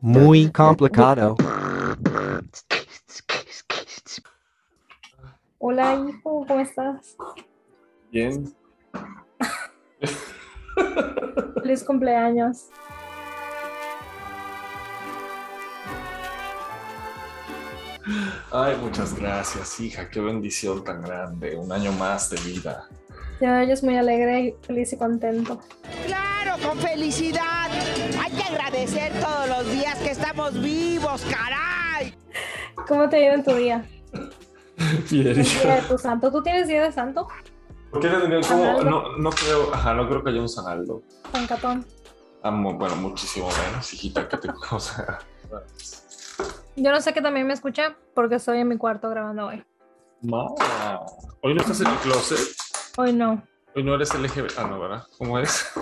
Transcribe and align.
Muy 0.00 0.50
complicado. 0.50 1.36
Hola, 5.58 5.94
hijo, 5.94 6.44
¿cómo 6.46 6.60
estás? 6.60 7.16
Bien. 8.10 8.54
Feliz 11.62 11.84
cumpleaños. 11.84 12.70
Ay, 18.50 18.76
muchas 18.82 19.14
gracias, 19.14 19.78
hija. 19.80 20.08
Qué 20.08 20.20
bendición 20.20 20.82
tan 20.82 21.02
grande. 21.02 21.56
Un 21.56 21.70
año 21.70 21.92
más 21.92 22.30
de 22.30 22.40
vida. 22.40 22.88
Te 23.40 23.50
oyes 23.50 23.82
muy 23.82 23.96
alegre, 23.96 24.54
feliz 24.60 24.92
y 24.92 24.98
contento. 24.98 25.58
Claro, 26.04 26.62
con 26.62 26.78
felicidad. 26.78 27.70
Hay 28.20 28.30
que 28.32 28.42
agradecer 28.42 29.12
todos 29.18 29.48
los 29.48 29.72
días 29.72 29.96
que 29.98 30.10
estamos 30.10 30.60
vivos, 30.60 31.24
caray. 31.24 32.14
¿Cómo 32.86 33.08
te 33.08 33.16
ha 33.16 33.24
ido 33.24 33.34
en 33.36 33.42
tu 33.42 33.54
día? 33.54 33.86
Bien, 35.10 35.42
día 35.42 35.76
de 35.76 35.82
tu 35.88 35.96
santo. 35.96 36.30
¿Tú 36.30 36.42
tienes 36.42 36.68
día 36.68 36.82
de 36.82 36.92
santo? 36.92 37.28
¿Por 37.90 38.00
qué 38.00 38.08
le 38.10 38.18
tendrían 38.18 38.42
como.? 38.42 38.82
No, 38.82 39.16
no 39.16 39.30
creo. 39.30 39.72
Ajá, 39.72 39.94
no 39.94 40.06
creo 40.06 40.22
que 40.22 40.28
haya 40.28 40.40
un 40.42 40.48
Sanaldo. 40.48 41.02
San 41.32 41.46
Catón. 41.46 41.86
Bueno, 42.42 42.96
muchísimo 42.96 43.48
menos, 43.48 43.90
hijita, 43.94 44.28
que 44.28 44.36
te. 44.36 44.50
O 44.70 44.78
sea. 44.78 45.18
Yo 46.76 46.90
no 46.90 47.00
sé 47.00 47.14
que 47.14 47.22
también 47.22 47.46
me 47.46 47.54
escucha 47.54 47.96
porque 48.14 48.34
estoy 48.34 48.58
en 48.58 48.68
mi 48.68 48.76
cuarto 48.76 49.08
grabando 49.08 49.46
hoy. 49.46 49.64
Ma. 50.20 50.44
Hoy 51.40 51.54
no 51.54 51.62
estás 51.62 51.80
en 51.80 51.86
el 51.86 51.96
closet. 52.00 52.59
Hoy 52.96 53.12
no. 53.12 53.42
Hoy 53.74 53.82
no 53.84 53.94
eres 53.94 54.12
LGBT. 54.14 54.58
Ah, 54.58 54.66
no, 54.68 54.80
¿verdad? 54.80 55.04
¿Cómo 55.18 55.38
es? 55.38 55.66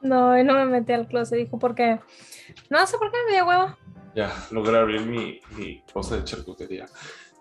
No, 0.00 0.32
hoy 0.32 0.44
no 0.44 0.52
me 0.52 0.66
metí 0.66 0.92
al 0.92 1.08
closet, 1.08 1.38
dijo, 1.38 1.58
porque 1.58 1.98
no 2.68 2.86
sé 2.86 2.98
por 2.98 3.10
qué 3.10 3.16
me 3.26 3.32
dio 3.32 3.46
hueva. 3.46 3.78
Ya, 4.14 4.30
logré 4.50 4.76
abrir 4.78 5.00
mi, 5.06 5.40
mi 5.56 5.82
cosa 5.94 6.16
de 6.16 6.24
charcutería. 6.24 6.84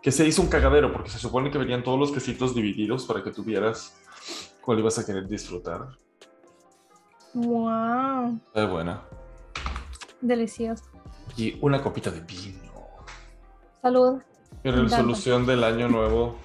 Que 0.02 0.14
se 0.14 0.26
hizo 0.26 0.42
un 0.42 0.48
cagadero 0.48 0.94
porque 0.94 1.10
se 1.10 1.20
supone 1.20 1.52
que 1.52 1.58
venían 1.58 1.84
todos 1.84 2.00
los 2.00 2.14
quesitos 2.14 2.56
divididos 2.56 3.06
para 3.06 3.22
que 3.22 3.32
tuvieras 3.32 4.02
cuál 4.62 4.80
ibas 4.80 4.98
a 4.98 5.06
querer 5.06 5.28
disfrutar. 5.28 5.90
Wow, 7.34 8.40
Está 8.48 8.66
buena. 8.66 9.02
delicioso. 10.22 10.86
Y 11.36 11.58
una 11.60 11.82
copita 11.82 12.12
de 12.12 12.22
vino. 12.22 12.72
Salud. 13.82 14.22
Mi 14.64 14.72
resolución 14.72 15.46
del 15.46 15.66
año 15.66 15.90
nuevo 15.90 16.38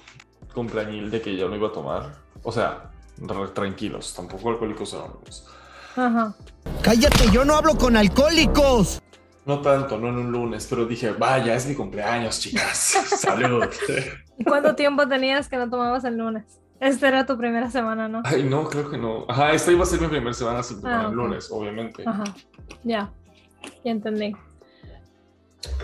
cumpleañil 0.53 1.09
de 1.11 1.21
que 1.21 1.35
ya 1.35 1.47
no 1.47 1.55
iba 1.55 1.67
a 1.69 1.71
tomar. 1.71 2.15
O 2.43 2.51
sea, 2.51 2.91
tranquilos, 3.53 4.13
tampoco 4.15 4.49
alcohólicos 4.49 4.93
anónimos. 4.93 5.47
Ajá. 5.95 6.33
Cállate, 6.81 7.29
yo 7.31 7.43
no 7.45 7.55
hablo 7.55 7.75
con 7.75 7.97
alcohólicos. 7.97 9.01
No 9.45 9.61
tanto, 9.61 9.97
no 9.97 10.09
en 10.09 10.15
un 10.17 10.31
lunes, 10.31 10.67
pero 10.69 10.85
dije, 10.85 11.11
vaya, 11.11 11.55
es 11.55 11.65
mi 11.65 11.75
cumpleaños, 11.75 12.39
chicas. 12.39 12.77
Salud. 13.17 13.65
¿Y 14.37 14.43
cuánto 14.43 14.75
tiempo 14.75 15.07
tenías 15.07 15.49
que 15.49 15.57
no 15.57 15.69
tomabas 15.69 16.03
el 16.03 16.17
lunes? 16.17 16.59
Esta 16.79 17.07
era 17.09 17.25
tu 17.25 17.37
primera 17.37 17.69
semana, 17.69 18.07
¿no? 18.07 18.21
Ay, 18.23 18.43
no, 18.43 18.63
creo 18.69 18.89
que 18.89 18.97
no. 18.97 19.25
Ajá, 19.27 19.51
esta 19.51 19.71
iba 19.71 19.83
a 19.83 19.85
ser 19.85 19.99
mi 19.99 20.07
primera 20.07 20.33
semana 20.33 20.63
sin 20.63 20.77
tomar 20.81 21.05
Ah, 21.05 21.09
el 21.09 21.15
lunes, 21.15 21.49
obviamente. 21.51 22.03
Ajá. 22.05 22.23
Ya. 22.83 23.11
Ya 23.83 23.91
entendí. 23.91 24.33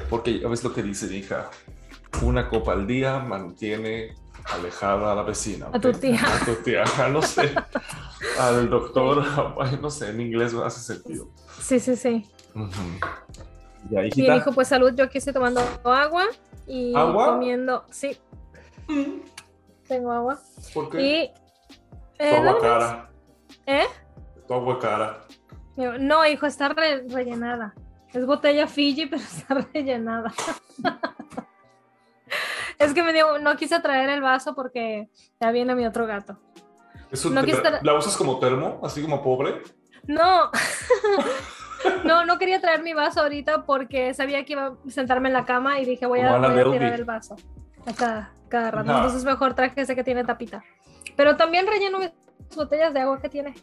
Porque 0.09 0.39
ya 0.39 0.47
ves 0.47 0.63
lo 0.63 0.73
que 0.73 0.83
dice, 0.83 1.13
hija. 1.13 1.49
Una 2.21 2.47
copa 2.47 2.71
al 2.71 2.87
día 2.87 3.19
mantiene 3.19 4.15
alejada 4.53 5.11
a 5.11 5.15
la 5.15 5.23
vecina. 5.23 5.67
A 5.73 5.79
tu 5.79 5.91
tía. 5.91 6.19
A 6.23 6.45
tu 6.45 6.55
tía, 6.63 6.83
no 7.11 7.21
sé. 7.21 7.53
Al 8.39 8.69
doctor, 8.69 9.23
no 9.81 9.89
sé, 9.89 10.09
en 10.09 10.21
inglés 10.21 10.53
no 10.53 10.63
hace 10.63 10.79
sentido. 10.81 11.29
Sí, 11.59 11.79
sí, 11.79 11.95
sí. 11.95 12.29
Ya, 12.53 14.01
Bien, 14.01 14.05
hijita. 14.07 14.35
hijo, 14.37 14.51
pues 14.51 14.67
salud. 14.67 14.93
Yo 14.95 15.03
aquí 15.05 15.17
estoy 15.19 15.33
tomando 15.33 15.61
agua 15.83 16.25
y 16.67 16.95
¿Agua? 16.95 17.33
comiendo. 17.33 17.85
Sí, 17.91 18.17
tengo 19.87 20.11
agua. 20.11 20.39
¿Por 20.73 20.89
qué? 20.89 21.01
Y. 21.01 21.27
tu 22.17 22.23
eh, 22.23 22.37
agua 22.37 22.43
nada 22.43 22.53
más. 22.53 22.61
cara. 22.61 23.09
¿Eh? 23.67 23.85
Tu 24.47 24.53
agua 24.53 24.79
cara. 24.79 25.21
No, 25.99 26.25
hijo, 26.25 26.45
está 26.45 26.69
re- 26.69 27.05
rellenada. 27.09 27.73
Es 28.13 28.25
botella 28.25 28.65
Fiji, 28.67 29.07
pero 29.07 29.21
está 29.21 29.55
rellenada. 29.73 30.33
Es 32.79 32.93
que 32.93 33.03
me 33.03 33.13
dio, 33.13 33.39
no 33.39 33.55
quise 33.55 33.79
traer 33.79 34.09
el 34.09 34.21
vaso 34.21 34.55
porque 34.55 35.09
ya 35.39 35.51
viene 35.51 35.75
mi 35.75 35.85
otro 35.85 36.05
gato. 36.05 36.37
Eso 37.11 37.29
No 37.29 37.43
quise- 37.43 37.61
¿La 37.83 37.93
usas 37.93 38.17
como 38.17 38.39
termo? 38.39 38.79
Así 38.83 39.01
como 39.01 39.21
pobre. 39.23 39.61
No, 40.07 40.49
no, 42.03 42.25
no 42.25 42.37
quería 42.37 42.59
traer 42.61 42.83
mi 42.83 42.93
vaso 42.93 43.21
ahorita 43.21 43.65
porque 43.65 44.13
sabía 44.13 44.43
que 44.45 44.53
iba 44.53 44.67
a 44.67 44.75
sentarme 44.89 45.29
en 45.29 45.33
la 45.33 45.45
cama 45.45 45.79
y 45.79 45.85
dije 45.85 46.05
voy 46.05 46.19
a, 46.19 46.35
Ana 46.35 46.49
voy 46.49 46.59
a 46.59 46.71
tirar 46.71 46.93
el 46.93 47.05
vaso 47.05 47.35
a 47.85 47.93
cada, 47.93 48.33
cada 48.49 48.71
rato. 48.71 48.89
Ajá. 48.91 48.99
Entonces 49.01 49.23
mejor 49.25 49.53
traje 49.53 49.81
ese 49.81 49.95
que 49.95 50.03
tiene 50.03 50.23
tapita. 50.23 50.63
Pero 51.15 51.37
también 51.37 51.65
relleno 51.67 51.99
mis 51.99 52.11
botellas 52.55 52.93
de 52.93 53.01
agua 53.01 53.21
que 53.21 53.29
tiene. 53.29 53.53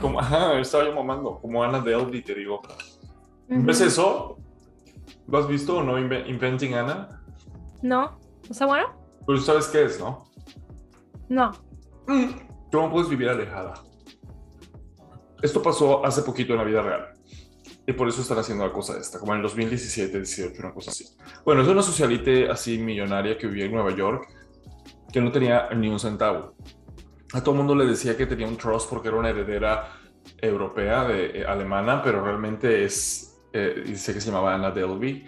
Como, 0.00 0.20
ajá, 0.20 0.58
estaba 0.58 0.84
yo 0.84 0.92
mamando. 0.94 1.38
Como 1.40 1.62
Ana 1.64 1.80
Delvey, 1.80 2.22
te 2.22 2.34
digo. 2.34 2.60
¿Ves 3.48 3.78
Ujú. 3.80 3.86
eso? 3.88 4.38
¿Lo 5.28 5.38
has 5.38 5.48
visto 5.48 5.78
o 5.78 5.82
no? 5.82 5.98
Inve- 5.98 6.26
Inventing 6.28 6.74
Anna. 6.74 7.22
No, 7.82 8.18
¿está 8.50 8.66
bueno? 8.66 8.86
Pero 9.26 9.40
sabes 9.40 9.66
qué 9.68 9.84
es, 9.84 9.98
¿no? 9.98 10.28
No. 11.28 11.52
Tú 12.70 12.80
no 12.80 12.90
puedes 12.90 13.08
vivir 13.08 13.28
alejada. 13.28 13.74
Esto 15.42 15.62
pasó 15.62 16.04
hace 16.04 16.22
poquito 16.22 16.52
en 16.52 16.58
la 16.58 16.64
vida 16.64 16.82
real. 16.82 17.12
Y 17.86 17.92
por 17.92 18.08
eso 18.08 18.22
están 18.22 18.38
haciendo 18.38 18.66
la 18.66 18.72
cosa 18.72 18.98
esta, 18.98 19.18
como 19.18 19.32
en 19.32 19.38
el 19.38 19.42
2017, 19.44 20.16
18, 20.18 20.60
una 20.60 20.72
cosa 20.72 20.90
así. 20.90 21.06
Bueno, 21.44 21.62
es 21.62 21.68
una 21.68 21.82
socialite 21.82 22.48
así 22.50 22.78
millonaria 22.78 23.38
que 23.38 23.46
vivía 23.46 23.66
en 23.66 23.72
Nueva 23.72 23.94
York, 23.94 24.28
que 25.12 25.20
no 25.20 25.30
tenía 25.30 25.68
ni 25.70 25.88
un 25.88 26.00
centavo. 26.00 26.56
A 27.32 27.40
todo 27.40 27.52
el 27.52 27.58
mundo 27.58 27.74
le 27.74 27.86
decía 27.86 28.16
que 28.16 28.26
tenía 28.26 28.48
un 28.48 28.56
trust 28.56 28.88
porque 28.88 29.08
era 29.08 29.16
una 29.16 29.30
heredera 29.30 29.92
europea, 30.38 31.04
de, 31.04 31.40
eh, 31.40 31.44
alemana, 31.46 32.02
pero 32.02 32.24
realmente 32.24 32.84
es, 32.84 33.38
eh, 33.52 33.84
dice 33.86 34.12
que 34.12 34.20
se 34.20 34.30
llamaba 34.30 34.54
Anna 34.54 34.70
Delvey. 34.70 35.24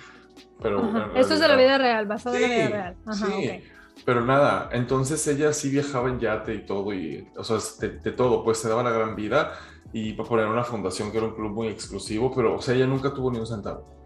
Pero 0.61 1.11
Esto 1.15 1.35
es 1.35 1.41
de 1.41 1.49
la 1.49 1.57
vida 1.57 1.79
real, 1.79 2.07
basado 2.07 2.37
en 2.37 2.43
la 2.43 2.49
vida 2.49 2.67
Sí, 2.67 2.73
real. 2.73 2.97
Ajá, 3.07 3.27
sí. 3.27 3.33
ok. 3.33 3.63
Pero 4.05 4.25
nada, 4.25 4.69
entonces 4.73 5.27
ella 5.27 5.53
sí 5.53 5.71
viajaba 5.71 6.09
en 6.09 6.21
yate 6.21 6.55
y 6.55 6.65
todo, 6.67 6.93
y, 6.95 7.29
o 7.37 7.43
sea, 7.45 7.59
de, 7.81 7.99
de 7.99 8.13
todo, 8.13 8.45
pues 8.45 8.59
se 8.59 8.69
daba 8.69 8.83
la 8.83 8.91
gran 8.91 9.17
vida 9.17 9.53
y 9.93 10.11
iba 10.11 10.25
a 10.25 10.27
poner 10.29 10.47
una 10.47 10.65
fundación 10.65 11.11
que 11.11 11.19
era 11.19 11.27
un 11.27 11.35
club 11.35 11.51
muy 11.51 11.69
exclusivo, 11.69 12.33
pero, 12.35 12.57
o 12.57 12.63
sea, 12.63 12.75
ella 12.75 12.87
nunca 12.87 13.13
tuvo 13.13 13.31
ni 13.33 13.39
un 13.39 13.47
centavo. 13.47 14.05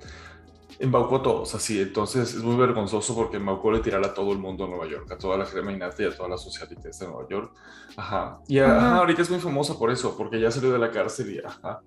Embaucó 0.78 1.16
a 1.16 1.22
todos, 1.22 1.54
así, 1.54 1.80
entonces 1.80 2.34
es 2.34 2.42
muy 2.42 2.56
vergonzoso 2.56 3.14
porque 3.14 3.36
embaucó 3.36 3.70
literal 3.70 4.02
a 4.04 4.14
todo 4.14 4.32
el 4.32 4.38
mundo 4.38 4.64
en 4.64 4.70
Nueva 4.70 4.86
York, 4.88 5.12
a 5.12 5.18
toda 5.18 5.36
la 5.36 5.44
crema 5.44 5.70
innata 5.72 6.02
y 6.02 6.06
a 6.06 6.16
todas 6.16 6.30
las 6.30 6.42
socialites 6.42 6.98
de 6.98 7.06
Nueva 7.06 7.28
York. 7.28 7.54
Ajá. 7.96 8.40
Y 8.48 8.58
ajá, 8.58 8.76
Ajá. 8.78 8.96
ahorita 8.98 9.22
es 9.22 9.30
muy 9.30 9.40
famosa 9.40 9.78
por 9.78 9.90
eso, 9.90 10.16
porque 10.16 10.40
ya 10.40 10.50
salió 10.50 10.72
de 10.72 10.78
la 10.78 10.90
cárcel 10.90 11.30
y 11.34 11.38
ajá. 11.46 11.82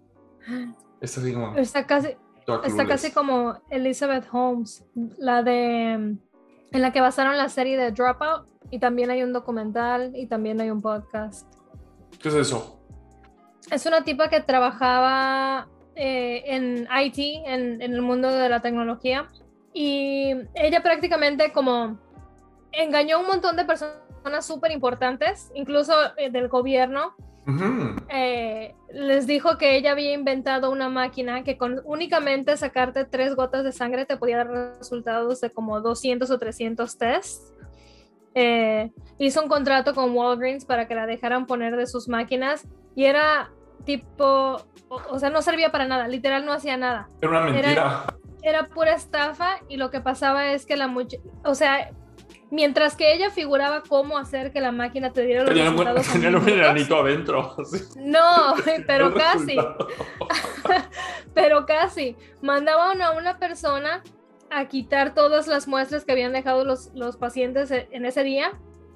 Está 1.02 1.20
así 1.22 1.34
como... 1.34 1.56
Está 1.58 1.86
casi, 1.86 2.16
está 2.64 2.86
casi 2.86 3.12
como 3.12 3.60
Elizabeth 3.70 4.26
Holmes, 4.32 4.86
la 5.18 5.44
de 5.44 5.94
en 5.94 6.82
la 6.82 6.92
que 6.92 7.02
basaron 7.02 7.38
la 7.38 7.50
serie 7.50 7.78
de 7.78 7.92
Dropout 7.92 8.48
y 8.70 8.80
también 8.80 9.10
hay 9.10 9.24
un 9.24 9.32
documental 9.32 10.12
y 10.16 10.28
también 10.28 10.60
hay 10.60 10.70
un 10.70 10.82
podcast. 10.82 11.48
¿Qué 12.22 12.30
es 12.30 12.36
eso? 12.36 12.80
Es 13.72 13.86
una 13.86 14.04
tipa 14.04 14.30
que 14.30 14.42
trabajaba 14.42 15.68
eh, 15.96 16.44
en 16.46 16.88
IT, 17.04 17.18
en, 17.46 17.82
en 17.82 17.94
el 17.94 18.02
mundo 18.02 18.30
de 18.30 18.50
la 18.50 18.62
tecnología, 18.62 19.28
y 19.74 20.34
ella 20.54 20.84
prácticamente 20.84 21.52
como 21.52 21.98
engañó 22.72 23.18
a 23.18 23.20
un 23.20 23.28
montón 23.28 23.56
de 23.56 23.66
personas 23.66 24.46
súper 24.46 24.72
importantes, 24.72 25.52
incluso 25.54 25.94
eh, 26.18 26.30
del 26.30 26.48
gobierno, 26.48 27.16
Eh, 28.10 28.74
les 28.92 29.28
dijo 29.28 29.58
que 29.58 29.76
ella 29.76 29.92
había 29.92 30.14
inventado 30.14 30.72
una 30.72 30.90
máquina 30.90 31.44
que 31.44 31.58
con 31.58 31.82
únicamente 31.86 32.58
sacarte 32.58 33.06
tres 33.06 33.36
gotas 33.36 33.64
de 33.64 33.72
sangre 33.72 34.06
te 34.06 34.18
podía 34.18 34.38
dar 34.38 34.78
resultados 34.78 35.42
de 35.42 35.52
como 35.52 35.80
200 35.82 36.30
o 36.32 36.40
300 36.40 36.98
tests. 36.98 37.54
Eh, 38.34 38.92
hizo 39.18 39.42
un 39.42 39.48
contrato 39.48 39.94
con 39.94 40.12
Walgreens 40.16 40.66
para 40.66 40.88
que 40.88 40.96
la 40.96 41.06
dejaran 41.06 41.46
poner 41.46 41.78
de 41.78 41.88
sus 41.88 42.10
máquinas 42.10 42.68
y 42.96 43.06
era 43.06 43.52
tipo, 43.86 44.58
o, 44.90 45.02
o 45.10 45.20
sea, 45.20 45.30
no 45.30 45.42
servía 45.42 45.72
para 45.72 45.88
nada, 45.88 46.08
literal 46.08 46.46
no 46.46 46.52
hacía 46.52 46.78
nada. 46.78 47.08
Era 47.22 47.30
una 47.30 47.42
mentira. 47.42 48.06
Era 48.42 48.68
pura 48.68 48.94
estafa 48.94 49.58
y 49.70 49.78
lo 49.78 49.90
que 49.90 50.02
pasaba 50.02 50.52
es 50.52 50.66
que 50.66 50.76
la 50.76 50.88
mucha, 50.88 51.18
o 51.44 51.56
sea, 51.56 51.92
mientras 52.56 52.96
que 52.96 53.14
ella 53.14 53.30
figuraba 53.30 53.84
cómo 53.88 54.18
hacer 54.18 54.52
que 54.52 54.62
la 54.62 54.72
máquina 54.72 55.12
te 55.14 55.26
diera 55.26 55.42
los 55.44 55.50
Tenía 55.50 55.66
resultados 55.70 56.08
en 56.16 56.22
tenía 56.22 56.38
un 56.40 56.46
granito 56.46 57.00
adentro. 57.00 57.56
así. 57.60 57.84
no, 57.98 58.56
pero 58.88 59.14
casi, 59.14 59.56
pero 61.34 61.66
casi. 61.66 62.16
Mandaban 62.42 63.02
a 63.02 63.12
una 63.12 63.38
persona 63.38 64.04
a 64.50 64.66
quitar 64.68 65.14
todas 65.14 65.48
las 65.48 65.68
muestras 65.68 66.06
que 66.06 66.12
habían 66.12 66.32
dejado 66.34 66.64
los, 66.66 66.92
los 66.94 67.18
pacientes 67.18 67.72
e- 67.72 67.88
en 67.92 68.06
ese 68.06 68.24
día 68.24 68.52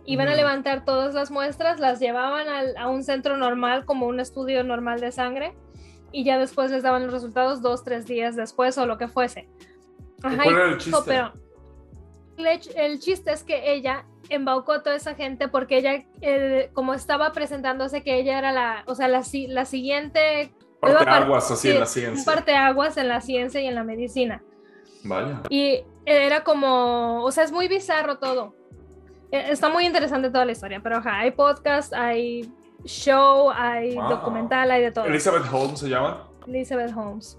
Iban 0.06 0.28
a 0.28 0.32
Ujú. 0.32 0.38
levantar 0.38 0.86
todas 0.86 1.14
las 1.14 1.30
muestras, 1.30 1.80
las 1.80 2.00
llevaban 2.00 2.48
al- 2.48 2.76
a 2.78 2.88
un 2.88 3.04
centro 3.04 3.38
normal, 3.38 3.86
como 3.86 4.08
un 4.08 4.20
estudio 4.20 4.64
normal 4.64 5.00
de 5.02 5.12
sangre, 5.12 5.54
y 6.12 6.24
ya 6.24 6.40
después 6.40 6.72
les 6.72 6.82
daban 6.82 7.04
los 7.04 7.14
resultados 7.14 7.62
dos, 7.62 7.84
tres 7.84 8.08
días 8.08 8.36
después 8.36 8.76
o 8.80 8.88
lo 8.88 8.98
que 8.98 9.08
fuese. 9.08 9.50
Ajá, 10.24 10.42
¿Cuál 10.42 10.56
era 10.56 10.66
el 10.70 10.78
chiste? 10.78 11.00
pero 11.06 11.34
el, 12.46 13.00
chiste 13.00 13.32
es 13.32 13.44
que 13.44 13.72
ella 13.74 14.06
embaucó 14.30 14.74
a 14.74 14.84
toda 14.84 14.96
esa 14.96 15.16
gente 15.16 15.48
porque 15.48 15.78
ella, 15.78 16.04
eh, 16.22 16.70
como 16.74 16.94
estaba 16.94 17.32
presentándose 17.32 18.04
que 18.04 18.16
ella 18.20 18.38
era 18.38 18.52
la, 18.52 18.84
o 18.88 18.96
sea, 18.96 19.08
la, 19.08 19.22
la 19.48 19.66
siguiente... 19.66 20.52
Parteaguas 20.80 21.52
así 21.52 21.72
en 21.72 21.80
la 21.82 21.86
ciencia. 21.86 22.26
Parteaguas 22.34 22.96
en 22.98 23.08
la 23.10 23.20
ciencia 23.22 23.60
y 23.62 23.68
en 23.68 23.76
la 23.76 23.84
medicina. 23.84 24.42
Vaya. 25.04 25.42
Y 25.50 25.84
era 26.06 26.44
como, 26.44 27.24
o 27.24 27.32
sea, 27.32 27.44
es 27.44 27.52
muy 27.52 27.68
bizarro 27.68 28.18
todo. 28.18 28.54
Eh, 29.32 29.48
Está 29.50 29.70
muy 29.70 29.86
interesante 29.86 30.30
toda 30.30 30.46
la 30.46 30.54
historia, 30.54 30.80
pero 30.82 30.98
ajá, 30.98 31.20
hay 31.20 31.32
podcast, 31.32 31.94
hay 31.94 32.50
show, 32.86 33.52
hay 33.54 33.96
Wow. 33.96 34.10
documental, 34.10 34.72
hay 34.72 34.82
de 34.84 34.92
todo. 34.92 35.06
Elizabeth 35.06 35.44
Holmes 35.52 35.80
se 35.80 35.90
llama. 35.90 36.28
Elizabeth 36.48 36.96
Holmes. 36.96 37.38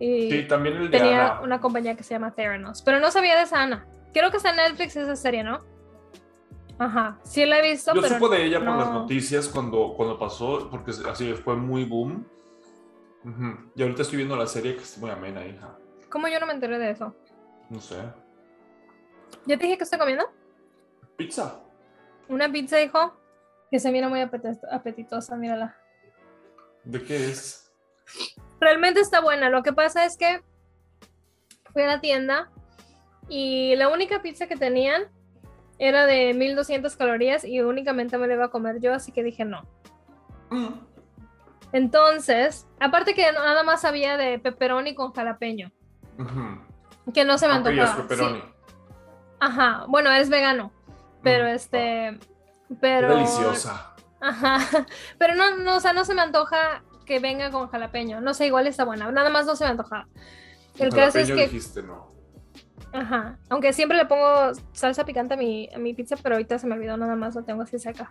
Y 0.00 0.30
Sí, 0.30 0.42
también 0.48 0.76
el 0.76 0.90
de 0.90 0.98
tenía 0.98 1.32
Ana. 1.32 1.40
una 1.42 1.60
compañía 1.60 1.94
que 1.96 2.02
se 2.02 2.14
llama 2.14 2.32
Theranos, 2.34 2.82
pero 2.82 2.98
no 2.98 3.10
sabía 3.10 3.36
de 3.36 3.42
esa 3.42 3.62
Ana. 3.62 3.86
Creo 4.14 4.30
que 4.30 4.38
está 4.38 4.50
en 4.50 4.56
Netflix 4.56 4.96
esa 4.96 5.16
serie, 5.16 5.42
¿no? 5.44 5.60
Ajá, 6.78 7.18
sí 7.24 7.44
la 7.44 7.58
he 7.58 7.62
visto, 7.70 7.92
Yo 7.94 8.00
pero 8.00 8.14
supo 8.14 8.28
de 8.30 8.44
ella 8.46 8.58
por 8.58 8.76
las 8.76 8.88
no. 8.88 9.00
noticias 9.00 9.48
cuando, 9.48 9.92
cuando 9.96 10.18
pasó, 10.18 10.68
porque 10.70 10.92
así 11.08 11.34
fue 11.34 11.56
muy 11.56 11.84
boom. 11.84 12.26
Y 13.74 13.82
ahorita 13.82 14.02
estoy 14.02 14.18
viendo 14.18 14.36
la 14.36 14.46
serie 14.46 14.76
que 14.76 14.82
es 14.82 14.98
muy 14.98 15.10
amena, 15.10 15.44
hija. 15.46 15.76
¿cómo 16.10 16.28
yo 16.28 16.38
no 16.38 16.46
me 16.46 16.52
enteré 16.52 16.78
de 16.78 16.90
eso? 16.90 17.14
No 17.70 17.80
sé. 17.80 17.96
¿Ya 19.46 19.56
te 19.58 19.64
dije 19.64 19.76
que 19.78 19.84
estoy 19.84 19.98
comiendo? 19.98 20.24
Pizza. 21.16 21.60
Una 22.28 22.50
pizza, 22.50 22.80
hijo, 22.80 23.14
que 23.70 23.78
se 23.80 23.90
mira 23.90 24.08
muy 24.08 24.20
apetito- 24.20 24.66
apetitosa, 24.70 25.36
mírala. 25.36 25.76
¿De 26.84 27.02
qué 27.02 27.30
es? 27.30 27.72
Realmente 28.60 29.00
está 29.00 29.20
buena. 29.20 29.48
Lo 29.50 29.62
que 29.62 29.72
pasa 29.72 30.04
es 30.04 30.16
que 30.16 30.42
fui 31.72 31.82
a 31.82 31.86
la 31.86 32.00
tienda 32.00 32.50
y 33.28 33.74
la 33.76 33.88
única 33.88 34.22
pizza 34.22 34.46
que 34.46 34.56
tenían 34.56 35.04
era 35.78 36.06
de 36.06 36.34
1200 36.34 36.96
calorías 36.96 37.44
y 37.44 37.60
únicamente 37.60 38.16
me 38.18 38.26
la 38.26 38.34
iba 38.34 38.44
a 38.46 38.50
comer 38.50 38.80
yo, 38.80 38.94
así 38.94 39.12
que 39.12 39.22
dije 39.22 39.44
no. 39.44 39.62
Mm. 40.50 40.68
Entonces, 41.72 42.66
aparte 42.78 43.14
que 43.14 43.32
nada 43.32 43.64
más 43.64 43.84
había 43.84 44.16
de 44.16 44.38
pepperoni 44.38 44.94
con 44.94 45.12
jalapeño, 45.12 45.72
que 47.12 47.24
no 47.24 47.36
se 47.38 47.48
me 47.48 47.54
antojaba. 47.54 48.06
Sí. 48.08 48.42
Ajá, 49.40 49.84
bueno, 49.88 50.12
es 50.12 50.30
vegano, 50.30 50.72
pero 51.22 51.44
Mm. 51.44 51.48
este, 51.48 52.18
Qué 52.68 52.76
pero 52.80 53.16
deliciosa. 53.16 53.94
Ajá, 54.20 54.58
pero 55.18 55.34
no, 55.34 55.56
no, 55.56 55.76
o 55.76 55.80
sea, 55.80 55.92
no 55.92 56.04
se 56.04 56.14
me 56.14 56.22
antoja 56.22 56.84
que 57.04 57.18
venga 57.18 57.50
con 57.50 57.68
jalapeño. 57.68 58.20
No 58.20 58.32
sé, 58.34 58.46
igual 58.46 58.66
está 58.66 58.84
buena. 58.84 59.10
Nada 59.10 59.28
más 59.28 59.44
no 59.44 59.56
se 59.56 59.64
me 59.64 59.70
antoja. 59.70 60.06
El 60.78 60.94
caso 60.94 61.18
es 61.18 61.28
que 61.28 61.42
dijiste 61.42 61.82
no. 61.82 62.13
Ajá. 62.92 63.38
Aunque 63.48 63.72
siempre 63.72 63.96
le 63.98 64.06
pongo 64.06 64.52
salsa 64.72 65.04
picante 65.04 65.34
a 65.34 65.36
mi, 65.36 65.68
a 65.74 65.78
mi 65.78 65.94
pizza, 65.94 66.16
pero 66.22 66.36
ahorita 66.36 66.58
se 66.58 66.66
me 66.66 66.74
olvidó 66.74 66.96
nada 66.96 67.16
más, 67.16 67.34
lo 67.34 67.42
tengo 67.42 67.62
así 67.62 67.78
seca. 67.78 68.08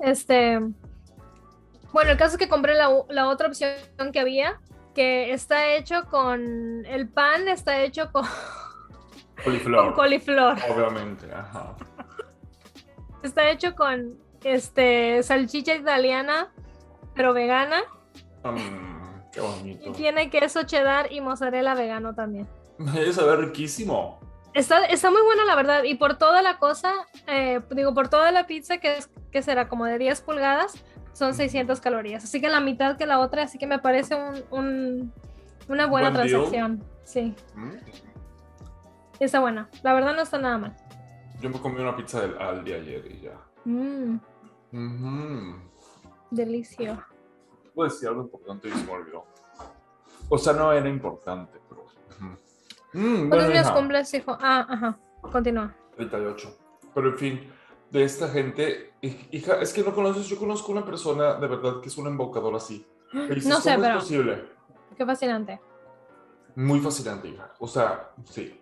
Este. 0.00 0.58
Bueno, 1.92 2.10
el 2.10 2.16
caso 2.18 2.32
es 2.32 2.38
que 2.38 2.48
compré 2.48 2.74
la, 2.74 2.90
la 3.08 3.28
otra 3.28 3.48
opción 3.48 3.72
que 4.12 4.20
había, 4.20 4.60
que 4.94 5.32
está 5.32 5.74
hecho 5.74 6.04
con. 6.10 6.84
El 6.86 7.08
pan 7.08 7.48
está 7.48 7.80
hecho 7.80 8.10
con, 8.12 8.24
Coliflor. 9.44 9.84
con 9.86 9.94
coliflor. 9.94 10.56
Obviamente, 10.70 11.32
ajá. 11.32 11.74
Está 13.22 13.48
hecho 13.50 13.74
con 13.74 14.18
este 14.44 15.22
salchicha 15.22 15.74
italiana, 15.74 16.52
pero 17.14 17.32
vegana. 17.32 17.80
Mm, 18.44 19.30
qué 19.32 19.40
Y 19.40 19.42
bonito. 19.42 19.92
tiene 19.92 20.30
queso 20.30 20.62
cheddar 20.64 21.10
y 21.12 21.20
mozzarella 21.20 21.74
vegano 21.74 22.14
también. 22.14 22.46
Debe 22.94 23.12
saber 23.12 23.38
riquísimo. 23.40 24.20
Está, 24.54 24.84
está 24.86 25.10
muy 25.10 25.20
buena 25.22 25.44
la 25.44 25.54
verdad. 25.54 25.82
Y 25.84 25.96
por 25.96 26.16
toda 26.16 26.40
la 26.42 26.58
cosa, 26.58 26.92
eh, 27.26 27.60
digo, 27.70 27.92
por 27.94 28.08
toda 28.08 28.32
la 28.32 28.46
pizza, 28.46 28.78
que, 28.78 28.96
es, 28.98 29.10
que 29.30 29.42
será 29.42 29.68
como 29.68 29.84
de 29.84 29.98
10 29.98 30.20
pulgadas, 30.22 30.74
son 31.12 31.34
600 31.34 31.80
calorías. 31.80 32.24
Así 32.24 32.40
que 32.40 32.48
la 32.48 32.60
mitad 32.60 32.96
que 32.96 33.06
la 33.06 33.18
otra, 33.18 33.42
así 33.42 33.58
que 33.58 33.66
me 33.66 33.78
parece 33.78 34.14
un, 34.14 34.42
un- 34.50 35.12
una 35.68 35.86
buena 35.86 36.10
Buen 36.10 36.26
deal. 36.26 36.28
transacción. 36.30 36.84
Sí, 37.04 37.34
Mm. 37.54 37.70
está 39.20 39.40
buena. 39.40 39.68
La 39.82 39.92
verdad 39.94 40.14
no 40.14 40.22
está 40.22 40.38
nada 40.38 40.58
mal. 40.58 40.76
Yo 41.40 41.50
me 41.50 41.60
comí 41.60 41.80
una 41.80 41.94
pizza 41.96 42.20
del 42.20 42.36
Aldi 42.38 42.72
ayer 42.72 43.06
y 43.12 43.20
ya. 43.20 43.38
Mm, 43.64 44.18
Ujú. 44.72 45.56
delicio. 46.30 47.04
Puedo 47.74 47.90
decir 47.90 48.08
algo 48.08 48.22
importante 48.22 48.68
y 48.68 48.72
se 48.72 48.84
me 48.84 48.92
olvidó. 48.92 49.24
O 50.28 50.38
sea, 50.38 50.54
no 50.54 50.72
era 50.72 50.88
importante. 50.88 51.58
Mm, 52.96 53.28
¿Cuántos 53.28 53.28
bueno, 53.28 53.44
años 53.54 53.66
hija, 53.66 53.74
cumples, 53.74 54.14
hijo? 54.14 54.38
Ah, 54.40 54.66
ajá. 54.68 54.98
Continúa. 55.20 55.74
38. 55.96 56.56
Pero 56.94 57.08
en 57.10 57.16
fin, 57.18 57.50
de 57.90 58.04
esta 58.04 58.28
gente, 58.28 58.92
hij- 59.02 59.28
hija, 59.30 59.54
es 59.60 59.72
que 59.72 59.82
no 59.82 59.94
conoces, 59.94 60.26
yo 60.28 60.38
conozco 60.38 60.72
una 60.72 60.84
persona 60.84 61.34
de 61.34 61.46
verdad 61.46 61.80
que 61.80 61.88
es 61.88 61.96
un 61.98 62.06
embaucador 62.06 62.54
así. 62.54 62.86
Dices, 63.12 63.46
No 63.46 63.60
sé, 63.60 63.70
¿cómo 63.72 63.82
pero- 63.82 63.98
es 63.98 64.04
posible? 64.04 64.44
Qué 64.96 65.04
fascinante. 65.04 65.60
Muy 66.54 66.80
fascinante, 66.80 67.28
hija. 67.28 67.52
O 67.58 67.68
sea, 67.68 68.10
sí. 68.30 68.58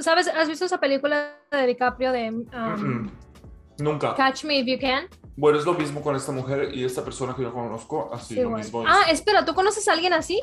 ¿Sabes? 0.00 0.26
¿Has 0.28 0.48
visto 0.48 0.64
esa 0.64 0.78
película 0.80 1.36
de 1.50 1.66
DiCaprio 1.66 2.10
de 2.12 2.30
um. 2.30 3.10
Nunca. 3.78 4.14
Catch 4.14 4.44
Me 4.44 4.58
If 4.58 4.66
You 4.66 4.78
Can? 4.80 5.06
Bueno, 5.36 5.58
es 5.58 5.64
lo 5.64 5.74
mismo 5.74 6.02
con 6.02 6.14
esta 6.14 6.30
mujer 6.30 6.74
y 6.74 6.84
esta 6.84 7.02
persona 7.02 7.34
que 7.34 7.42
yo 7.42 7.52
conozco, 7.52 8.10
así, 8.12 8.34
lo 8.34 8.42
Igual. 8.42 8.58
mismo. 8.62 8.84
Ah, 8.86 9.04
es. 9.08 9.14
espera, 9.20 9.44
¿tú 9.44 9.54
conoces 9.54 9.86
a 9.88 9.92
alguien 9.92 10.12
así? 10.12 10.40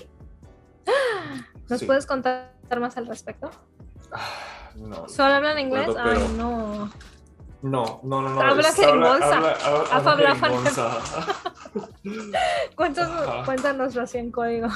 ¿Nos 1.69 1.80
Sí. 1.80 1.86
puedes 1.86 2.06
contar 2.06 2.51
más 2.80 2.98
al 2.98 3.07
respecto? 3.07 3.50
Ah, 4.12 4.71
no. 4.75 5.07
¿Solo 5.07 5.36
hablan 5.36 5.60
inglés? 5.60 5.89
Ay, 5.98 6.33
no. 6.38 6.89
No, 7.62 8.00
no, 8.04 8.21
no, 8.21 8.30
no. 8.30 8.42
Habla 8.42 8.71
jeringonza. 8.71 9.36
habla- 9.92 10.36
jeringonza. 10.36 10.89
Cuéntanos, 12.75 13.45
cuéntanos 13.45 13.98
así 13.98 14.18
en 14.18 14.31
código. 14.31 14.69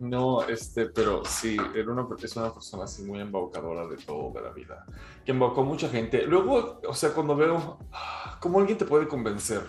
No, 0.00 0.42
este, 0.42 0.86
pero 0.86 1.24
sí, 1.24 1.56
era 1.74 1.92
una, 1.92 2.06
es 2.20 2.36
una 2.36 2.52
persona 2.52 2.84
así 2.84 3.04
muy 3.04 3.20
embaucadora 3.20 3.86
de 3.86 3.96
todo, 3.96 4.32
de 4.34 4.42
la 4.42 4.50
vida, 4.50 4.84
que 5.24 5.30
embaucó 5.32 5.62
mucha 5.62 5.88
gente. 5.88 6.22
Luego, 6.26 6.80
o 6.86 6.94
sea, 6.94 7.10
cuando 7.14 7.36
veo, 7.36 7.78
ah, 7.92 8.38
¿cómo 8.40 8.58
alguien 8.58 8.76
te 8.76 8.84
puede 8.84 9.06
convencer? 9.06 9.62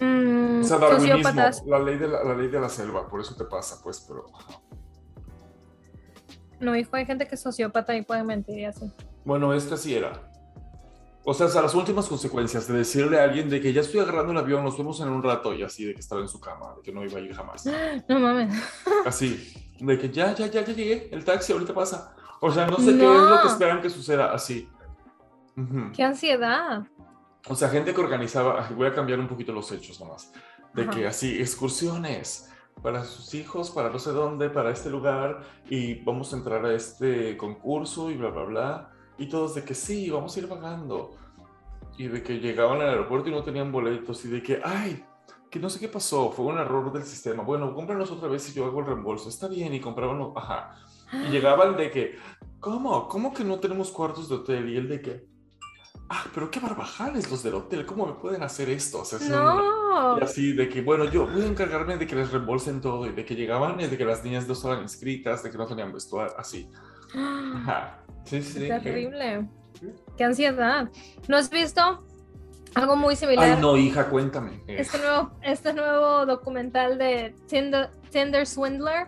Mm, 0.00 0.60
O 0.60 0.64
sea, 0.64 0.78
darwinismo, 0.78 1.32
la 1.66 1.78
ley, 1.80 1.98
de 1.98 2.08
la, 2.08 2.22
la 2.22 2.34
ley 2.34 2.46
de 2.48 2.60
la 2.60 2.68
selva, 2.68 3.08
por 3.08 3.20
eso 3.20 3.34
te 3.34 3.44
pasa, 3.44 3.80
pues, 3.82 4.00
pero... 4.06 4.26
No, 6.60 6.74
hijo, 6.76 6.96
hay 6.96 7.06
gente 7.06 7.26
que 7.28 7.34
es 7.36 7.40
sociópata 7.40 7.94
y 7.96 8.02
puede 8.02 8.24
mentir 8.24 8.58
y 8.58 8.64
así. 8.64 8.90
Bueno, 9.24 9.52
esta 9.54 9.76
sí 9.76 9.94
era. 9.94 10.12
O 11.24 11.34
sea, 11.34 11.46
hasta 11.46 11.60
las 11.60 11.74
últimas 11.74 12.06
consecuencias 12.08 12.66
de 12.66 12.74
decirle 12.78 13.20
a 13.20 13.24
alguien 13.24 13.50
de 13.50 13.60
que 13.60 13.72
ya 13.72 13.82
estoy 13.82 14.00
agarrando 14.00 14.32
el 14.32 14.38
avión, 14.38 14.64
nos 14.64 14.78
vemos 14.78 14.98
en 15.00 15.08
un 15.10 15.22
rato, 15.22 15.52
y 15.52 15.62
así, 15.62 15.84
de 15.84 15.92
que 15.94 16.00
estaba 16.00 16.22
en 16.22 16.28
su 16.28 16.40
cama, 16.40 16.74
de 16.76 16.82
que 16.82 16.90
no 16.92 17.04
iba 17.04 17.18
a 17.18 17.20
ir 17.20 17.34
jamás. 17.34 17.64
No 18.08 18.18
mames. 18.18 18.54
Así, 19.04 19.52
de 19.78 19.98
que 19.98 20.08
ya, 20.10 20.34
ya, 20.34 20.46
ya, 20.46 20.64
ya 20.64 20.72
llegué, 20.74 21.08
el 21.12 21.24
taxi 21.24 21.52
ahorita 21.52 21.74
pasa. 21.74 22.14
O 22.40 22.50
sea, 22.50 22.66
no 22.66 22.76
sé 22.78 22.84
qué 22.86 22.90
es 22.92 22.98
lo 22.98 23.28
No. 23.36 23.42
que 23.42 23.48
esperan 23.48 23.82
que 23.82 23.90
suceda, 23.90 24.32
así. 24.32 24.68
Ujú. 25.56 25.92
Qué 25.94 26.02
ansiedad. 26.04 26.84
O 27.48 27.54
sea, 27.54 27.68
gente 27.68 27.92
que 27.92 28.00
organizaba, 28.00 28.68
voy 28.74 28.86
a 28.86 28.94
cambiar 28.94 29.18
un 29.20 29.28
poquito 29.28 29.52
los 29.52 29.70
hechos 29.72 30.00
nomás, 30.00 30.32
de 30.72 30.82
Ajá. 30.82 30.90
que 30.92 31.06
así, 31.06 31.38
excursiones 31.40 32.48
para 32.82 33.04
sus 33.04 33.34
hijos, 33.34 33.70
para 33.70 33.90
no 33.90 33.98
sé 33.98 34.12
dónde, 34.12 34.50
para 34.50 34.70
este 34.70 34.90
lugar, 34.90 35.42
y 35.68 36.02
vamos 36.02 36.32
a 36.32 36.36
entrar 36.36 36.64
a 36.64 36.74
este 36.74 37.36
concurso 37.36 38.10
y 38.10 38.16
bla, 38.16 38.30
bla, 38.30 38.44
bla. 38.44 38.90
Y 39.18 39.28
todos 39.28 39.54
de 39.54 39.64
que 39.64 39.74
sí, 39.74 40.10
vamos 40.10 40.36
a 40.36 40.40
ir 40.40 40.48
pagando. 40.48 41.10
Y 41.96 42.06
de 42.06 42.22
que 42.22 42.38
llegaban 42.38 42.80
al 42.80 42.90
aeropuerto 42.90 43.28
y 43.28 43.32
no 43.32 43.42
tenían 43.42 43.72
boletos, 43.72 44.24
y 44.24 44.28
de 44.28 44.42
que, 44.42 44.60
ay, 44.64 45.04
que 45.50 45.58
no 45.58 45.70
sé 45.70 45.80
qué 45.80 45.88
pasó, 45.88 46.30
fue 46.30 46.44
un 46.46 46.58
error 46.58 46.92
del 46.92 47.04
sistema. 47.04 47.42
Bueno, 47.42 47.74
cómpranos 47.74 48.10
otra 48.10 48.28
vez 48.28 48.48
y 48.50 48.54
yo 48.54 48.66
hago 48.66 48.80
el 48.80 48.86
reembolso. 48.86 49.28
Está 49.28 49.48
bien, 49.48 49.74
y 49.74 49.80
compraban, 49.80 50.32
ajá. 50.36 50.76
Y 51.12 51.30
llegaban 51.30 51.76
de 51.76 51.90
que, 51.90 52.16
¿cómo? 52.60 53.08
¿Cómo 53.08 53.32
que 53.32 53.44
no 53.44 53.58
tenemos 53.58 53.90
cuartos 53.90 54.28
de 54.28 54.36
hotel? 54.36 54.68
Y 54.68 54.76
él 54.76 54.88
de 54.88 55.00
que, 55.00 55.26
ah, 56.08 56.24
pero 56.34 56.50
qué 56.50 56.60
barbajanes 56.60 57.30
los 57.30 57.42
del 57.42 57.54
hotel, 57.54 57.84
¿cómo 57.86 58.06
me 58.06 58.12
pueden 58.14 58.42
hacer 58.42 58.68
esto? 58.70 59.00
O 59.00 59.04
sea, 59.04 59.18
son- 59.18 59.30
No. 59.30 60.18
y 60.18 60.22
así 60.22 60.52
de 60.52 60.68
que, 60.68 60.82
bueno, 60.82 61.04
yo 61.04 61.26
voy 61.26 61.42
a 61.42 61.46
encargarme 61.46 61.96
de 61.96 62.06
que 62.06 62.14
les 62.16 62.30
reembolsen 62.32 62.80
todo 62.80 63.06
y 63.06 63.10
de 63.12 63.24
que 63.24 63.34
llegaban 63.34 63.80
y 63.80 63.86
de 63.86 63.96
que 63.98 64.04
las 64.04 64.22
niñas 64.24 64.46
no 64.46 64.52
estaban 64.54 64.82
inscritas, 64.82 65.42
de 65.42 65.50
que 65.50 65.58
no 65.58 65.66
tenían 65.66 65.92
vestuario, 65.92 66.34
así. 66.38 66.70
Ajá. 67.14 68.00
Sí, 68.24 68.42
sí. 68.42 68.68
Terrible. 68.68 69.48
Qué 70.16 70.24
ansiedad. 70.24 70.90
¿No 71.28 71.36
has 71.36 71.48
visto 71.50 72.04
algo 72.74 72.96
muy 72.96 73.16
similar? 73.16 73.44
Ay, 73.54 73.60
no, 73.60 73.76
hija, 73.76 74.08
cuéntame. 74.10 74.62
Este 74.66 74.98
nuevo, 74.98 75.30
este 75.42 75.72
nuevo 75.72 76.26
documental 76.26 76.98
de 76.98 77.34
Tinder, 77.46 77.90
Tinder 78.10 78.46
Swindler. 78.46 79.06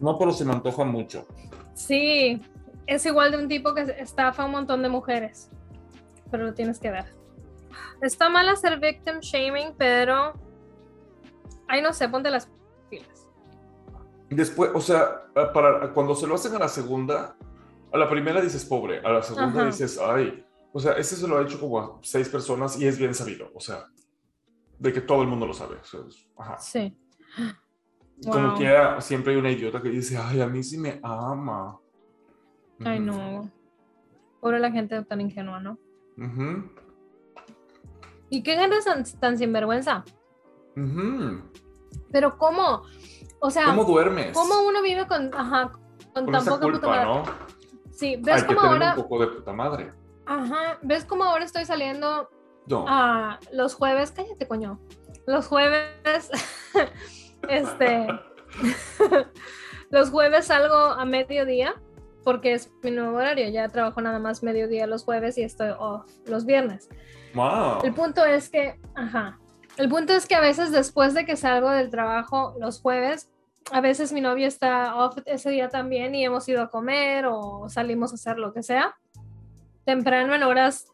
No, 0.00 0.18
pero 0.18 0.32
se 0.32 0.44
me 0.44 0.52
antoja 0.52 0.84
mucho. 0.84 1.26
Sí, 1.74 2.40
es 2.86 3.04
igual 3.06 3.32
de 3.32 3.38
un 3.38 3.48
tipo 3.48 3.74
que 3.74 3.82
estafa 3.98 4.42
a 4.42 4.46
un 4.46 4.52
montón 4.52 4.82
de 4.82 4.88
mujeres. 4.88 5.50
pero 6.30 6.44
lo 6.44 6.54
tienes 6.54 6.78
que 6.80 6.90
ver. 6.90 7.04
Está 8.02 8.28
mal 8.28 8.48
hacer 8.48 8.78
victim 8.80 9.20
shaming, 9.20 9.74
pero. 9.78 10.34
Ay, 11.68 11.82
no 11.82 11.92
sé, 11.92 12.08
ponte 12.08 12.30
las 12.30 12.50
pilas. 12.90 13.26
Después, 14.30 14.70
o 14.74 14.80
sea, 14.80 15.22
para, 15.54 15.92
cuando 15.92 16.14
se 16.14 16.26
lo 16.26 16.34
hacen 16.34 16.54
a 16.56 16.58
la 16.58 16.68
segunda, 16.68 17.36
a 17.92 17.98
la 17.98 18.08
primera 18.08 18.40
dices 18.40 18.64
pobre, 18.64 18.98
a 19.04 19.10
la 19.10 19.22
segunda 19.22 19.60
Ajá. 19.60 19.66
dices, 19.66 19.98
ay. 19.98 20.44
O 20.72 20.80
sea, 20.80 20.92
este 20.92 21.14
se 21.16 21.26
lo 21.28 21.38
ha 21.38 21.42
hecho 21.42 21.58
como 21.60 21.78
a 21.80 21.98
seis 22.02 22.28
personas 22.28 22.78
y 22.78 22.86
es 22.86 22.98
bien 22.98 23.14
sabido. 23.14 23.50
O 23.54 23.60
sea, 23.60 23.86
de 24.78 24.92
que 24.92 25.00
todo 25.00 25.22
el 25.22 25.28
mundo 25.28 25.46
lo 25.46 25.54
sabe. 25.54 25.76
o 25.76 25.84
sea, 25.84 26.00
es- 26.06 26.28
ajá. 26.36 26.58
Sí. 26.58 26.98
Como 28.30 28.48
Wow. 28.50 28.58
que 28.58 28.68
ah, 28.68 29.00
siempre 29.00 29.32
hay 29.32 29.38
una 29.38 29.50
idiota 29.50 29.80
que 29.80 29.88
dice, 29.90 30.18
ay, 30.18 30.40
a 30.40 30.46
mí 30.46 30.62
sí 30.62 30.76
me 30.78 31.00
ama. 31.02 31.78
Ay, 32.84 33.00
no. 33.00 33.50
Pobre 34.40 34.58
la 34.60 34.70
gente 34.70 35.02
tan 35.04 35.20
ingenua, 35.20 35.60
¿no? 35.60 35.78
Ujú, 36.18 36.70
¿Y 38.30 38.42
qué 38.42 38.56
gente 38.56 38.76
tan, 38.84 39.04
tan 39.20 39.38
sinvergüenza? 39.38 40.04
ujú. 40.76 41.42
Pero 42.10 42.36
¿cómo? 42.38 42.82
O 43.40 43.50
sea, 43.50 43.66
¿Cómo 43.66 43.82
¿cómo, 43.82 43.92
duermes? 43.94 44.36
uno 44.36 44.82
vive 44.82 45.06
con, 45.06 45.30
ajá, 45.34 45.70
con, 46.12 46.24
Con 46.24 46.32
tan 46.32 46.42
esa 46.42 46.50
poca 46.52 46.66
puta 46.66 46.72
culpa, 46.72 46.88
madre? 46.88 47.04
¿no? 47.06 47.24
Sí, 47.92 48.16
¿ves 48.22 48.42
Hay 48.42 48.48
que 48.48 48.54
cómo 48.54 48.60
tener 48.68 48.82
ahora, 48.82 48.94
un 48.96 49.02
poco 49.02 49.20
de 49.20 49.26
puta 49.28 49.52
madre. 49.52 49.92
ajá, 50.26 50.78
ves 50.82 51.04
cómo 51.04 51.24
ahora 51.24 51.44
estoy 51.44 51.64
saliendo 51.64 52.28
No. 52.66 52.84
a 52.88 53.38
los 53.52 53.74
jueves, 53.74 54.10
cállate 54.12 54.46
coño, 54.48 54.78
los 55.26 55.46
jueves, 55.46 56.30
este, 57.48 58.06
los 59.90 60.10
jueves 60.10 60.46
salgo 60.46 60.74
a 60.74 61.04
mediodía 61.04 61.74
porque 62.26 62.54
es 62.54 62.72
mi 62.82 62.90
nuevo 62.90 63.18
horario, 63.18 63.48
ya 63.50 63.68
trabajo 63.68 64.00
nada 64.00 64.18
más 64.18 64.42
mediodía 64.42 64.88
los 64.88 65.04
jueves 65.04 65.38
y 65.38 65.44
estoy 65.44 65.68
off 65.78 66.10
los 66.26 66.44
viernes. 66.44 66.88
Wow. 67.34 67.84
El 67.84 67.94
punto 67.94 68.24
es 68.24 68.50
que, 68.50 68.80
ajá, 68.96 69.38
el 69.76 69.88
punto 69.88 70.12
es 70.12 70.26
que 70.26 70.34
a 70.34 70.40
veces 70.40 70.72
después 70.72 71.14
de 71.14 71.24
que 71.24 71.36
salgo 71.36 71.70
del 71.70 71.88
trabajo 71.88 72.56
los 72.58 72.80
jueves, 72.80 73.30
a 73.70 73.80
veces 73.80 74.12
mi 74.12 74.20
novio 74.20 74.48
está 74.48 74.96
off 74.96 75.18
ese 75.24 75.50
día 75.50 75.68
también 75.68 76.16
y 76.16 76.24
hemos 76.24 76.48
ido 76.48 76.62
a 76.62 76.68
comer 76.68 77.26
o 77.26 77.68
salimos 77.68 78.10
a 78.10 78.16
hacer 78.16 78.38
lo 78.38 78.52
que 78.52 78.64
sea, 78.64 78.96
temprano 79.84 80.34
en 80.34 80.42
horas 80.42 80.88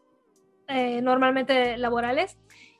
eh, 0.67 1.01
normalmente 1.01 1.79
laborales. 1.79 2.37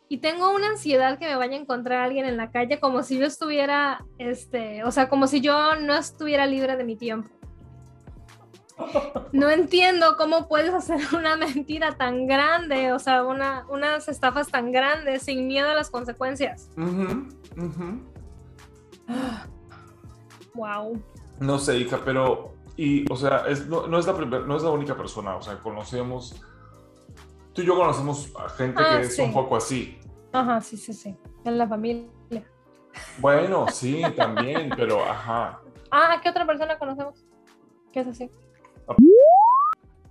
Y 0.10 0.19
tengo 0.19 0.53
una 0.53 0.67
ansiedad 0.67 1.17
que 1.17 1.25
me 1.25 1.36
vaya 1.38 1.57
a 1.57 1.60
encontrar 1.60 2.03
alguien 2.03 2.27
en 2.27 2.38
la 2.38 2.51
calle 2.51 2.79
como 2.79 3.01
si 3.01 3.17
yo 3.17 3.25
estuviera, 3.25 4.05
este, 4.19 4.83
o 4.83 4.91
sea, 4.91 5.10
como 5.10 5.25
si 5.25 5.41
yo 5.41 5.75
no 5.77 5.95
estuviera 5.95 6.45
libre 6.45 6.77
de 6.77 6.83
mi 6.83 6.95
tiempo. 6.95 7.31
No 9.32 9.50
entiendo 9.50 10.15
cómo 10.18 10.48
puedes 10.48 10.74
hacer 10.74 11.00
una 11.15 11.36
mentira 11.38 11.94
tan 11.98 12.27
grande, 12.27 12.92
o 12.94 13.00
sea, 13.00 13.24
una, 13.24 13.65
unas 13.70 14.08
estafas 14.08 14.48
tan 14.50 14.72
grandes 14.72 15.24
sin 15.24 15.48
miedo 15.48 15.70
a 15.70 15.74
las 15.75 15.89
consecuencias. 15.89 16.70
Ujú, 16.77 17.27
ujú. 17.58 18.01
Wow. 20.53 21.01
No 21.39 21.58
sé, 21.60 21.77
hija, 21.77 22.00
pero. 22.03 22.53
Y, 22.75 23.12
o 23.12 23.15
sea, 23.15 23.46
es, 23.48 23.68
no, 23.68 23.88
no 23.88 24.00
es 24.00 24.08
la 24.08 24.15
primer- 24.15 24.46
no 24.48 24.56
es 24.58 24.63
la 24.63 24.72
única 24.72 24.96
persona. 24.96 25.36
O 25.36 25.42
sea, 25.42 25.60
conocemos. 25.60 26.42
Tú 27.53 27.62
y 27.62 27.65
yo 27.65 27.75
conocemos 27.75 28.32
a 28.39 28.50
gente 28.50 28.82
Ah, 28.84 28.98
que 29.00 29.06
es 29.06 29.20
un 29.20 29.32
poco 29.34 29.56
así. 29.56 30.00
Ajá, 30.32 30.60
sí, 30.62 30.77
sí, 30.77 30.94
sí. 30.94 31.15
En 31.46 31.58
la 31.58 31.68
familia. 31.68 32.10
Bueno, 33.20 33.68
sí, 33.72 34.01
también, 34.18 34.72
pero 34.75 35.03
ajá. 35.03 35.60
Ah, 35.92 36.20
¿qué 36.22 36.30
otra 36.30 36.46
persona 36.48 36.77
conocemos? 36.80 37.24
¿Qué 37.92 38.00
es 38.00 38.08
así? 38.08 38.32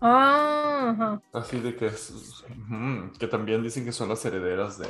Ah. 0.00 1.20
Así 1.32 1.60
de 1.60 1.76
que 1.76 1.86
es. 1.86 2.10
ujú, 2.10 3.12
que 3.18 3.28
también 3.28 3.62
dicen 3.62 3.84
que 3.84 3.92
son 3.92 4.08
las 4.08 4.24
herederas 4.24 4.78
de, 4.78 4.88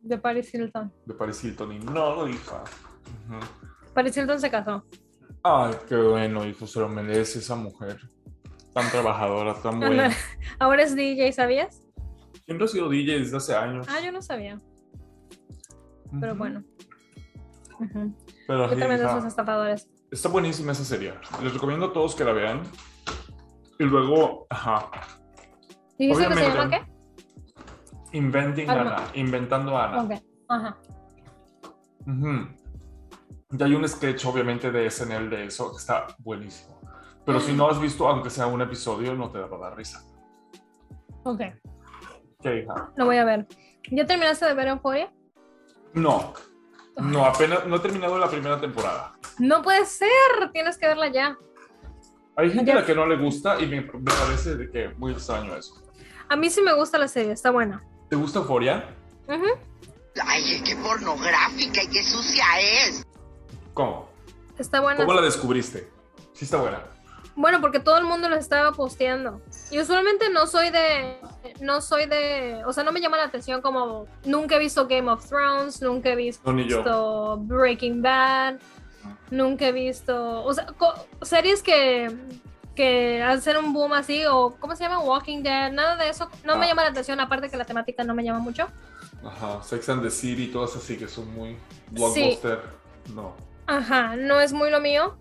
De 0.00 0.16
Paris 0.18 0.52
Hilton. 0.54 0.90
de 1.04 1.14
Paris 1.14 1.44
Hilton. 1.44 1.72
Y 1.72 1.78
no, 1.80 2.26
hija. 2.26 2.64
Ujú. 3.28 3.38
Paris 3.94 4.16
Hilton 4.16 4.40
se 4.40 4.50
casó. 4.50 4.84
Ay, 5.42 5.74
qué 5.88 5.96
bueno, 5.96 6.44
hijo, 6.46 6.66
se 6.66 6.80
lo 6.80 6.88
merece 6.88 7.38
esa 7.40 7.54
mujer. 7.56 7.98
Tan 8.72 8.88
trabajadora, 8.90 9.54
tan 9.60 9.78
buena. 9.80 10.10
Ahora 10.58 10.82
es 10.84 10.94
DJ, 10.96 11.32
¿sabías? 11.32 11.82
Siempre 12.46 12.64
ha 12.64 12.68
sido 12.68 12.88
DJ 12.88 13.18
desde 13.20 13.36
hace 13.36 13.54
años. 13.54 13.86
Ah, 13.90 14.00
yo 14.00 14.10
no 14.10 14.22
sabía, 14.22 14.58
pero 16.20 16.34
bueno. 16.34 16.64
Pero 18.46 18.68
Qué 18.68 18.74
sí, 18.74 18.80
tremendos 18.80 19.06
hija, 19.06 19.16
los 19.16 19.24
estafadores. 19.24 19.88
Está 20.10 20.28
buenísima 20.28 20.72
esa 20.72 20.84
serie. 20.84 21.14
Les 21.42 21.52
recomiendo 21.54 21.86
a 21.86 21.92
todos 21.92 22.14
que 22.14 22.24
la 22.24 22.32
vean. 22.32 22.62
Y 23.80 23.84
luego, 23.84 24.46
ajá, 24.50 24.90
¿Dijiste 25.98 26.28
que 26.28 26.34
se 26.34 26.48
llama 26.48 26.68
qué? 26.68 26.86
Inventing. 28.12 28.68
Anna, 28.68 29.04
inventando 29.14 29.78
Ana. 29.78 30.02
Ok. 30.02 30.12
Ajá. 30.48 30.76
Ujú. 32.06 32.48
Y 33.52 33.62
hay 33.62 33.74
un 33.74 33.88
sketch, 33.88 34.26
obviamente, 34.26 34.70
de 34.70 34.90
SNL 34.90 35.30
de 35.30 35.46
eso 35.46 35.70
que 35.70 35.78
está 35.78 36.08
buenísimo. 36.18 36.78
Pero 37.24 37.40
si 37.40 37.54
no 37.54 37.70
has 37.70 37.80
visto, 37.80 38.06
aunque 38.06 38.28
sea 38.28 38.48
un 38.48 38.60
episodio, 38.60 39.14
no 39.14 39.30
te 39.30 39.38
va 39.38 39.56
a 39.56 39.60
dar 39.70 39.76
risa. 39.78 40.04
Ok. 41.22 41.40
¿Qué 42.42 42.58
hija? 42.58 42.92
Lo 42.96 43.06
voy 43.06 43.16
a 43.16 43.24
ver. 43.24 43.46
¿Ya 43.90 44.04
terminaste 44.04 44.44
de 44.44 44.52
ver 44.52 44.68
Euphoria? 44.68 45.10
No, 45.94 46.34
no, 46.98 47.24
apenas, 47.24 47.66
no 47.66 47.76
he 47.76 47.80
terminado 47.80 48.18
la 48.18 48.28
primera 48.28 48.60
temporada. 48.60 49.14
No 49.38 49.62
puede 49.62 49.86
ser. 49.86 50.10
Tienes 50.52 50.76
que 50.76 50.86
verla 50.86 51.08
ya. 51.08 51.38
Hay 52.36 52.50
gente 52.50 52.72
a 52.72 52.76
la 52.76 52.86
que 52.86 52.94
no 52.94 53.06
le 53.06 53.16
gusta 53.16 53.60
y 53.60 53.66
me, 53.66 53.80
me 53.82 54.10
parece 54.10 54.56
de 54.56 54.70
que 54.70 54.88
muy 54.96 55.12
extraño 55.12 55.54
eso. 55.56 55.74
A 56.28 56.36
mí 56.36 56.48
sí 56.48 56.62
me 56.62 56.72
gusta 56.74 56.96
la 56.98 57.08
serie. 57.08 57.32
Está 57.32 57.50
buena. 57.50 57.82
¿Te 58.08 58.16
gusta 58.16 58.38
Euphoria? 58.38 58.94
Ujú. 59.28 59.46
Ay, 60.24 60.62
qué 60.64 60.76
pornográfica 60.76 61.82
y 61.82 61.88
qué 61.88 62.02
sucia 62.02 62.44
es. 62.60 63.06
¿Cómo? 63.74 64.08
Está 64.58 64.80
buena. 64.80 65.04
¿Cómo 65.04 65.14
la 65.14 65.22
descubriste? 65.22 65.90
Sí 66.32 66.44
está 66.44 66.58
buena. 66.58 66.82
Bueno, 67.36 67.60
porque 67.60 67.80
todo 67.80 67.96
el 67.96 68.04
mundo 68.04 68.28
lo 68.28 68.36
estaba 68.36 68.72
posteando. 68.72 69.40
Y 69.70 69.78
usualmente 69.78 70.28
no 70.30 70.46
soy 70.46 70.70
de. 70.70 71.18
No 71.60 71.80
soy 71.80 72.06
de. 72.06 72.62
O 72.66 72.72
sea, 72.72 72.84
no 72.84 72.92
me 72.92 73.00
llama 73.00 73.16
la 73.16 73.24
atención 73.24 73.62
como. 73.62 74.06
Nunca 74.24 74.56
he 74.56 74.58
visto 74.58 74.86
Game 74.86 75.10
of 75.10 75.26
Thrones, 75.26 75.80
nunca 75.80 76.10
he 76.10 76.16
visto 76.16 76.42
No, 76.44 76.52
ni 76.52 76.68
yo. 76.68 77.36
Breaking 77.38 78.02
Bad, 78.02 78.56
nunca 79.30 79.66
he 79.66 79.72
visto. 79.72 80.44
O 80.44 80.52
sea, 80.54 80.66
series 81.22 81.62
que. 81.62 82.10
que 82.74 83.22
hacen 83.22 83.56
un 83.58 83.72
boom 83.72 83.92
así, 83.92 84.24
o 84.26 84.56
¿cómo 84.58 84.74
se 84.76 84.84
llama? 84.84 85.00
Walking 85.00 85.42
Dead, 85.42 85.70
nada 85.72 85.96
de 85.96 86.08
eso. 86.08 86.30
No 86.44 86.56
me 86.56 86.64
Ah. 86.66 86.68
llama 86.68 86.84
la 86.84 86.90
atención, 86.90 87.20
aparte 87.20 87.50
que 87.50 87.56
la 87.56 87.64
temática 87.64 88.04
no 88.04 88.14
me 88.14 88.24
llama 88.24 88.38
mucho. 88.38 88.68
Ajá, 89.24 89.62
Sex 89.62 89.88
and 89.90 90.02
the 90.02 90.10
City, 90.10 90.46
todas 90.48 90.74
así 90.76 90.96
que 90.96 91.06
son 91.06 91.30
muy 91.34 91.58
blockbuster. 91.90 92.60
No. 93.14 93.34
Ajá, 93.66 94.16
no 94.16 94.40
es 94.40 94.52
muy 94.52 94.70
lo 94.70 94.80
mío. 94.80 95.16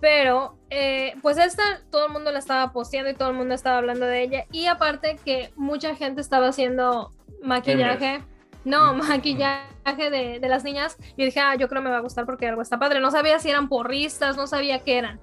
Pero, 0.00 0.56
eh, 0.70 1.14
pues 1.22 1.38
esta, 1.38 1.62
todo 1.90 2.06
el 2.06 2.12
mundo 2.12 2.30
la 2.32 2.38
estaba 2.40 2.72
posteando 2.72 3.10
y 3.10 3.14
todo 3.14 3.30
el 3.30 3.36
mundo 3.36 3.54
estaba 3.54 3.78
hablando 3.78 4.04
de 4.06 4.22
ella. 4.22 4.44
Y 4.52 4.66
aparte 4.66 5.18
que 5.24 5.52
mucha 5.56 5.94
gente 5.96 6.20
estaba 6.20 6.48
haciendo 6.48 7.12
maquillaje. 7.42 8.22
No, 8.66 8.92
maquillaje 9.08 10.10
de, 10.10 10.40
de 10.40 10.48
las 10.48 10.64
niñas. 10.64 10.98
Yo 11.16 11.24
dije, 11.24 11.40
ah, 11.40 11.54
yo 11.54 11.68
creo 11.68 11.80
me 11.80 11.90
va 11.90 11.98
a 11.98 12.00
gustar 12.00 12.26
porque 12.26 12.46
algo 12.46 12.60
está 12.60 12.78
padre. 12.78 13.00
No 13.00 13.10
sabía 13.10 13.38
si 13.38 13.48
eran 13.48 13.68
porristas, 13.68 14.36
no 14.36 14.46
sabía 14.46 14.84
qué 14.84 14.98
eran. 14.98 15.20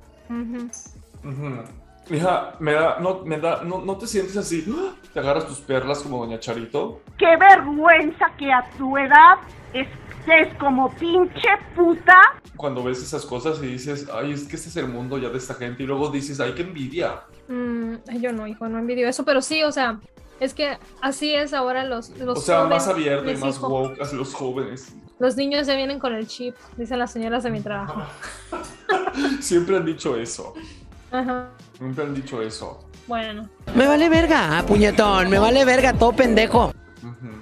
Hija, 2.09 2.55
me 2.59 2.73
da, 2.73 2.99
no, 2.99 3.23
me 3.23 3.37
da, 3.37 3.63
no, 3.63 3.81
no 3.81 3.97
te 3.97 4.07
sientes 4.07 4.35
así, 4.35 4.65
te 5.13 5.19
agarras 5.19 5.47
tus 5.47 5.59
perlas 5.59 5.99
como 5.99 6.19
Doña 6.19 6.39
Charito. 6.39 7.01
Qué 7.17 7.37
vergüenza 7.37 8.31
que 8.37 8.51
a 8.51 8.65
tu 8.77 8.97
edad 8.97 9.37
estés 9.73 10.53
como 10.57 10.89
pinche 10.95 11.49
puta. 11.75 12.17
Cuando 12.57 12.83
ves 12.83 13.01
esas 13.01 13.25
cosas 13.25 13.61
y 13.63 13.67
dices, 13.67 14.07
ay, 14.13 14.33
es 14.33 14.45
que 14.47 14.55
este 14.55 14.69
es 14.69 14.75
el 14.77 14.87
mundo 14.87 15.17
ya 15.17 15.29
de 15.29 15.37
esta 15.37 15.53
gente, 15.53 15.83
y 15.83 15.85
luego 15.85 16.09
dices, 16.09 16.39
ay, 16.39 16.53
qué 16.55 16.63
envidia. 16.63 17.21
Mm, 17.47 17.95
yo 18.19 18.31
no, 18.33 18.47
hijo, 18.47 18.67
no 18.67 18.79
envidio 18.79 19.07
eso, 19.07 19.23
pero 19.23 19.41
sí, 19.41 19.63
o 19.63 19.71
sea, 19.71 19.99
es 20.39 20.53
que 20.53 20.77
así 21.01 21.33
es 21.33 21.53
ahora 21.53 21.83
los, 21.83 22.09
los 22.19 22.37
O 22.37 22.41
sea, 22.41 22.65
más 22.65 22.85
jóvenes, 22.85 22.87
abierto 22.87 23.31
y 23.31 23.37
más 23.37 23.59
woke 23.59 24.01
hacia 24.01 24.17
los 24.17 24.33
jóvenes. 24.33 24.95
Los 25.19 25.37
niños 25.37 25.67
ya 25.67 25.75
vienen 25.75 25.99
con 25.99 26.13
el 26.13 26.27
chip, 26.27 26.55
dicen 26.75 26.99
las 26.99 27.11
señoras 27.11 27.43
de 27.43 27.49
mi 27.51 27.61
trabajo. 27.61 28.03
Siempre 29.39 29.77
han 29.77 29.85
dicho 29.85 30.17
eso. 30.17 30.53
Ajá, 31.11 31.49
Siempre 31.77 32.03
han 32.03 32.13
dicho 32.13 32.41
eso. 32.41 32.79
bueno. 33.07 33.47
Me 33.75 33.87
vale 33.87 34.09
verga, 34.09 34.57
ah, 34.57 34.65
puñetón. 34.65 35.29
Me 35.29 35.39
vale 35.39 35.63
verga, 35.65 35.93
todo 35.93 36.13
pendejo. 36.13 36.73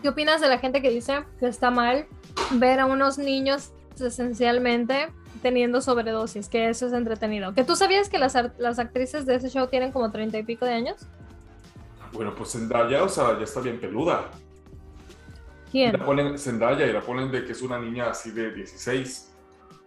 ¿Qué 0.01 0.09
opinas 0.09 0.41
de 0.41 0.47
la 0.49 0.59
gente 0.59 0.81
que 0.81 0.89
dice 0.89 1.23
que 1.39 1.47
está 1.47 1.71
mal 1.71 2.05
ver 2.51 2.79
a 2.79 2.85
unos 2.85 3.17
niños 3.17 3.71
esencialmente 3.99 5.09
teniendo 5.41 5.81
sobredosis? 5.81 6.49
Que 6.49 6.69
eso 6.69 6.87
es 6.87 6.93
entretenido. 6.93 7.53
¿Que 7.53 7.63
tú 7.63 7.75
sabías 7.75 8.09
que 8.09 8.17
las, 8.17 8.35
las 8.57 8.79
actrices 8.79 9.25
de 9.25 9.35
ese 9.35 9.49
show 9.49 9.67
tienen 9.67 9.91
como 9.91 10.11
treinta 10.11 10.37
y 10.37 10.43
pico 10.43 10.65
de 10.65 10.73
años? 10.73 11.07
Bueno, 12.13 12.33
pues 12.35 12.51
Zendaya, 12.51 13.03
o 13.03 13.09
sea, 13.09 13.37
ya 13.37 13.43
está 13.45 13.61
bien 13.61 13.79
peluda. 13.79 14.29
¿Quién? 15.71 15.93
La 15.93 16.05
ponen 16.05 16.37
Zendaya 16.37 16.85
y 16.85 16.91
la 16.93 17.01
ponen 17.01 17.31
de 17.31 17.45
que 17.45 17.53
es 17.53 17.61
una 17.61 17.79
niña 17.79 18.09
así 18.09 18.31
de 18.31 18.51
16 18.53 19.29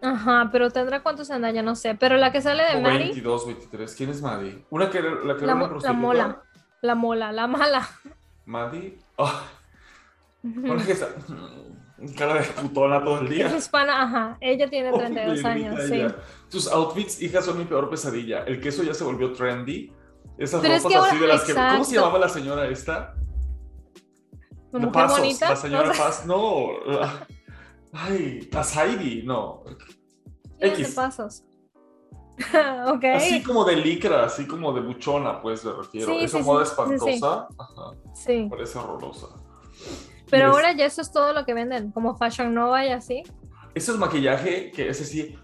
Ajá, 0.01 0.49
pero 0.53 0.71
tendrá 0.71 1.03
cuántos 1.03 1.31
anda, 1.31 1.51
ya 1.51 1.63
no 1.63 1.75
sé. 1.75 1.95
Pero 1.95 2.17
la 2.19 2.31
que 2.31 2.43
sale 2.43 2.63
de 2.65 2.77
o 2.77 2.81
Mary, 2.83 3.05
22, 3.05 3.47
23. 3.47 3.95
¿Quién 3.95 4.11
es 4.11 4.21
Maddie? 4.21 4.63
Una 4.71 4.91
que 4.91 5.01
la 5.01 5.37
que 5.37 5.47
la, 5.47 5.55
mo- 5.55 5.79
la 5.81 5.93
mola, 5.95 6.43
la 6.83 6.95
mola, 6.95 7.33
la 7.33 7.47
mala. 7.47 7.89
Maddie. 8.45 8.99
Ah, 9.17 9.45
Ujú. 10.43 10.73
una 10.73 10.85
que 10.85 10.93
está. 10.93 11.09
Cara 12.19 12.35
de 12.35 12.43
putona 12.43 13.03
todo 13.03 13.21
el 13.21 13.31
día. 13.31 13.47
Es 13.47 13.55
hispana, 13.55 14.03
ajá. 14.03 14.37
Ella 14.43 14.69
tiene 14.69 14.91
Oh, 14.93 14.99
32 14.99 15.43
me 15.43 15.49
años, 15.49 15.81
sí. 15.89 15.95
ella. 15.95 16.17
Tus 16.51 16.67
outfits, 16.71 17.23
hija, 17.23 17.41
son 17.41 17.57
mi 17.57 17.65
peor 17.65 17.89
pesadilla. 17.89 18.45
El 18.45 18.61
queso 18.61 18.83
ya 18.83 18.93
se 18.93 19.05
volvió 19.05 19.33
trendy. 19.33 19.91
Esas 20.39 20.61
Pero 20.61 20.75
es 20.75 20.83
ropas 20.83 20.93
que 20.93 20.97
ahora- 20.99 21.11
así 21.13 21.19
de 21.21 21.27
las 21.29 21.43
que. 21.45 21.55
¿Cómo 21.55 21.85
se 21.85 21.95
llamaba 21.97 22.19
la 22.19 22.29
señora 22.29 22.67
esta? 22.67 23.15
¿Una 24.73 24.81
De 24.81 24.87
mujer 24.87 24.93
Pasos, 24.93 25.19
bonita? 25.21 25.49
La 25.51 25.57
señora. 25.57 25.93
Paz. 25.97 26.27
No. 26.27 26.67
Ay, 27.93 28.49
las 28.51 28.77
Heidi, 28.77 29.23
no. 29.25 29.63
¿Quién 30.59 30.73
es 30.73 30.79
de 30.79 30.83
X. 30.85 30.95
pasos? 30.95 31.45
Así 33.15 33.43
como 33.45 33.65
de 33.65 33.77
licra, 33.77 34.25
así 34.25 34.45
como 34.45 34.73
de 34.73 34.81
buchona, 34.81 35.41
pues 35.41 35.65
me 35.65 35.73
refiero. 35.73 36.09
Sí, 36.09 36.25
Esa 36.25 36.39
sí, 36.39 36.43
moda 36.45 36.65
sí, 36.65 36.71
sí, 36.71 36.77
sí. 36.77 37.11
espantosa. 37.11 37.49
Ajá, 37.57 37.91
Sí. 38.13 38.47
parece 38.51 38.79
horrorosa. 38.79 39.27
Pero 40.29 40.47
Y 40.47 40.51
es- 40.51 40.55
ahora 40.57 40.73
ya 40.73 40.87
eso 40.87 41.01
es 41.01 41.13
todo 41.13 41.33
lo 41.33 41.45
que 41.45 41.55
venden, 41.55 41.93
como 41.93 42.17
Fashion 42.17 42.53
Nova 42.53 42.85
y 42.85 42.89
así. 42.91 43.23
Ese 43.73 43.93
es 43.93 43.99
maquillaje 43.99 44.73
que 44.73 44.89
es 44.89 45.01
así. 45.01 45.39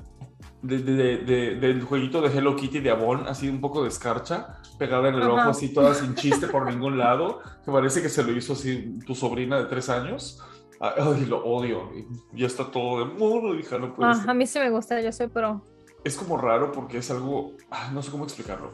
De- 0.63 0.79
de- 0.79 0.93
de- 0.95 1.19
de- 1.19 1.55
del 1.57 1.83
jueguito 1.83 2.21
de 2.21 2.29
Hello 2.37 2.55
Kitty 2.57 2.81
de 2.81 2.91
Avon, 2.91 3.27
así 3.29 3.49
un 3.49 3.61
poco 3.61 3.83
de 3.83 3.89
escarcha, 3.89 4.61
pegada 4.79 5.09
en 5.09 5.15
el 5.17 5.23
Ajá. 5.23 5.33
ojo, 5.33 5.51
así 5.51 5.73
toda 5.73 5.95
sin 5.95 6.15
chiste 6.15 6.47
por 6.49 6.67
ningún 6.71 6.99
lado, 6.99 7.41
que 7.65 7.71
parece 7.73 8.03
que 8.03 8.09
se 8.09 8.23
lo 8.23 8.33
hizo 8.33 8.53
así 8.55 8.99
tu 9.07 9.15
sobrina 9.15 9.59
de 9.59 9.65
tres 9.65 9.89
años. 9.89 10.43
Ay, 10.81 11.27
lo 11.27 11.45
odio. 11.45 11.91
Ya 12.33 12.47
está 12.47 12.71
todo 12.71 13.01
de 13.07 13.15
modo, 13.15 13.55
hija, 13.55 13.79
no 13.79 13.95
puede 13.95 14.11
Ah, 14.11 14.15
ser". 14.15 14.31
a 14.31 14.35
mí 14.35 14.47
sí 14.47 14.59
me 14.59 14.71
gusta, 14.71 15.01
yo 15.01 15.13
soy 15.13 15.27
pro. 15.29 15.63
Es 16.05 16.17
como 16.17 16.39
raro 16.39 16.73
porque 16.73 16.99
es 16.99 17.11
algo. 17.11 17.53
ah, 17.71 17.91
No 17.93 18.03
sé 18.03 18.11
cómo 18.11 18.25
explicarlo. 18.25 18.71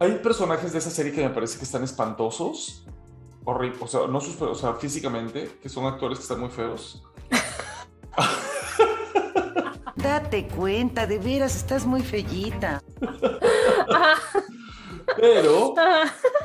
Hay 0.00 0.12
personajes 0.22 0.72
de 0.72 0.78
esa 0.78 0.90
serie 0.90 1.12
que 1.12 1.22
me 1.22 1.30
parece 1.30 1.58
que 1.58 1.64
están 1.64 1.82
espantosos. 1.82 2.86
Horrible. 3.44 3.78
O 3.80 3.86
sea, 3.86 4.06
no 4.06 4.20
sus, 4.20 4.40
o 4.40 4.54
sea, 4.54 4.74
físicamente, 4.74 5.58
que 5.62 5.68
son 5.68 5.86
actores 5.86 6.18
que 6.18 6.22
están 6.22 6.40
muy 6.40 6.50
feos. 6.50 7.02
Date 9.98 10.46
cuenta, 10.46 11.06
de 11.06 11.18
veras, 11.18 11.56
estás 11.56 11.84
muy 11.84 12.02
fellita. 12.02 12.80
Pero 15.16 15.74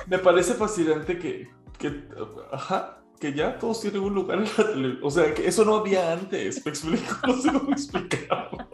me 0.07 0.17
parece 0.17 0.55
fascinante 0.55 1.19
que, 1.19 1.49
que, 1.77 2.03
ajá, 2.51 3.03
que 3.19 3.31
ya 3.31 3.59
todos 3.59 3.81
tienen 3.81 4.01
un 4.01 4.15
lugar 4.15 4.39
en 4.39 4.45
la 4.45 4.73
televisión. 4.73 4.99
O 5.03 5.11
sea, 5.11 5.33
que 5.35 5.47
eso 5.47 5.63
no 5.63 5.75
había 5.75 6.13
antes. 6.13 6.65
Me 6.65 6.71
explico, 6.71 7.13
no 7.27 7.37
sé 7.37 7.53
cómo 7.53 7.71
explicarlo. 7.71 8.69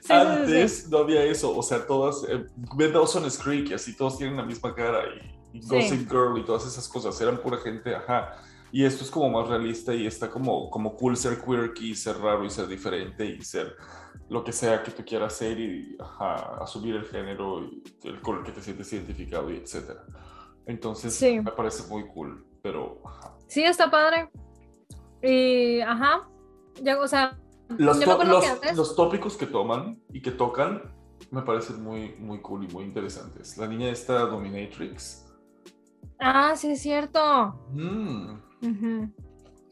sí, 0.00 0.12
antes 0.12 0.88
no 0.88 0.98
había 0.98 1.24
eso. 1.24 1.56
O 1.56 1.62
sea, 1.62 1.84
todas. 1.84 2.24
Eh, 2.28 2.46
ve 2.76 2.92
Dawson's 2.92 3.38
Creek 3.38 3.70
y 3.70 3.74
así 3.74 3.96
todos 3.96 4.16
tienen 4.16 4.36
la 4.36 4.44
misma 4.44 4.74
cara. 4.74 5.00
Y, 5.52 5.58
y. 5.58 5.66
Gossip 5.66 6.08
Girl 6.08 6.38
y 6.38 6.44
todas 6.44 6.66
esas 6.66 6.86
cosas. 6.86 7.20
Eran 7.20 7.38
pura 7.38 7.58
gente, 7.58 7.96
ajá. 7.96 8.36
Y 8.72 8.84
esto 8.84 9.04
es 9.04 9.10
como 9.10 9.30
más 9.30 9.48
realista 9.48 9.94
y 9.94 10.06
está 10.06 10.28
como, 10.30 10.68
como 10.70 10.94
cool 10.96 11.16
ser 11.16 11.40
quirky, 11.42 11.94
ser 11.94 12.18
raro 12.18 12.44
y 12.44 12.50
ser 12.50 12.66
diferente 12.68 13.24
y 13.24 13.40
ser 13.42 13.74
lo 14.28 14.44
que 14.44 14.52
sea 14.52 14.82
que 14.82 14.90
tú 14.90 15.02
quieras 15.06 15.32
ser 15.34 15.58
y 15.58 15.96
ajá, 15.98 16.62
asumir 16.62 16.96
el 16.96 17.04
género 17.06 17.62
y 17.64 17.82
el, 18.04 18.14
el 18.16 18.42
que 18.44 18.52
te 18.52 18.60
sientes 18.62 18.92
identificado 18.92 19.50
y 19.50 19.56
etcétera. 19.56 20.04
Entonces 20.66 21.14
Sí. 21.14 21.40
me 21.40 21.50
parece 21.52 21.88
muy 21.88 22.06
cool, 22.08 22.44
pero 22.62 23.00
ajá. 23.06 23.34
sí, 23.46 23.62
está 23.64 23.90
padre. 23.90 24.30
Y, 25.22 25.80
ajá. 25.80 26.28
Ya, 26.82 27.00
o 27.00 27.08
sea, 27.08 27.38
los, 27.78 27.98
to- 28.00 28.24
los- 28.24 28.44
que 28.60 28.72
los 28.74 28.94
tópicos 28.94 29.36
que 29.36 29.46
toman 29.46 30.00
y 30.12 30.20
que 30.20 30.30
tocan 30.30 30.82
me 31.30 31.42
parecen 31.42 31.82
muy, 31.82 32.14
muy 32.18 32.40
cool 32.42 32.64
y 32.64 32.68
muy 32.72 32.84
interesantes. 32.84 33.56
La 33.56 33.66
niña 33.66 33.88
esta 33.90 34.26
Dominatrix. 34.26 35.24
Ah, 36.20 36.54
sí, 36.56 36.70
es 36.72 36.82
cierto. 36.82 37.20
mm, 37.72 38.34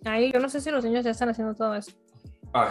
Ahí, 0.04 0.32
yo 0.32 0.38
no 0.40 0.48
sé 0.48 0.60
si 0.60 0.70
los 0.70 0.84
niños 0.84 1.04
ya 1.04 1.10
están 1.10 1.28
haciendo 1.28 1.54
todo 1.54 1.74
eso. 1.74 1.92
Ay, 2.52 2.70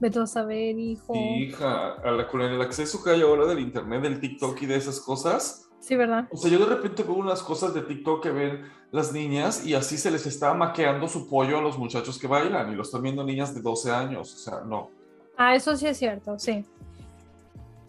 Vete 0.00 0.18
a 0.18 0.26
saber, 0.26 0.76
hijo. 0.78 1.14
hija, 1.14 1.92
a 1.94 2.10
la, 2.10 2.26
con 2.26 2.40
el 2.40 2.60
acceso 2.60 3.02
que 3.04 3.10
hay 3.10 3.22
ahora 3.22 3.46
del 3.46 3.60
internet, 3.60 4.02
del 4.02 4.18
TikTok 4.20 4.60
y 4.62 4.66
de 4.66 4.74
esas 4.76 4.98
cosas. 5.00 5.68
Sí, 5.78 5.94
¿verdad? 5.96 6.26
O 6.32 6.36
sea, 6.36 6.50
yo 6.50 6.58
de 6.58 6.66
repente 6.66 7.04
veo 7.04 7.14
unas 7.14 7.40
cosas 7.42 7.72
de 7.72 7.82
TikTok 7.82 8.20
que 8.22 8.30
ven 8.32 8.64
las 8.90 9.12
niñas 9.12 9.64
y 9.64 9.74
así 9.74 9.96
se 9.96 10.10
les 10.10 10.26
está 10.26 10.54
maqueando 10.54 11.06
su 11.08 11.28
pollo 11.28 11.58
a 11.58 11.62
los 11.62 11.78
muchachos 11.78 12.18
que 12.18 12.26
bailan 12.26 12.72
y 12.72 12.74
lo 12.74 12.82
están 12.82 13.02
viendo 13.02 13.22
niñas 13.24 13.54
de 13.54 13.60
12 13.62 13.90
años. 13.92 14.34
O 14.34 14.38
sea, 14.38 14.60
no. 14.66 14.90
Ah, 15.36 15.54
eso 15.54 15.76
sí 15.76 15.86
es 15.86 15.96
cierto, 15.96 16.36
sí. 16.38 16.64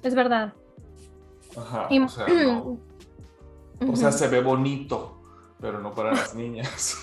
Es 0.03 0.13
verdad. 0.13 0.53
Ajá. 1.57 1.87
Y- 1.89 1.99
O 1.99 2.09
sea, 2.09 2.27
no. 2.27 2.77
O 3.91 3.95
sea, 3.97 4.09
Ujú. 4.09 4.17
se 4.17 4.27
ve 4.29 4.41
bonito, 4.41 5.17
pero 5.63 5.79
no 5.79 5.93
para 5.93 6.11
las 6.11 6.35
niñas. 6.35 6.97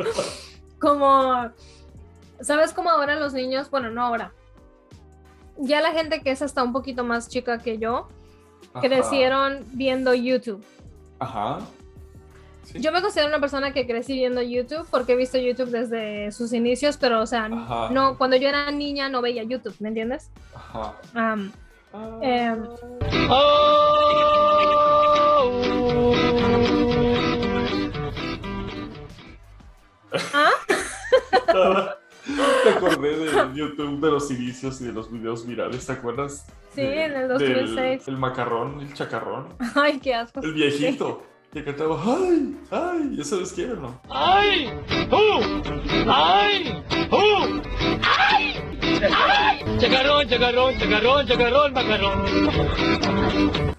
como, 0.78 1.50
¿sabes 2.40 2.72
cómo 2.72 2.88
ahora 2.88 3.16
los 3.16 3.32
niños, 3.32 3.68
bueno, 3.68 3.90
no 3.90 4.02
ahora, 4.02 4.32
ya 5.58 5.80
la 5.80 5.90
gente 5.90 6.22
que 6.22 6.30
es 6.30 6.40
hasta 6.40 6.62
un 6.62 6.72
poquito 6.72 7.02
más 7.02 7.28
chica 7.28 7.58
que 7.58 7.78
yo, 7.78 8.08
Ajá. 8.72 8.86
crecieron 8.86 9.64
viendo 9.72 10.14
YouTube. 10.14 10.64
Ajá. 11.18 11.58
Sí. 12.62 12.80
Yo 12.80 12.92
me 12.92 13.02
considero 13.02 13.26
una 13.26 13.40
persona 13.40 13.72
que 13.72 13.84
crecí 13.88 14.14
viendo 14.14 14.40
YouTube 14.40 14.86
porque 14.88 15.14
he 15.14 15.16
visto 15.16 15.36
YouTube 15.36 15.70
desde 15.70 16.30
sus 16.30 16.52
inicios, 16.52 16.96
pero 16.96 17.20
o 17.20 17.26
sea, 17.26 17.46
Ajá. 17.46 17.90
no, 17.90 18.16
cuando 18.16 18.36
yo 18.36 18.48
era 18.48 18.70
niña 18.70 19.08
no 19.08 19.20
veía 19.20 19.42
YouTube, 19.42 19.74
¿me 19.80 19.88
entiendes? 19.88 20.30
Ajá. 20.54 20.94
Am, 21.14 21.50
em, 22.22 22.68
¿ah? 30.34 30.50
Me 32.64 32.70
acordé 32.70 33.16
de 33.16 33.26
YouTube 33.54 34.00
de 34.00 34.10
los 34.10 34.30
inicios 34.30 34.80
y 34.80 34.84
de 34.84 34.92
los 34.92 35.10
videos 35.10 35.46
virales, 35.46 35.86
¿te 35.86 35.92
acuerdas? 35.92 36.46
Sí, 36.74 36.82
De- 36.82 37.04
en 37.06 37.12
el 37.16 37.28
del- 37.38 37.54
2006. 37.54 38.08
el 38.08 38.16
macarrón, 38.18 38.80
el 38.80 38.92
chacarrón, 38.94 39.48
Ay, 39.74 39.98
qué 40.00 40.14
asco. 40.14 40.40
el 40.40 40.52
viejito. 40.52 41.22
Que 41.52 41.64
cantaba, 41.64 42.00
¡ay! 42.06 42.56
¡ay! 42.70 43.16
¿Ya 43.16 43.24
sabes 43.24 43.52
quién 43.52 43.72
o 43.72 43.76
no? 43.76 44.00
Chacarrón, 49.78 50.28
chacarrón, 50.28 50.78
chacarrón, 50.78 51.26
chacarrón, 51.26 51.72
macarrón. 51.72 53.74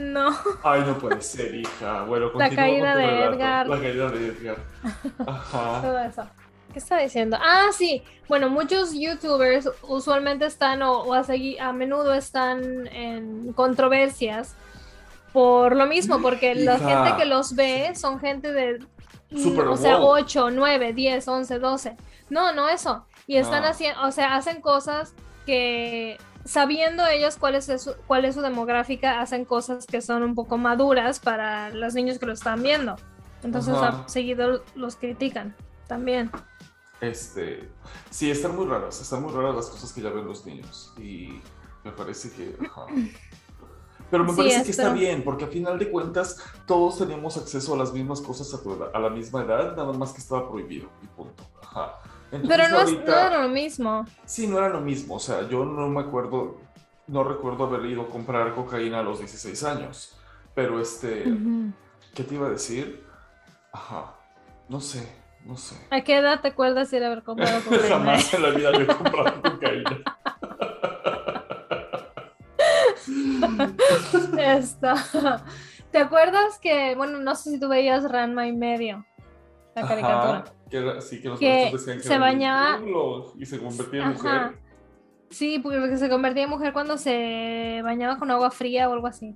No. 0.00 0.30
Ay, 0.62 0.82
no 0.86 0.96
puede 0.98 1.20
ser, 1.20 1.54
hija. 1.54 2.04
Bueno, 2.04 2.30
La 2.34 2.48
caída 2.50 2.94
con 2.94 3.02
tu 3.02 3.06
de 3.06 3.06
relato. 3.06 3.34
Edgar. 3.34 3.68
La 3.68 3.80
caída 3.80 4.08
de 4.10 4.26
Edgar. 4.28 4.56
Ajá. 5.26 5.80
todo 5.82 5.98
eso. 5.98 6.22
¿Qué 6.72 6.78
está 6.78 6.98
diciendo? 6.98 7.36
Ah, 7.40 7.66
sí. 7.76 8.02
Bueno, 8.28 8.48
muchos 8.48 8.92
youtubers 8.94 9.68
usualmente 9.82 10.46
están 10.46 10.82
o, 10.82 11.00
o 11.02 11.14
a, 11.14 11.22
segui- 11.24 11.58
a 11.60 11.72
menudo 11.72 12.14
están 12.14 12.86
en 12.86 13.52
controversias 13.52 14.54
por 15.32 15.76
lo 15.76 15.86
mismo, 15.86 16.20
porque 16.22 16.54
la 16.54 16.76
Hija. 16.76 17.04
gente 17.04 17.18
que 17.22 17.24
los 17.28 17.54
ve 17.54 17.92
son 17.94 18.20
gente 18.20 18.52
de, 18.52 18.78
mm, 19.30 19.38
Super 19.42 19.66
o 19.68 19.76
sea, 19.76 19.98
woke. 19.98 20.22
8, 20.22 20.50
9, 20.50 20.92
10, 20.92 21.28
11, 21.28 21.58
12. 21.58 21.96
No, 22.30 22.52
no 22.52 22.68
eso. 22.68 23.04
Y 23.26 23.36
están 23.36 23.62
No. 23.62 23.68
haciendo, 23.68 24.02
o 24.06 24.12
sea, 24.12 24.34
hacen 24.36 24.60
cosas 24.60 25.14
que 25.46 26.18
sabiendo 26.44 27.06
ellos 27.06 27.36
cuál 27.36 27.54
es, 27.54 27.66
su, 27.66 27.94
cuál 28.06 28.24
es 28.24 28.34
su 28.34 28.40
demográfica, 28.42 29.20
hacen 29.20 29.44
cosas 29.44 29.86
que 29.86 30.00
son 30.00 30.22
un 30.22 30.34
poco 30.34 30.58
maduras 30.58 31.20
para 31.20 31.70
los 31.70 31.94
niños 31.94 32.18
que 32.18 32.26
lo 32.26 32.32
están 32.32 32.62
viendo. 32.62 32.96
Entonces, 33.42 33.74
Ajá. 33.74 34.08
seguido 34.08 34.62
los 34.74 34.96
critican 34.96 35.54
también. 35.86 36.30
Este, 37.00 37.70
sí, 38.10 38.30
están 38.30 38.54
muy 38.56 38.66
raras, 38.66 39.00
están 39.00 39.22
muy 39.22 39.32
raras 39.32 39.54
las 39.56 39.66
cosas 39.66 39.92
que 39.92 40.02
ya 40.02 40.10
ven 40.10 40.26
los 40.26 40.44
niños 40.44 40.92
y 40.98 41.40
me 41.82 41.92
parece 41.92 42.30
que, 42.32 42.56
ajá. 42.66 42.86
Pero 44.10 44.24
me 44.24 44.30
Sí, 44.30 44.36
parece 44.36 44.64
que 44.64 44.70
está 44.72 44.92
bien, 44.92 45.22
porque 45.24 45.44
a 45.44 45.48
final 45.48 45.78
de 45.78 45.90
cuentas 45.90 46.36
todos 46.66 46.98
teníamos 46.98 47.36
acceso 47.36 47.74
a 47.74 47.78
las 47.78 47.92
mismas 47.92 48.20
cosas 48.20 48.52
a, 48.52 48.62
tu 48.62 48.74
edad- 48.74 48.90
a 48.92 48.98
la 48.98 49.08
misma 49.08 49.42
edad, 49.42 49.76
nada 49.76 49.92
más 49.92 50.12
que 50.12 50.18
estaba 50.18 50.48
prohibido 50.50 50.90
y 51.02 51.06
punto. 51.06 51.44
Ajá. 51.62 51.98
Entonces, 52.32 52.48
Pero 52.48 52.68
no, 52.68 52.80
es, 52.82 52.92
no 52.92 52.96
ahorita- 52.96 53.26
era 53.26 53.42
lo 53.42 53.48
mismo. 53.48 54.04
Sí, 54.24 54.46
no 54.46 54.58
era 54.58 54.68
lo 54.68 54.80
mismo, 54.80 55.16
o 55.16 55.18
sea, 55.18 55.48
yo 55.48 55.64
no 55.64 55.88
me 55.88 56.00
acuerdo, 56.00 56.60
no 57.08 57.24
recuerdo 57.24 57.64
haber 57.64 57.84
ido 57.86 58.02
a 58.02 58.06
comprar 58.08 58.54
cocaína 58.54 59.00
a 59.00 59.02
los 59.02 59.18
16 59.18 59.64
años, 59.64 60.16
pero 60.54 60.80
este, 60.80 61.28
Ujú. 61.28 61.72
¿qué 62.14 62.22
te 62.24 62.34
iba 62.36 62.46
a 62.46 62.50
decir? 62.50 63.04
Ajá, 63.72 64.14
no 64.68 64.80
sé, 64.80 65.12
no 65.44 65.56
sé. 65.56 65.76
¿A 65.90 66.02
qué 66.02 66.18
edad 66.18 66.40
te 66.40 66.48
acuerdas 66.48 66.90
de 66.90 66.98
ir 66.98 67.04
a 67.04 67.06
haber 67.08 67.22
comprado 67.24 67.60
cocaína? 67.64 67.88
Jamás 67.88 68.34
en 68.34 68.42
la 68.42 68.50
vida 68.50 68.72
yo 68.72 68.80
he 68.80 68.86
comprado 68.86 69.42
cocaína. 69.42 70.00
Esto. 74.38 74.88
¿Te 75.90 75.98
acuerdas 75.98 76.58
que, 76.60 76.94
bueno, 76.94 77.18
no 77.18 77.34
sé 77.34 77.50
si 77.50 77.60
tú 77.60 77.68
veías 77.68 78.04
Ranma 78.10 78.46
y 78.46 78.52
medio, 78.52 79.04
la 79.74 79.82
caricatura? 79.88 80.38
Ajá, 80.38 80.52
que 80.70 80.76
era- 80.76 81.00
sí, 81.00 81.20
que 81.20 81.28
los 81.28 81.38
Que 81.38 81.70
decían 81.72 81.98
que 81.98 82.02
se 82.04 82.18
bañaba- 82.18 82.80
y 83.38 83.46
se 83.46 83.58
convertía 83.58 84.00
en 84.02 84.08
Ajá. 84.10 84.12
mujer. 84.48 84.58
Sí, 85.30 85.58
porque 85.60 85.96
se 85.96 86.08
convertía 86.08 86.44
en 86.44 86.50
mujer 86.50 86.72
cuando 86.72 86.98
se 86.98 87.80
bañaba 87.84 88.18
con 88.18 88.30
agua 88.30 88.50
fría 88.50 88.88
o 88.88 88.92
algo 88.92 89.06
así. 89.06 89.34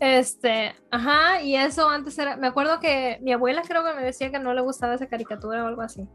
Este, 0.00 0.74
ajá, 0.90 1.42
y 1.42 1.56
eso 1.56 1.88
antes 1.88 2.18
era, 2.18 2.36
me 2.36 2.46
acuerdo 2.46 2.80
que 2.80 3.18
mi 3.22 3.32
abuela 3.32 3.62
creo 3.66 3.84
que 3.84 3.94
me 3.94 4.02
decía 4.02 4.30
que 4.30 4.38
no 4.38 4.52
le 4.54 4.60
gustaba 4.60 4.94
esa 4.94 5.06
caricatura 5.08 5.64
o 5.64 5.66
algo 5.66 5.82
así. 5.82 6.06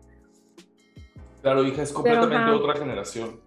Claro, 1.42 1.64
hija, 1.64 1.82
es 1.82 1.92
completamente 1.92 2.52
otra 2.52 2.76
generación. 2.76 3.40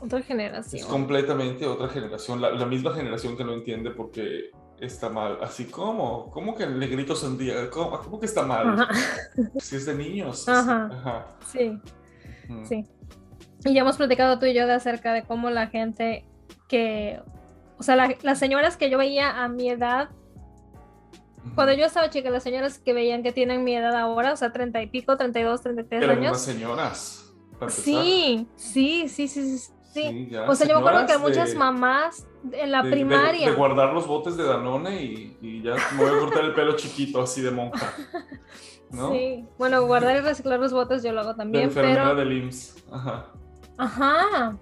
Otra 0.00 0.18
Es 0.18 0.26
generación. 0.26 0.88
completamente 0.88 1.66
otra 1.66 1.88
generación. 1.88 2.40
La, 2.42 2.50
la 2.50 2.66
misma 2.66 2.92
generación 2.92 3.36
que 3.38 3.44
no 3.44 3.54
entiende 3.54 3.90
por 3.90 4.10
qué 4.10 4.50
está 4.86 5.08
mal. 5.08 5.38
Así 5.42 5.64
como, 5.66 6.30
¿cómo 6.30 6.54
que 6.54 6.64
el 6.64 6.78
negrito 6.78 7.14
sandía? 7.16 7.68
¿Cómo, 7.70 7.98
cómo 8.00 8.20
que 8.20 8.26
está 8.26 8.42
mal? 8.42 8.68
Ajá, 8.80 8.88
Si 9.58 9.76
es 9.76 9.86
de 9.86 9.94
niños. 9.94 10.48
Ajá. 10.48 10.90
Ajá. 10.92 11.26
sí, 11.52 11.78
sí. 12.64 12.84
Y 13.64 13.72
ya 13.74 13.80
hemos 13.82 13.96
platicado 13.96 14.38
tú 14.38 14.46
y 14.46 14.54
yo 14.54 14.66
de 14.66 14.74
acerca 14.74 15.12
de 15.12 15.22
cómo 15.22 15.48
la 15.50 15.68
gente 15.68 16.26
que, 16.68 17.20
o 17.78 17.82
sea, 17.82 17.96
la- 17.96 18.14
las 18.22 18.38
señoras 18.38 18.76
que 18.76 18.90
yo 18.90 18.98
veía 18.98 19.42
a 19.42 19.48
mi 19.48 19.70
edad, 19.70 20.10
cuando 21.54 21.74
yo 21.74 21.84
estaba 21.86 22.08
chica, 22.10 22.30
las 22.30 22.42
señoras 22.42 22.78
que 22.78 22.92
veían 22.94 23.22
que 23.22 23.30
tienen 23.32 23.64
mi 23.64 23.74
edad 23.76 23.94
ahora, 23.96 24.32
o 24.32 24.36
sea, 24.36 24.52
30 24.52 24.82
y 24.82 24.86
pico, 24.86 25.16
32, 25.16 25.60
33 25.62 26.02
Eran 26.02 26.18
unas 26.18 26.28
años. 26.28 26.40
señoras. 26.40 27.20
para 27.58 27.70
empezar. 27.70 27.84
Sí, 27.84 28.48
sí, 28.56 29.08
sí, 29.08 29.28
sí, 29.28 29.58
sí. 29.58 29.72
Sí. 29.94 30.28
Ya, 30.30 30.42
O 30.50 30.54
sea, 30.54 30.66
yo 30.68 30.74
me 30.80 30.80
acuerdo 30.88 31.06
que 31.06 31.18
muchas 31.18 31.50
de- 31.52 31.56
mamás 31.58 32.26
en 32.52 32.70
la 32.70 32.82
de- 32.82 32.90
primaria. 32.90 33.50
De, 33.50 33.56
guardar 33.56 33.92
los 33.94 34.06
botes 34.06 34.36
de 34.36 34.44
Danone 34.44 35.02
y, 35.02 35.38
y 35.40 35.62
ya 35.62 35.74
me 35.96 36.04
voy 36.04 36.14
a 36.16 36.18
cortar 36.20 36.44
el 36.44 36.54
pelo 36.54 36.76
chiquito 36.76 37.22
así 37.22 37.40
de 37.40 37.50
monja. 37.50 37.92
¿No? 38.90 39.10
Sí, 39.12 39.44
bueno, 39.58 39.82
guardar 39.86 40.16
y 40.16 40.20
reciclar 40.20 40.60
los 40.60 40.72
botes 40.72 41.02
yo 41.02 41.12
lo 41.12 41.22
hago 41.22 41.34
también, 41.34 41.64
enfermera 41.64 42.04
pero. 42.04 42.14
del 42.16 42.32
IMSS. 42.32 42.84
Ajá. 42.92 43.26
Ajá. 43.78 44.56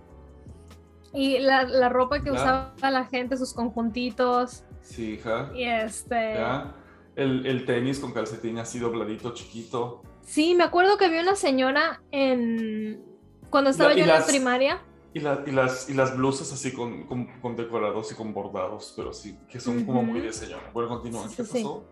Y 1.12 1.38
la, 1.40 1.64
la 1.64 1.88
ropa 1.90 2.20
que 2.20 2.26
Ya. 2.30 2.32
usaba 2.32 2.72
la 2.90 3.04
gente, 3.04 3.36
sus 3.36 3.52
conjuntitos, 3.52 4.64
Sí, 4.80 5.14
hija. 5.14 5.50
y 5.54 5.64
este. 5.64 6.34
Ya. 6.34 6.74
El, 7.14 7.44
el 7.44 7.66
tenis 7.66 7.98
con 8.00 8.12
calcetín 8.12 8.58
así 8.58 8.78
dobladito, 8.78 9.34
chiquito. 9.34 10.00
Sí, 10.22 10.54
me 10.54 10.64
acuerdo 10.64 10.96
que 10.96 11.10
vi 11.10 11.18
una 11.18 11.36
señora 11.36 12.00
en. 12.10 13.02
Cuando 13.50 13.68
estaba 13.68 13.92
yo 13.92 14.04
en 14.04 14.08
la 14.08 14.24
primaria. 14.24 14.80
Y, 15.14 15.20
la- 15.20 15.42
y, 15.46 15.50
las, 15.50 15.90
y 15.90 15.94
las 15.94 16.16
blusas 16.16 16.52
así 16.52 16.72
con, 16.72 17.04
con, 17.06 17.26
con 17.40 17.54
decorados 17.56 18.10
y 18.12 18.14
con 18.14 18.32
bordados, 18.32 18.94
pero 18.96 19.12
sí, 19.12 19.38
que 19.48 19.60
son 19.60 19.84
como 19.84 20.02
muy 20.02 20.20
de 20.20 20.32
señora. 20.32 20.70
Bueno, 20.72 20.88
continúa. 20.88 21.28
Sí, 21.28 21.36
¿Qué 21.36 21.44
sí, 21.44 21.62
pasó? 21.64 21.84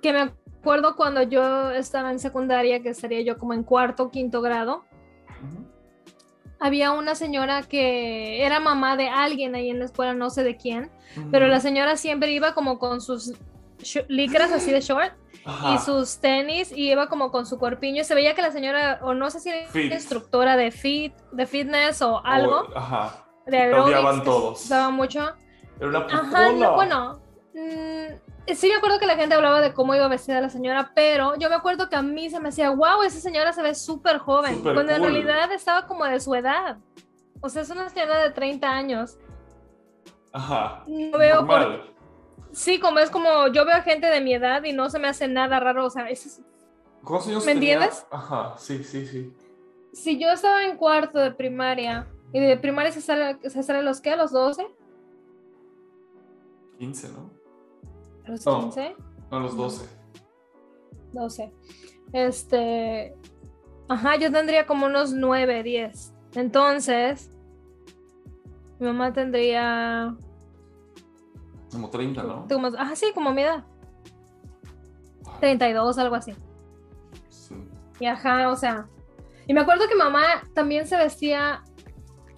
Que 0.00 0.12
me 0.12 0.20
acuerdo 0.60 0.94
cuando 0.96 1.22
yo 1.22 1.70
estaba 1.72 2.10
en 2.12 2.18
secundaria, 2.18 2.80
que 2.82 2.90
estaría 2.90 3.20
yo 3.22 3.36
como 3.38 3.52
en 3.52 3.64
cuarto 3.64 4.04
o 4.04 4.10
quinto 4.10 4.40
grado. 4.42 4.84
Ujú. 5.42 5.64
Había 6.60 6.92
una 6.92 7.14
señora 7.14 7.62
que 7.64 8.44
era 8.46 8.60
mamá 8.60 8.96
de 8.96 9.08
alguien 9.08 9.54
ahí 9.54 9.68
en 9.70 9.80
la 9.80 9.84
escuela, 9.86 10.14
no 10.14 10.30
sé 10.30 10.44
de 10.44 10.56
quién, 10.56 10.90
pero 11.30 11.46
la 11.48 11.60
señora 11.60 11.96
siempre 11.96 12.30
iba 12.32 12.54
como 12.54 12.78
con 12.78 13.00
sus 13.00 13.34
licras 14.08 14.52
así 14.52 14.70
de 14.72 14.80
short 14.80 15.12
Ajá. 15.44 15.74
y 15.74 15.78
sus 15.78 16.18
tenis 16.20 16.72
y 16.72 16.90
iba 16.90 17.08
como 17.08 17.30
con 17.30 17.44
su 17.46 17.58
cuerpiño 17.58 18.00
y 18.00 18.04
se 18.04 18.14
veía 18.14 18.34
que 18.34 18.40
la 18.42 18.50
señora 18.50 19.00
o 19.02 19.12
no 19.14 19.28
sé 19.30 19.40
si 19.40 19.50
era 19.50 19.68
Fit. 19.68 19.92
instructora 19.92 20.56
de 20.56 20.70
fit 20.70 21.14
de 21.32 21.46
fitness 21.46 22.00
o 22.02 22.24
algo 22.24 22.60
O- 22.72 22.78
ajá. 22.78 23.26
de 23.46 23.58
aerobics 23.58 24.24
todos. 24.24 24.64
usaba 24.64 24.88
mucho 24.90 25.34
Era 25.78 25.88
una 25.88 25.98
ajá 26.06 26.52
no, 26.52 26.74
bueno 26.76 27.20
mm, 27.54 28.52
sí 28.54 28.68
me 28.68 28.74
acuerdo 28.76 28.98
que 28.98 29.06
la 29.06 29.16
gente 29.16 29.34
hablaba 29.34 29.60
de 29.60 29.74
cómo 29.74 29.94
iba 29.94 30.08
vestida 30.08 30.40
la 30.40 30.48
señora 30.48 30.92
pero 30.94 31.34
yo 31.36 31.50
me 31.50 31.56
acuerdo 31.56 31.90
que 31.90 31.96
a 31.96 32.02
mí 32.02 32.30
se 32.30 32.40
me 32.40 32.48
decía 32.48 32.70
wow 32.70 33.02
esa 33.02 33.20
señora 33.20 33.52
se 33.52 33.60
ve 33.62 33.74
súper 33.74 34.18
joven 34.18 34.56
Súper 34.56 34.74
cuando 34.74 34.92
en 34.92 35.02
cool. 35.02 35.12
realidad 35.12 35.52
estaba 35.52 35.86
como 35.86 36.04
de 36.06 36.20
su 36.20 36.34
edad 36.34 36.78
o 37.42 37.50
sea 37.50 37.60
es 37.62 37.68
una 37.70 37.90
señora 37.90 38.18
de 38.22 38.30
30 38.30 38.66
años 38.70 39.18
Ajá. 40.32 40.84
no 40.86 41.18
veo 41.18 41.46
por 41.46 41.60
Normal. 41.60 41.90
Sí, 42.54 42.78
como 42.80 43.00
es 43.00 43.10
como 43.10 43.48
yo 43.48 43.64
veo 43.66 43.82
gente 43.82 44.06
de 44.06 44.20
mi 44.20 44.32
edad 44.34 44.62
y 44.64 44.72
no 44.72 44.88
se 44.88 44.98
me 44.98 45.08
hace 45.08 45.28
nada 45.28 45.58
raro, 45.60 45.86
o 45.86 45.90
sea, 45.90 46.08
es- 46.08 46.40
¿Cuántos 47.02 47.28
años 47.28 47.44
¿Me 47.44 47.52
tenía? 47.54 47.74
entiendes? 47.74 48.06
Ajá, 48.10 48.54
sí, 48.56 48.82
sí, 48.84 49.06
sí. 49.06 49.32
si 49.92 50.18
yo 50.18 50.28
estaba 50.30 50.64
en 50.64 50.76
cuarto 50.76 51.18
de 51.18 51.30
primaria 51.32 52.06
y 52.32 52.40
de 52.40 52.56
primaria 52.56 52.90
se 52.92 53.00
sale, 53.00 53.38
se 53.48 53.62
sale 53.62 53.80
a 53.80 53.82
los 53.82 54.00
qué, 54.00 54.10
a 54.10 54.16
los 54.16 54.32
12, 54.32 54.66
15, 56.78 57.08
¿no? 57.10 57.30
a 58.26 58.30
los 58.30 58.46
No. 58.46 58.60
15, 58.60 58.96
No, 59.30 59.40
los 59.40 59.56
12. 59.56 59.86
12. 61.12 61.52
Este, 62.12 63.14
ajá, 63.88 64.16
yo 64.16 64.30
tendría 64.32 64.66
como 64.66 64.86
unos 64.86 65.12
9, 65.12 65.62
10. 65.62 66.12
Entonces, 66.34 67.30
mi 68.78 68.86
mamá 68.86 69.12
tendría, 69.12 70.16
Como 71.70 71.90
30, 71.90 72.22
¿no? 72.22 72.46
como, 72.48 72.68
ajá, 72.68 72.94
sí, 72.94 73.06
como 73.14 73.32
mi 73.32 73.42
edad, 73.42 73.64
32, 75.40 75.98
algo 75.98 76.14
así. 76.14 76.34
Sí. 77.28 77.54
Y 78.00 78.06
ajá, 78.06 78.50
o 78.50 78.56
sea, 78.56 78.86
y 79.46 79.54
me 79.54 79.60
acuerdo 79.60 79.88
que 79.88 79.94
mamá 79.94 80.22
también 80.54 80.86
se 80.86 80.96
vestía 80.96 81.62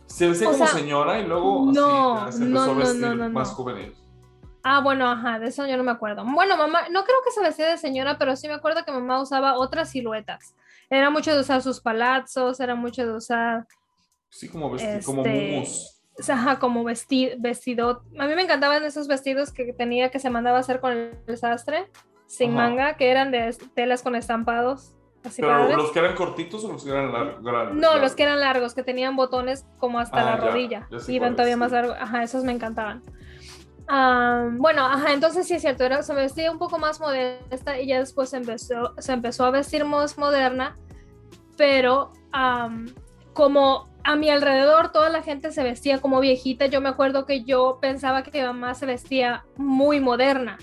Se 0.07 0.29
vestía 0.29 0.49
como 0.49 0.67
sea, 0.67 0.69
señora 0.69 1.21
y 1.21 1.27
luego 1.27 1.71
no, 1.73 2.19
así, 2.19 2.39
se 2.39 2.45
empezó 2.45 2.67
no, 2.67 2.73
a 2.73 2.75
vestir 2.75 3.01
no, 3.01 3.15
no, 3.15 3.31
más 3.31 3.51
juvenil. 3.51 3.95
Ah, 4.62 4.81
bueno, 4.81 5.09
ajá, 5.09 5.39
de 5.39 5.47
eso 5.47 5.65
yo 5.67 5.77
no 5.77 5.85
me 5.85 5.93
acuerdo. 5.93 6.25
Bueno, 6.25 6.57
mamá, 6.57 6.89
no 6.91 7.05
creo 7.05 7.19
que 7.25 7.31
se 7.31 7.41
vestía 7.41 7.69
de 7.69 7.79
señora, 7.79 8.19
pero 8.19 8.35
sí 8.35 8.49
me 8.49 8.55
acuerdo 8.55 8.85
que 8.85 8.91
mamá 8.91 9.23
usaba 9.23 9.57
otras 9.57 9.91
siluetas. 9.91 10.57
Era 10.91 11.09
mucho 11.09 11.33
de 11.33 11.41
usar 11.41 11.62
sus 11.62 11.81
palazos, 11.81 12.59
era 12.59 12.75
mucho 12.75 13.07
de 13.07 13.12
usar, 13.12 13.67
Sí, 14.29 14.49
como 14.49 14.71
vestir, 14.71 15.03
como 15.05 15.25
Este, 15.25 15.53
mumus. 15.53 15.96
Ajá, 16.29 16.59
como 16.59 16.85
vesti 16.85 17.33
vestido. 17.39 18.03
A 18.19 18.27
mí 18.27 18.35
me 18.35 18.43
encantaban 18.43 18.83
esos 18.85 19.07
vestidos 19.09 19.53
que 19.53 19.73
tenía 19.73 20.11
que 20.11 20.19
se 20.19 20.31
mandaba 20.31 20.59
a 20.59 20.61
hacer 20.61 20.81
con 20.81 20.93
el 20.93 21.37
sastre, 21.39 21.91
sin 22.27 22.53
Ajá. 22.57 22.69
manga, 22.69 22.97
que 22.97 23.11
eran 23.11 23.31
de 23.31 23.55
telas 23.75 24.03
con 24.03 24.17
estampados, 24.17 24.95
así 25.25 25.43
Pero 25.43 25.53
padres. 25.59 25.77
los 25.77 25.91
que 25.93 25.99
eran 25.99 26.15
cortitos 26.15 26.65
o 26.65 26.73
los 26.73 26.85
que 26.85 26.91
eran 26.91 27.13
lar- 27.13 27.43
grandes. 27.43 27.75
No, 27.75 27.81
los 27.81 27.95
largos? 27.95 28.15
que 28.15 28.23
eran 28.23 28.41
largos, 28.41 28.75
que 28.75 28.83
tenían 28.83 29.15
botones 29.17 29.67
como 29.79 29.99
hasta 29.99 30.21
Ah, 30.21 30.25
la 30.25 30.39
ya, 30.39 30.51
rodilla. 30.51 30.89
ya 30.91 31.13
Iban 31.13 31.35
todavía 31.37 31.55
sí. 31.55 31.61
más 31.61 31.73
largos. 31.73 31.97
Ajá, 32.01 32.23
esos 32.23 32.43
me 32.45 32.53
encantaban. 32.53 33.03
Bueno, 33.89 34.85
ajá, 34.85 35.13
entonces 35.13 35.47
sí 35.47 35.55
es 35.55 35.63
cierto, 35.63 35.85
era, 35.85 36.03
se 36.03 36.13
vestía 36.15 36.51
un 36.51 36.59
poco 36.59 36.79
más 36.79 36.99
modesta 37.01 37.79
y 37.81 37.87
ya 37.87 38.01
después 38.01 38.31
se 38.31 38.39
empezó, 38.39 38.95
se 38.99 39.13
empezó 39.13 39.45
a 39.45 39.51
vestir 39.53 39.85
más 39.85 40.19
moderna, 40.19 40.75
pero 41.57 42.13
como 43.33 43.89
a 44.07 44.16
mi 44.16 44.31
alrededor 44.31 44.92
toda 44.92 45.09
la 45.11 45.23
gente 45.23 45.51
se 45.53 45.62
vestía 45.62 46.01
como 46.01 46.21
viejita, 46.21 46.66
yo 46.66 46.81
me 46.81 46.88
acuerdo 46.88 47.27
que 47.27 47.45
yo 47.45 47.79
pensaba 47.81 48.23
que 48.23 48.31
mi 48.31 48.45
mamá 48.47 48.75
se 48.75 48.87
vestía 48.87 49.45
muy 49.57 50.01
moderna. 50.01 50.59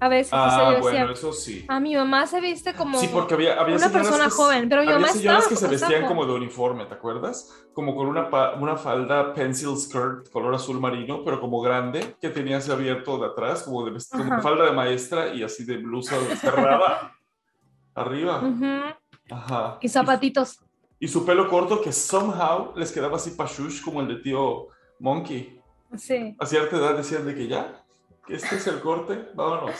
A 0.00 0.08
veces 0.08 0.32
Ah, 0.34 0.58
yo 0.64 0.70
decía, 0.76 0.82
bueno, 1.04 1.12
eso 1.12 1.32
sí. 1.32 1.64
a 1.68 1.78
mi 1.80 1.94
mamá 1.94 2.26
se 2.26 2.40
viste 2.40 2.74
como 2.74 2.98
Sí, 2.98 3.08
porque 3.10 3.34
había, 3.34 3.58
había 3.58 3.76
una 3.76 3.88
persona 3.88 4.24
que, 4.24 4.30
joven, 4.30 4.68
pero 4.68 4.82
mi 4.82 4.88
había 4.88 4.98
mamá 4.98 5.12
señoras 5.12 5.44
estaba- 5.44 5.48
que 5.48 5.56
se 5.56 5.68
vestían 5.68 6.02
como- 6.02 6.22
como 6.22 6.26
de 6.32 6.32
uniforme, 6.34 6.84
¿te 6.86 6.94
acuerdas? 6.94 7.48
Como 7.72 7.94
con 7.94 8.08
una, 8.08 8.28
una 8.60 8.76
falda 8.76 9.32
pencil 9.32 9.76
skirt 9.78 10.28
color 10.30 10.54
azul 10.54 10.78
marino, 10.80 11.22
pero 11.24 11.40
como 11.40 11.62
grande, 11.62 12.16
que 12.20 12.28
tenía 12.28 12.56
así 12.58 12.70
abierto 12.72 13.16
de 13.18 13.26
atrás, 13.28 13.62
como 13.62 13.84
de 13.86 13.92
como 14.10 14.42
falda 14.42 14.64
de 14.66 14.72
maestra 14.72 15.28
y 15.32 15.42
así 15.44 15.64
de 15.64 15.76
blusa 15.78 16.16
cerrada 16.36 17.12
arriba. 17.94 18.40
Ujú, 18.42 19.34
Ajá. 19.34 19.78
y 19.80 19.88
zapatitos. 19.88 20.58
Y, 21.04 21.08
su 21.08 21.24
pelo 21.26 21.48
corto 21.50 21.80
que 21.82 21.92
somehow 21.92 22.72
les 22.76 22.90
quedaba 22.90 23.16
así 23.16 23.32
pashush 23.32 23.82
como 23.82 24.00
el 24.00 24.08
de 24.08 24.16
tío 24.16 24.68
Monkey. 25.00 25.60
Sí, 25.96 26.34
A 26.38 26.46
cierta 26.46 26.76
edad 26.76 26.96
decían 26.96 27.26
de 27.26 27.34
que 27.34 27.46
ya, 27.46 27.84
que 28.26 28.34
este 28.36 28.56
es 28.56 28.66
el 28.66 28.80
corte, 28.80 29.28
vámonos. 29.34 29.74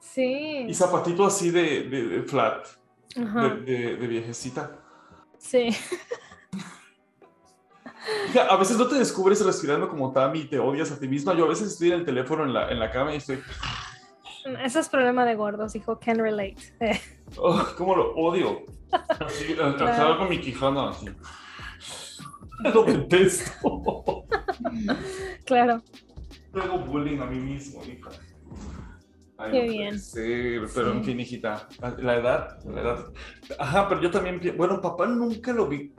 sí. 0.00 0.64
Y 0.68 0.72
zapatito 0.74 1.24
así 1.26 1.50
de, 1.50 1.82
de- 1.84 2.08
de 2.08 2.22
flat, 2.22 2.66
de, 3.14 3.22
Ajá, 3.22 3.48
de- 3.50 3.96
de 3.96 4.06
viejecita. 4.06 4.78
sí. 5.38 5.68
Hija, 8.30 8.46
a 8.46 8.56
veces 8.56 8.78
no 8.78 8.86
te 8.86 8.94
descubres 8.96 9.44
respirando 9.44 9.88
como 9.88 10.12
Tami 10.12 10.40
y 10.40 10.44
te 10.48 10.58
odias 10.60 10.92
a 10.92 10.98
ti 10.98 11.08
misma. 11.08 11.34
Yo 11.34 11.44
a 11.44 11.48
veces 11.48 11.72
estoy 11.72 11.88
en 11.88 11.94
el 12.00 12.04
teléfono 12.04 12.44
en 12.44 12.52
la, 12.54 12.70
en 12.70 12.78
la 12.78 12.90
cama 12.90 13.12
y 13.12 13.16
estoy, 13.16 13.42
Ese 14.64 14.78
es 14.80 14.88
problema 14.88 15.24
de 15.24 15.34
gordos, 15.34 15.74
hijo. 15.74 15.98
Can 15.98 16.18
relate. 16.18 16.56
Eh, 16.80 17.00
oh, 17.36 17.62
¿cómo 17.76 17.96
lo 17.96 18.14
odio? 18.14 18.62
Así, 18.92 19.54
Claro. 19.54 20.18
con 20.18 20.28
mi 20.28 20.40
quijana 20.40 20.90
así. 20.90 21.06
Lo 22.74 22.84
detesto. 22.84 24.24
claro. 25.44 25.82
Luego 26.52 26.78
bullying 26.78 27.18
a 27.20 27.26
mí 27.26 27.38
mismo, 27.38 27.82
hija. 27.84 28.10
Ay, 29.38 29.50
Qué 29.52 29.66
no 29.66 29.72
bien. 29.72 29.98
ser, 30.00 30.62
pero 30.74 30.92
Sí. 30.92 30.96
en 30.98 31.04
fin, 31.04 31.20
hijita, 31.20 31.68
la 31.98 32.14
edad, 32.16 32.58
la 32.64 32.80
edad. 32.80 33.06
Ajá, 33.58 33.86
pero 33.88 34.00
yo 34.00 34.10
también, 34.10 34.40
bueno, 34.56 34.80
papá 34.80 35.06
nunca 35.06 35.52
lo 35.52 35.68
vi. 35.68 35.92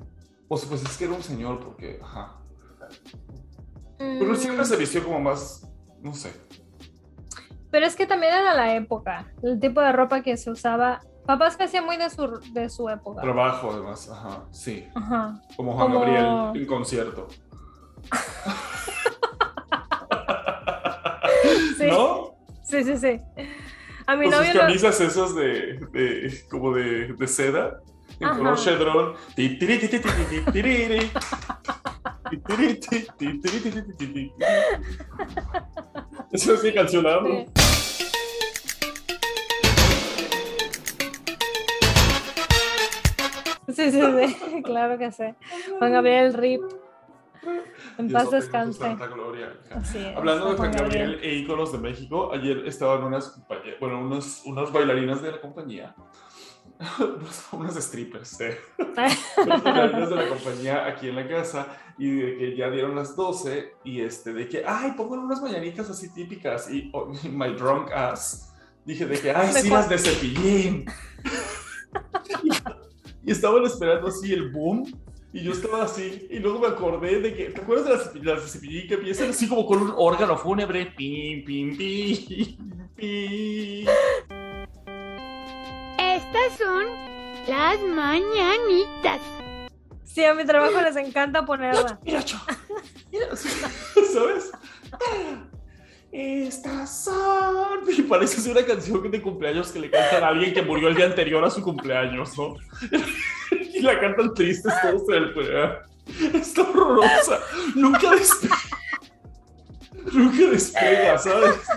O 0.48 0.58
sea, 0.58 0.68
pues 0.70 0.82
es 0.84 0.98
que 0.98 1.06
era 1.06 1.14
un 1.14 1.22
señor, 1.22 1.60
porque, 1.60 2.00
ajá. 2.02 2.40
Pero 4.00 4.36
siempre 4.36 4.64
Mm, 4.64 4.68
se 4.68 4.76
vistió 4.78 5.04
como 5.04 5.20
más, 5.20 5.68
no 6.02 6.14
sé. 6.14 6.32
Pero 7.70 7.86
es 7.86 7.96
que 7.96 8.08
también 8.08 8.34
era 8.34 8.56
la 8.56 8.76
época, 8.76 9.32
el 9.44 9.60
tipo 9.60 9.82
de 9.82 9.92
ropa 9.92 10.24
que 10.24 10.36
se 10.38 10.50
usaba. 10.50 11.02
Papá 11.28 11.52
se 11.52 11.62
hacía 11.64 11.82
muy 11.82 11.98
de 11.98 12.10
su, 12.10 12.26
de 12.54 12.70
su 12.70 12.90
época. 12.90 13.22
Trabajo, 13.22 13.70
además, 13.74 14.10
ajá, 14.10 14.46
sí. 14.52 14.88
Ajá. 14.96 15.40
Como 15.56 15.74
Juan 15.74 15.88
Como- 15.92 16.00
Gabriel 16.00 16.52
en 16.56 16.66
concierto. 16.66 17.28
Sí. 21.78 21.86
¿No? 21.88 22.34
Sí, 22.64 22.84
sí, 22.84 22.98
sí. 22.98 23.22
A 24.08 24.16
mi 24.16 24.26
Con 24.26 24.34
sus 24.34 24.42
novio 24.42 24.54
lo- 24.54 24.60
camisas 24.62 25.02
esas 25.02 25.36
de, 25.36 25.80
de- 25.92 26.44
como 26.50 26.74
de, 26.74 27.14
de 27.14 27.28
seda, 27.28 27.82
en 28.20 28.28
Ajá. 28.28 28.38
color 28.38 28.58
chedrón. 28.58 29.14
Ti, 29.36 29.60
tiri, 29.60 29.78
ti, 29.80 29.90
ti, 29.90 30.00
Sí, 43.78 43.92
sí, 43.92 44.02
sí, 44.02 44.64
claro 44.64 44.98
que 44.98 45.12
sí. 45.12 45.26
Juan 45.78 45.92
Gabriel 45.92 46.34
Rip. 46.34 46.62
En 48.00 48.08
Dios 48.08 48.24
paz 48.24 48.32
descanse. 48.32 48.80
santa 48.80 49.06
gloria. 49.06 49.54
Es, 49.70 49.96
Hablando 50.16 50.50
de 50.50 50.58
Juan 50.58 50.72
Gabriel 50.72 51.12
Gabriel. 51.12 51.20
e 51.24 51.36
íconos 51.36 51.72
de 51.72 51.78
México, 51.78 52.34
ayer 52.34 52.66
estaban 52.66 53.04
unas, 53.04 53.40
bueno, 53.80 54.02
unos, 54.02 54.42
unas 54.46 54.72
bailarinas 54.72 55.22
de 55.22 55.32
la 55.32 55.40
compañía, 55.40 55.96
unas 57.52 57.76
strippers, 57.76 58.42
eh, 58.42 58.58
unas 59.46 59.64
bailarinas 59.64 60.10
de 60.10 60.16
la 60.16 60.28
compañía 60.28 60.88
aquí 60.88 61.10
en 61.10 61.16
la 61.16 61.28
casa 61.28 61.68
y 62.00 62.10
de 62.10 62.38
que 62.38 62.58
ya 62.58 62.72
dieron 62.72 62.96
las 62.96 63.16
12 63.16 63.76
y 63.84 64.02
este, 64.02 64.34
de 64.34 64.50
que, 64.50 64.64
ay, 64.66 64.94
pongan 64.98 65.20
unas 65.20 65.40
mañanitas 65.40 65.88
así 65.92 66.12
típicas 66.12 66.70
y 66.72 66.90
oh, 66.94 67.06
my 67.32 67.54
drunk 67.54 67.92
ass, 67.92 68.52
dije 68.84 69.06
de 69.06 69.20
que, 69.20 69.30
ay, 69.32 69.54
¿De 69.54 69.62
sí, 69.62 69.70
las 69.70 69.88
de 69.88 70.00
cepillín. 70.00 70.86
Y 73.28 73.32
estaban 73.32 73.64
esperando 73.66 74.08
así 74.08 74.32
el 74.32 74.50
boom 74.50 74.90
y 75.34 75.44
yo 75.44 75.52
estaba 75.52 75.84
así, 75.84 76.26
y 76.32 76.40
luego 76.40 76.60
me 76.60 76.68
acordé 76.68 77.20
de 77.20 77.36
que, 77.36 77.50
¿te 77.50 77.62
acuerdas 77.62 77.86
de 77.86 78.22
las, 78.22 78.26
las 78.26 78.44
de 78.44 78.50
cepillín 78.50 78.88
que 78.88 78.94
empiezan 78.94 79.30
así 79.30 79.48
como 79.48 79.66
con 79.66 79.82
un 79.82 79.94
órgano 79.98 80.38
fúnebre? 80.38 80.86
Pim, 80.98 81.44
pim, 81.44 81.78
pim, 81.78 82.58
pim. 82.96 83.88
Estas 86.00 86.58
son 86.58 86.86
las 87.48 87.82
mañanitas. 87.82 89.20
Sí, 90.06 90.24
a 90.24 90.34
mi 90.34 90.46
trabajo 90.46 90.82
les 90.82 90.96
encanta 90.96 91.46
ponerla. 91.46 92.00
Mira, 92.04 92.24
Cho. 92.24 92.38
Mira, 93.12 93.28
¿sabes? 93.36 94.52
Estas 96.20 97.04
son. 97.04 97.82
Y 97.96 98.02
parece 98.02 98.42
ser 98.42 98.54
una 98.54 98.66
canción 98.66 99.12
de 99.12 99.22
cumpleaños 99.22 99.72
que 99.72 99.78
le 99.78 99.92
cantan 99.92 100.24
a 100.24 100.30
alguien 100.30 100.52
que 100.52 100.64
murió 100.64 100.88
el 100.88 100.96
día 100.96 101.06
anterior 101.06 101.46
a 101.46 101.52
su 101.52 101.62
cumpleaños, 101.62 102.36
¿no? 102.36 102.56
Y 103.52 103.82
la 103.82 104.00
cantan 104.00 104.34
tristes 104.34 104.74
todos 104.82 105.08
en 105.10 105.16
el 105.16 105.34
programa. 105.34 105.78
Está 106.34 106.64
horrorosa. 106.64 107.40
Nunca 107.76 108.10
despega. 108.10 108.58
Nunca 110.12 110.46
despega, 110.50 111.18
¿sabes? 111.20 111.56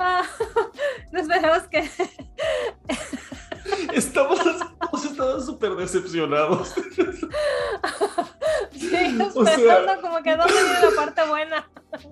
Ah, 0.00 0.22
esperemos 1.12 1.62
que. 1.64 1.90
Estamos, 3.92 4.38
todos 4.80 5.04
estaban 5.04 5.42
súper 5.42 5.72
decepcionados. 5.76 6.74
Sí, 8.72 9.18
O 9.34 9.44
sea- 9.44 10.00
como 10.00 10.16
que 10.18 10.34
viene 10.34 10.36
la 10.36 10.90
parte 10.96 11.26
buena. 11.28 11.68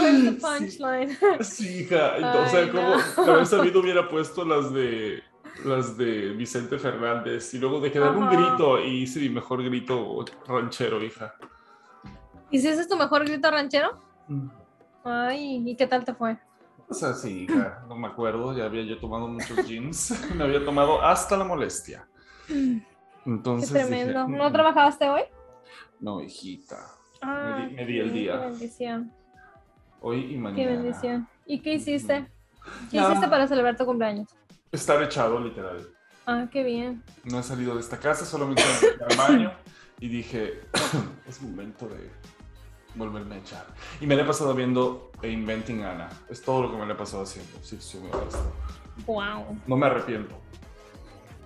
Where's 0.00 0.24
the 0.24 0.32
punchline? 0.32 1.16
Sí, 1.40 1.80
hija. 1.82 2.14
O 2.16 2.48
sea, 2.48 2.60
Ay, 2.60 2.68
como 2.70 2.82
no. 2.82 3.24
de 3.24 3.32
haber 3.32 3.46
sabido 3.46 3.80
hubiera 3.80 4.08
puesto 4.08 4.44
las 4.44 4.72
de 4.72 5.22
las 5.64 5.96
de 5.96 6.30
Vicente 6.30 6.78
Fernández 6.78 7.52
y 7.54 7.58
luego 7.58 7.80
de 7.80 7.90
que 7.90 7.98
dar 7.98 8.16
un 8.16 8.28
grito 8.28 8.78
y 8.80 9.02
hice 9.02 9.18
mi 9.20 9.28
mejor 9.30 9.62
grito 9.64 10.24
ranchero, 10.46 11.02
hija. 11.02 11.34
¿Y 12.50 12.60
si 12.60 12.68
ese 12.68 12.82
es 12.82 12.88
tu 12.88 12.96
mejor 12.96 13.24
grito 13.24 13.50
ranchero? 13.50 14.00
Ay, 15.04 15.62
¿y 15.66 15.76
qué 15.76 15.86
tal 15.86 16.04
te 16.04 16.14
fue? 16.14 16.38
O 16.90 16.94
sea, 16.94 17.12
sí, 17.12 17.44
hija, 17.44 17.84
no 17.88 17.96
me 17.96 18.08
acuerdo, 18.08 18.56
ya 18.56 18.64
había 18.64 18.82
yo 18.84 18.98
tomado 18.98 19.28
muchos 19.28 19.66
jeans, 19.66 20.14
me 20.34 20.44
había 20.44 20.64
tomado 20.64 21.02
hasta 21.02 21.36
la 21.36 21.44
molestia. 21.44 22.08
Qué 22.46 22.80
Entonces 23.26 23.70
tremendo. 23.72 24.24
dije, 24.24 24.38
¿No 24.38 24.48
"Mm, 24.48 24.52
trabajaste 24.52 25.08
hoy? 25.08 25.22
No, 26.00 26.22
hijita. 26.22 26.78
Ah, 27.20 27.66
di- 27.68 27.74
me 27.74 27.84
di 27.84 27.98
el 27.98 28.12
día. 28.12 28.32
Qué 28.40 28.46
bendición. 28.46 29.12
Hoy 30.00 30.20
y 30.20 30.28
Qué 30.30 30.38
mañana. 30.38 30.70
bendición. 30.72 31.28
¿Y 31.44 31.60
qué 31.60 31.74
hiciste? 31.74 32.26
¿Qué 32.90 32.96
Nada. 32.98 33.10
hiciste 33.10 33.28
para 33.28 33.46
celebrar 33.48 33.76
tu 33.76 33.84
cumpleaños? 33.84 34.28
Estar 34.72 35.02
echado, 35.02 35.40
literal. 35.40 35.86
Ah, 36.26 36.46
qué 36.50 36.62
bien. 36.62 37.02
No 37.24 37.40
he 37.40 37.42
salido 37.42 37.74
de 37.74 37.80
esta 37.80 37.98
casa, 37.98 38.24
solamente 38.24 38.62
me 38.98 39.04
al 39.04 39.16
baño 39.16 39.52
y 39.98 40.08
dije, 40.08 40.60
es 41.26 41.42
momento 41.42 41.86
de 41.88 42.10
volverme 42.98 43.36
a 43.36 43.38
echar. 43.38 43.66
Y 44.00 44.06
me 44.06 44.16
la 44.16 44.22
he 44.22 44.26
pasado 44.26 44.54
viendo 44.54 45.10
e 45.22 45.30
Inventing 45.30 45.82
Anna. 45.84 46.08
Es 46.28 46.42
todo 46.42 46.62
lo 46.62 46.70
que 46.70 46.76
me 46.76 46.86
la 46.86 46.94
he 46.94 46.96
pasado 46.96 47.22
haciendo, 47.22 47.58
si 47.62 47.80
soy 47.80 48.00
muy 48.00 48.10
honesto. 48.10 48.52
Wow. 49.06 49.58
No 49.66 49.76
me 49.76 49.86
arrepiento. 49.86 50.34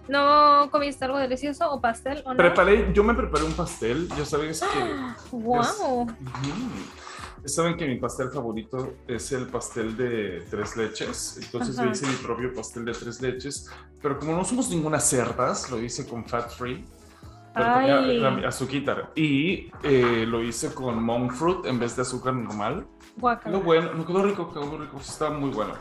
¿No 0.09 0.69
comiste 0.71 1.05
algo 1.05 1.19
delicioso 1.19 1.71
o 1.71 1.81
pastel 1.81 2.23
o 2.25 2.31
no? 2.31 2.37
Preparé, 2.37 2.93
yo 2.93 3.05
me 3.05 3.15
preparé 3.15 3.45
un 3.45 3.53
pastel, 3.53 4.09
ya 4.17 4.25
sabes 4.25 4.61
que... 4.61 5.03
Wow. 5.37 6.03
Ujú. 6.03 6.09
Saben 7.45 7.77
que 7.77 7.87
mi 7.87 7.97
pastel 7.97 8.31
favorito 8.31 8.95
es 9.09 9.33
el 9.33 9.49
pastel 9.49 9.97
de 9.97 10.45
tres 10.49 10.77
leches, 10.77 11.41
entonces 11.43 11.77
Ajá. 11.77 11.87
yo 11.87 11.93
hice 11.93 12.07
mi 12.07 12.15
propio 12.15 12.55
pastel 12.55 12.85
de 12.85 12.93
tres 12.93 13.21
leches, 13.21 13.69
pero 14.01 14.19
como 14.19 14.37
no 14.37 14.45
somos 14.45 14.71
ninguna 14.71 15.01
cerdas, 15.01 15.69
lo 15.69 15.81
hice 15.83 16.07
con 16.07 16.25
fat 16.25 16.51
free, 16.51 16.85
pero 17.55 17.67
Ay. 17.75 18.19
la- 18.19 18.49
azuquita, 18.49 19.11
y 19.15 19.71
eh, 19.83 20.25
lo 20.27 20.43
hice 20.43 20.73
con 20.75 21.03
monk 21.03 21.33
fruit 21.33 21.67
en 21.67 21.79
vez 21.79 21.97
de 21.97 22.03
azúcar 22.03 22.35
normal. 22.35 22.87
Guácala. 23.17 23.57
Quedó 23.57 23.65
bueno, 23.65 23.93
no 23.95 24.07
quedó 24.07 24.23
rico, 24.23 24.53
quedó 24.53 24.79
rico, 24.79 24.97
estaba 24.99 25.37
muy 25.39 25.51
bueno. 25.51 25.75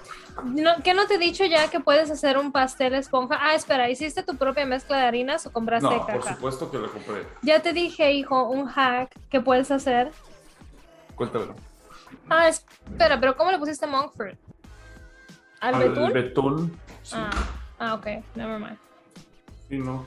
No, 0.43 0.71
¿Qué 0.83 0.93
no 0.93 1.07
te 1.07 1.15
he 1.15 1.17
dicho 1.17 1.45
ya 1.45 1.69
que 1.69 1.79
puedes 1.79 2.11
hacer 2.11 2.37
un 2.37 2.51
pastel 2.51 2.93
esponja? 2.95 3.37
Ah, 3.39 3.55
espera, 3.55 3.89
¿hiciste 3.89 4.23
tu 4.23 4.35
propia 4.35 4.65
mezcla 4.65 4.97
de 4.97 5.03
harinas 5.05 5.45
o 5.45 5.51
compraste 5.53 5.87
No, 5.89 6.05
por 6.05 6.23
supuesto 6.23 6.69
que 6.69 6.77
lo 6.77 6.91
compré. 6.91 7.25
Ya 7.41 7.61
te 7.61 7.71
dije, 7.71 8.11
hijo, 8.11 8.49
un 8.49 8.65
hack 8.67 9.09
que 9.29 9.39
puedes 9.39 9.71
hacer. 9.71 10.11
Cuéntamelo. 11.15 11.55
Ah, 12.29 12.47
espera, 12.49 13.19
pero 13.19 13.37
¿cómo 13.37 13.51
le 13.51 13.59
pusiste 13.59 13.87
monk 13.87 14.13
fruit? 14.15 14.37
¿Al 15.61 15.75
betún? 15.75 16.11
betún, 16.13 16.79
sí, 17.03 17.15
Ah, 17.15 17.31
ah, 17.79 17.93
ok, 17.93 18.07
never 18.35 18.59
mind. 18.59 18.77
sí, 19.69 19.77
no. 19.77 20.05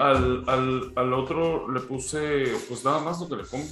Al, 0.00 0.44
al, 0.46 0.92
al 0.96 1.12
otro 1.14 1.70
le 1.70 1.80
puse, 1.80 2.54
pues 2.68 2.84
nada 2.84 2.98
más 3.00 3.20
lo 3.20 3.28
que 3.28 3.36
le 3.36 3.44
pongo. 3.44 3.66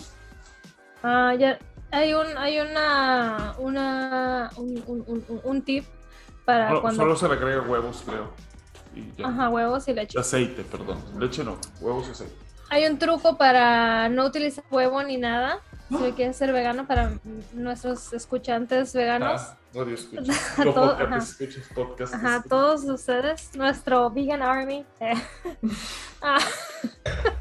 Ah, 1.02 1.34
ya. 1.38 1.58
Hay 1.90 2.12
un, 2.14 2.26
hay 2.36 2.60
una, 2.60 3.54
una, 3.58 4.50
un, 4.56 4.82
un, 4.86 5.04
un- 5.06 5.40
un 5.44 5.62
tip 5.62 5.84
para 6.44 6.70
No, 6.70 6.80
cuando. 6.80 7.02
Solo 7.02 7.16
se 7.16 7.28
le 7.28 7.34
agrega 7.34 7.62
huevos, 7.62 8.02
creo. 8.06 8.30
Y 8.94 9.12
ya. 9.16 9.28
Ajá, 9.28 9.48
huevos 9.48 9.86
y 9.88 9.94
leche. 9.94 10.18
Aceite, 10.18 10.62
perdón. 10.64 10.98
Leche 11.18 11.44
no, 11.44 11.56
huevos 11.80 12.08
y 12.08 12.10
aceite. 12.12 12.34
Hay 12.70 12.86
un 12.86 12.98
truco 12.98 13.36
para 13.36 14.08
no 14.08 14.24
utilizar 14.26 14.64
huevo 14.70 15.02
ni 15.02 15.16
nada. 15.18 15.60
Si 15.98 16.12
quieres 16.12 16.36
ser 16.36 16.52
vegano 16.52 16.86
para 16.86 17.12
nuestros 17.52 18.12
escuchantes 18.12 18.92
veganos. 18.94 19.40
Ah, 19.42 19.56
radio 19.74 19.94
escuchas. 19.94 20.28
A 20.58 20.64
No, 20.64 20.72
todo- 20.74 20.86
podcast, 20.90 21.12
ajá. 21.12 21.16
escuchas 21.18 21.64
podcast. 21.74 22.14
Ajá, 22.14 22.44
todos 22.48 22.84
ustedes, 22.84 23.54
nuestro 23.56 24.10
vegan 24.10 24.42
army. 24.42 24.84
eh. 25.00 25.14
Ah. 26.22 26.38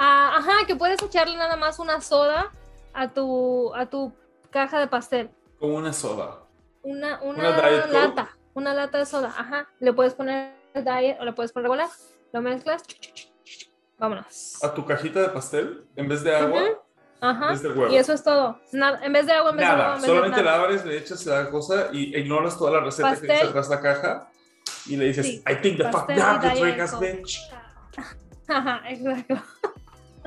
Ah, 0.00 0.36
ajá, 0.38 0.66
que 0.66 0.76
puedes 0.76 1.02
echarle 1.02 1.36
nada 1.36 1.56
más 1.56 1.78
una 1.78 2.00
soda 2.00 2.50
a 2.94 3.08
tu, 3.08 3.74
a 3.74 3.86
tu 3.86 4.12
caja 4.50 4.78
de 4.78 4.86
pastel. 4.86 5.30
Como 5.58 5.74
una 5.76 5.92
soda. 5.92 6.40
Una, 6.82 7.20
una, 7.22 7.50
lata, 7.88 8.36
una 8.54 8.74
lata 8.74 8.98
de 8.98 9.06
soda, 9.06 9.34
ajá. 9.36 9.68
Le 9.80 9.92
puedes 9.92 10.14
poner 10.14 10.54
diet 10.74 11.18
o 11.20 11.24
le 11.24 11.32
puedes 11.32 11.52
poner 11.52 11.64
regular. 11.70 11.88
Lo 12.32 12.40
mezclas. 12.42 12.82
Vámonos. 13.98 14.62
A 14.62 14.72
tu 14.74 14.84
cajita 14.84 15.20
de 15.20 15.28
pastel, 15.30 15.84
en 15.96 16.08
vez 16.08 16.22
de 16.22 16.34
agua, 16.34 16.62
Ujú. 16.62 16.72
Ajá. 17.20 17.46
en 17.46 17.50
vez 17.52 17.62
de 17.62 17.68
huevo. 17.70 17.92
Y 17.92 17.96
eso 17.96 18.12
es 18.12 18.22
todo. 18.22 18.60
Nada, 18.72 19.04
en 19.04 19.12
vez 19.12 19.26
de 19.26 19.32
agua, 19.32 19.50
en 19.50 19.56
vez 19.56 19.66
de 19.66 19.72
agua, 19.72 19.82
Nada, 19.82 19.94
en 19.96 20.00
vez 20.00 20.02
de 20.02 20.08
solamente 20.16 20.42
la 20.44 20.50
nada. 20.52 20.64
abres, 20.64 20.84
le 20.84 20.96
echas 20.98 21.26
la 21.26 21.50
cosa 21.50 21.88
y 21.92 22.16
ignoras 22.16 22.56
toda 22.56 22.70
la 22.72 22.80
receta 22.80 23.08
que 23.10 23.14
Pastel. 23.16 23.30
dice 23.30 23.44
atrás 23.48 23.68
la 23.68 23.80
caja 23.80 24.28
y 24.86 24.96
le 24.96 25.04
dices, 25.06 25.26
Sí, 25.26 25.42
I 25.50 25.56
think 25.60 25.78
the 25.78 25.84
fuck 25.90 26.06
pastel 26.06 26.16
down, 26.16 26.34
you 26.42 26.48
Diet 26.64 26.76
drink 26.76 26.90
Coke. 26.90 27.12
bitch. 27.16 27.38
Ajá, 28.48 28.82
exacto. 28.88 29.34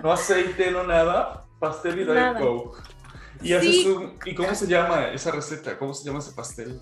No 0.04 0.12
aceite, 0.12 0.72
no 0.72 0.84
nada, 0.84 1.46
pastel 1.60 1.94
y 2.00 2.04
Diet 2.04 2.16
Nada. 2.16 2.40
Coke. 2.40 2.78
Y 3.42 3.48
Sí. 3.48 3.54
haces 3.56 3.86
un, 3.86 4.20
¿y 4.26 4.36
cómo 4.36 4.54
se 4.54 4.68
llama 4.68 5.08
esa 5.08 5.32
receta? 5.32 5.78
¿Cómo 5.78 5.94
se 5.94 6.06
llama 6.06 6.20
ese 6.20 6.34
pastel? 6.34 6.80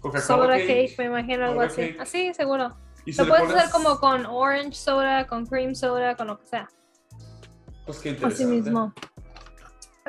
Coca-Cola 0.00 0.20
Soda 0.24 0.48
cake. 0.58 0.66
cake, 0.66 0.94
me 0.98 1.04
imagino 1.06 1.44
algo 1.46 1.60
así. 1.62 1.96
Así, 1.98 2.32
seguro. 2.34 2.76
Y 3.04 3.12
Lo 3.12 3.26
puedes 3.26 3.50
hacer 3.54 3.70
como 3.70 3.98
con 3.98 4.26
orange 4.26 4.74
soda, 4.74 5.26
con 5.26 5.46
cream 5.46 5.74
soda, 5.74 6.14
con 6.16 6.26
lo 6.26 6.38
que 6.38 6.46
sea. 6.46 6.68
Pues 7.86 7.98
qué 8.00 8.10
Así 8.10 8.16
interesante. 8.16 8.46
mismo. 8.46 8.92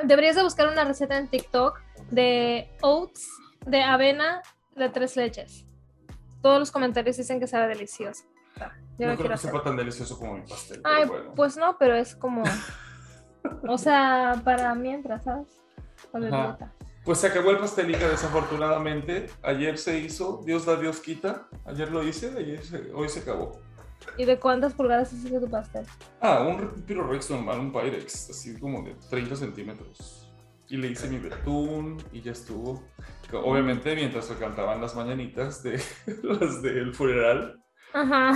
Deberías 0.04 0.36
de 0.36 0.42
buscar 0.42 0.68
una 0.68 0.84
receta 0.84 1.16
en 1.16 1.28
TikTok 1.28 1.80
de 2.10 2.70
oats 2.82 3.28
de 3.66 3.82
avena 3.82 4.42
de 4.74 4.88
tres 4.88 5.16
leches. 5.16 5.66
Todos 6.42 6.58
los 6.58 6.70
comentarios 6.70 7.16
dicen 7.16 7.40
que 7.40 7.46
sabe 7.46 7.68
delicioso. 7.68 8.24
Yo 8.98 9.06
no 9.06 9.14
creo 9.14 9.16
quiero 9.16 9.28
que 9.28 9.34
hacer. 9.34 9.50
sepa 9.50 9.62
tan 9.62 9.76
delicioso 9.76 10.18
como 10.18 10.34
mi 10.34 10.42
pastel. 10.42 10.80
Ay, 10.84 11.06
bueno. 11.06 11.32
pues 11.34 11.56
no, 11.56 11.78
pero 11.78 11.94
es 11.94 12.14
como. 12.14 12.42
o 13.68 13.78
sea, 13.78 14.40
para 14.44 14.74
mientras, 14.74 15.24
¿sabes? 15.24 15.48
Beberita. 16.12 16.72
Pues 17.04 17.18
se 17.18 17.28
acabó 17.28 17.50
el 17.50 17.58
pastelita 17.58 18.08
desafortunadamente. 18.08 19.26
Ayer 19.42 19.78
se 19.78 19.98
hizo, 19.98 20.42
Dios 20.44 20.66
da, 20.66 20.76
Dios 20.76 21.00
quita. 21.00 21.48
Ayer 21.64 21.90
lo 21.90 22.02
hice, 22.02 22.32
ayer 22.36 22.62
se- 22.64 22.92
hoy 22.92 23.08
se 23.08 23.20
acabó. 23.20 23.58
¿Y 24.16 24.24
de 24.24 24.38
cuántas 24.38 24.74
pulgadas 24.74 25.12
hiciste 25.12 25.40
tu 25.40 25.48
pastel? 25.50 25.86
Ah, 26.20 26.40
un 26.46 26.82
Pyrex 26.82 27.30
normal, 27.30 27.60
un 27.60 27.72
Pyrex, 27.72 28.30
así 28.30 28.58
como 28.58 28.82
de 28.82 28.94
30 29.08 29.36
centímetros. 29.36 30.30
Y 30.68 30.76
le 30.76 30.88
hice 30.88 31.08
mi 31.08 31.18
betún 31.18 32.02
y 32.12 32.20
ya 32.20 32.32
estuvo. 32.32 32.82
Obviamente 33.32 33.94
mientras 33.94 34.26
se 34.26 34.34
cantaban 34.36 34.80
las 34.80 34.94
mañanitas 34.94 35.62
de 35.62 35.80
las 36.22 36.62
del 36.62 36.94
funeral, 36.94 37.62
Ajá. 37.92 38.32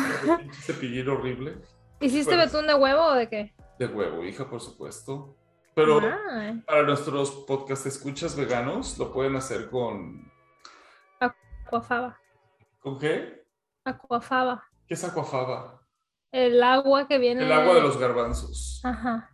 cepillín 0.63 1.09
horrible. 1.09 1.57
¿Hiciste 2.01 2.35
Pues- 2.35 2.53
betún 2.53 2.67
de 2.67 2.75
huevo 2.75 3.03
o 3.05 3.15
de 3.15 3.29
qué? 3.29 3.55
De 3.79 3.87
huevo, 3.87 4.25
hija, 4.25 4.49
por 4.49 4.61
supuesto. 4.61 5.37
Pero 5.75 6.01
para 6.67 6.83
nuestros 6.85 7.31
podcast 7.47 7.87
escuchas 7.87 8.37
veganos, 8.37 8.97
lo 8.99 9.13
pueden 9.13 9.37
hacer 9.37 9.69
con... 9.71 10.31
aquafaba. 11.19 12.19
¿Con 12.81 12.99
qué? 12.99 13.45
Aquafaba. 13.85 14.65
¿Qué 14.87 14.95
es 14.95 15.05
aquafaba? 15.05 15.81
El 16.31 16.63
agua 16.63 17.09
que 17.09 17.19
viene. 17.19 17.45
El 17.45 17.53
agua 17.53 17.75
de 17.75 17.81
los 17.81 17.99
garbanzos. 17.99 18.81
Ajá. 18.85 19.31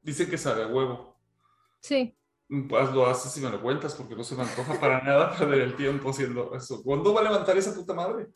Dicen 0.00 0.28
que 0.28 0.38
sabe 0.38 0.64
a 0.64 0.66
huevo. 0.66 1.16
Sí. 1.80 2.16
Pues 2.68 2.92
lo 2.92 3.06
haces 3.06 3.36
y 3.38 3.40
me 3.40 3.50
lo 3.50 3.62
cuentas 3.62 3.94
porque 3.94 4.14
no 4.14 4.22
se 4.22 4.34
me 4.34 4.42
antoja 4.42 4.78
para 4.78 5.00
nada 5.02 5.34
perder 5.36 5.62
el 5.62 5.74
tiempo 5.74 6.10
haciendo 6.10 6.54
eso. 6.54 6.82
¿Cuándo 6.82 7.14
va 7.14 7.20
a 7.20 7.24
levantar 7.24 7.56
esa 7.56 7.74
puta 7.74 7.94
madre? 7.94 8.28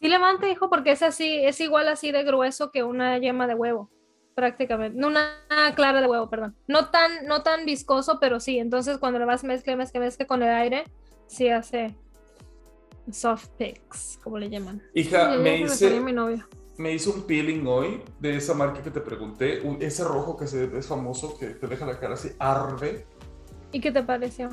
Sí 0.00 0.08
levanta, 0.08 0.48
hijo, 0.48 0.68
porque 0.70 0.92
es 0.92 1.02
así, 1.02 1.44
es 1.44 1.60
igual 1.60 1.88
así 1.88 2.10
de 2.10 2.24
grueso 2.24 2.70
que 2.70 2.82
una 2.82 3.18
yema 3.18 3.46
de 3.46 3.54
huevo, 3.54 3.90
prácticamente. 4.34 4.98
No 4.98 5.08
una 5.08 5.30
clara 5.74 6.00
de 6.00 6.06
huevo, 6.06 6.28
perdón. 6.28 6.56
No 6.66 6.90
tan, 6.90 7.26
no 7.26 7.42
tan 7.42 7.64
viscoso, 7.64 8.18
pero 8.20 8.40
sí. 8.40 8.58
Entonces 8.58 8.98
cuando 8.98 9.18
le 9.18 9.24
vas 9.24 9.44
mezcle, 9.44 9.76
mezcle, 9.76 10.00
mezcle 10.00 10.26
con 10.26 10.42
el 10.42 10.48
aire, 10.50 10.84
sí 11.26 11.48
hace 11.48 11.94
soft 13.10 13.48
picks, 13.58 14.18
como 14.22 14.38
le 14.38 14.48
llaman. 14.50 14.82
Hija, 14.94 15.36
me 15.36 15.60
hice, 15.60 15.76
salió 15.88 16.02
mi 16.02 16.12
novio. 16.12 16.46
me 16.78 16.92
hizo 16.92 17.12
un 17.12 17.22
peeling 17.26 17.66
hoy 17.66 18.02
de 18.18 18.36
esa 18.36 18.54
marca 18.54 18.82
que 18.82 18.90
te 18.90 19.00
pregunté, 19.00 19.60
un- 19.60 19.80
ese 19.82 20.04
rojo 20.04 20.36
que 20.36 20.46
se, 20.46 20.64
es 20.76 20.86
famoso, 20.86 21.38
que 21.38 21.48
te 21.48 21.66
deja 21.66 21.86
la 21.86 21.98
cara 22.00 22.14
así, 22.14 22.30
arde. 22.38 23.06
¿Y 23.72 23.80
qué 23.80 23.92
te 23.92 24.02
pareció? 24.02 24.48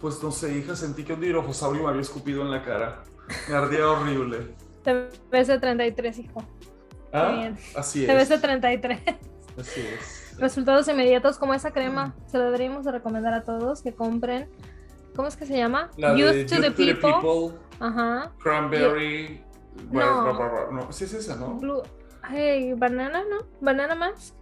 Pues 0.00 0.22
no 0.22 0.30
sé, 0.30 0.56
hija, 0.56 0.76
sentí 0.76 1.04
que 1.04 1.12
un 1.14 1.20
dirofosaurio 1.20 1.82
me 1.82 1.88
había 1.88 2.02
escupido 2.02 2.42
en 2.42 2.50
la 2.52 2.62
cara. 2.64 3.02
Me 3.48 3.54
ardía 3.56 3.90
horrible. 3.90 4.54
Te 4.84 5.08
ves 5.30 5.48
de 5.48 5.58
33, 5.58 6.18
hijo. 6.20 6.42
Ah, 7.12 7.32
bien. 7.32 7.58
así 7.74 8.06
Te 8.06 8.14
ves 8.14 8.24
es. 8.24 8.28
de 8.30 8.38
33. 8.38 9.00
Así 9.58 9.80
es. 9.80 10.36
Resultados 10.38 10.86
inmediatos 10.86 11.36
como 11.36 11.52
esa 11.52 11.72
crema. 11.72 12.14
Se 12.26 12.38
lo 12.38 12.44
deberíamos 12.44 12.84
de 12.84 12.92
recomendar 12.92 13.34
a 13.34 13.42
todos 13.42 13.82
que 13.82 13.92
compren. 13.92 14.48
¿Cómo 15.16 15.26
es 15.26 15.36
que 15.36 15.46
se 15.46 15.56
llama? 15.56 15.90
La 15.96 16.14
Youth 16.14 16.46
to 16.48 16.60
the 16.60 16.70
People. 16.70 17.12
People, 17.12 17.58
Ajá. 17.80 18.30
Cranberry. 18.40 19.44
No. 19.74 19.90
bla, 19.90 20.06
bla, 20.12 20.32
bla, 20.32 20.48
bla. 20.48 20.66
No, 20.70 20.92
sí 20.92 21.04
es 21.04 21.14
esa, 21.14 21.34
¿no? 21.34 21.54
Blue. 21.54 21.82
Ay, 22.22 22.72
banana, 22.74 23.24
¿no? 23.28 23.38
Banana 23.60 23.96
mask. 23.96 24.34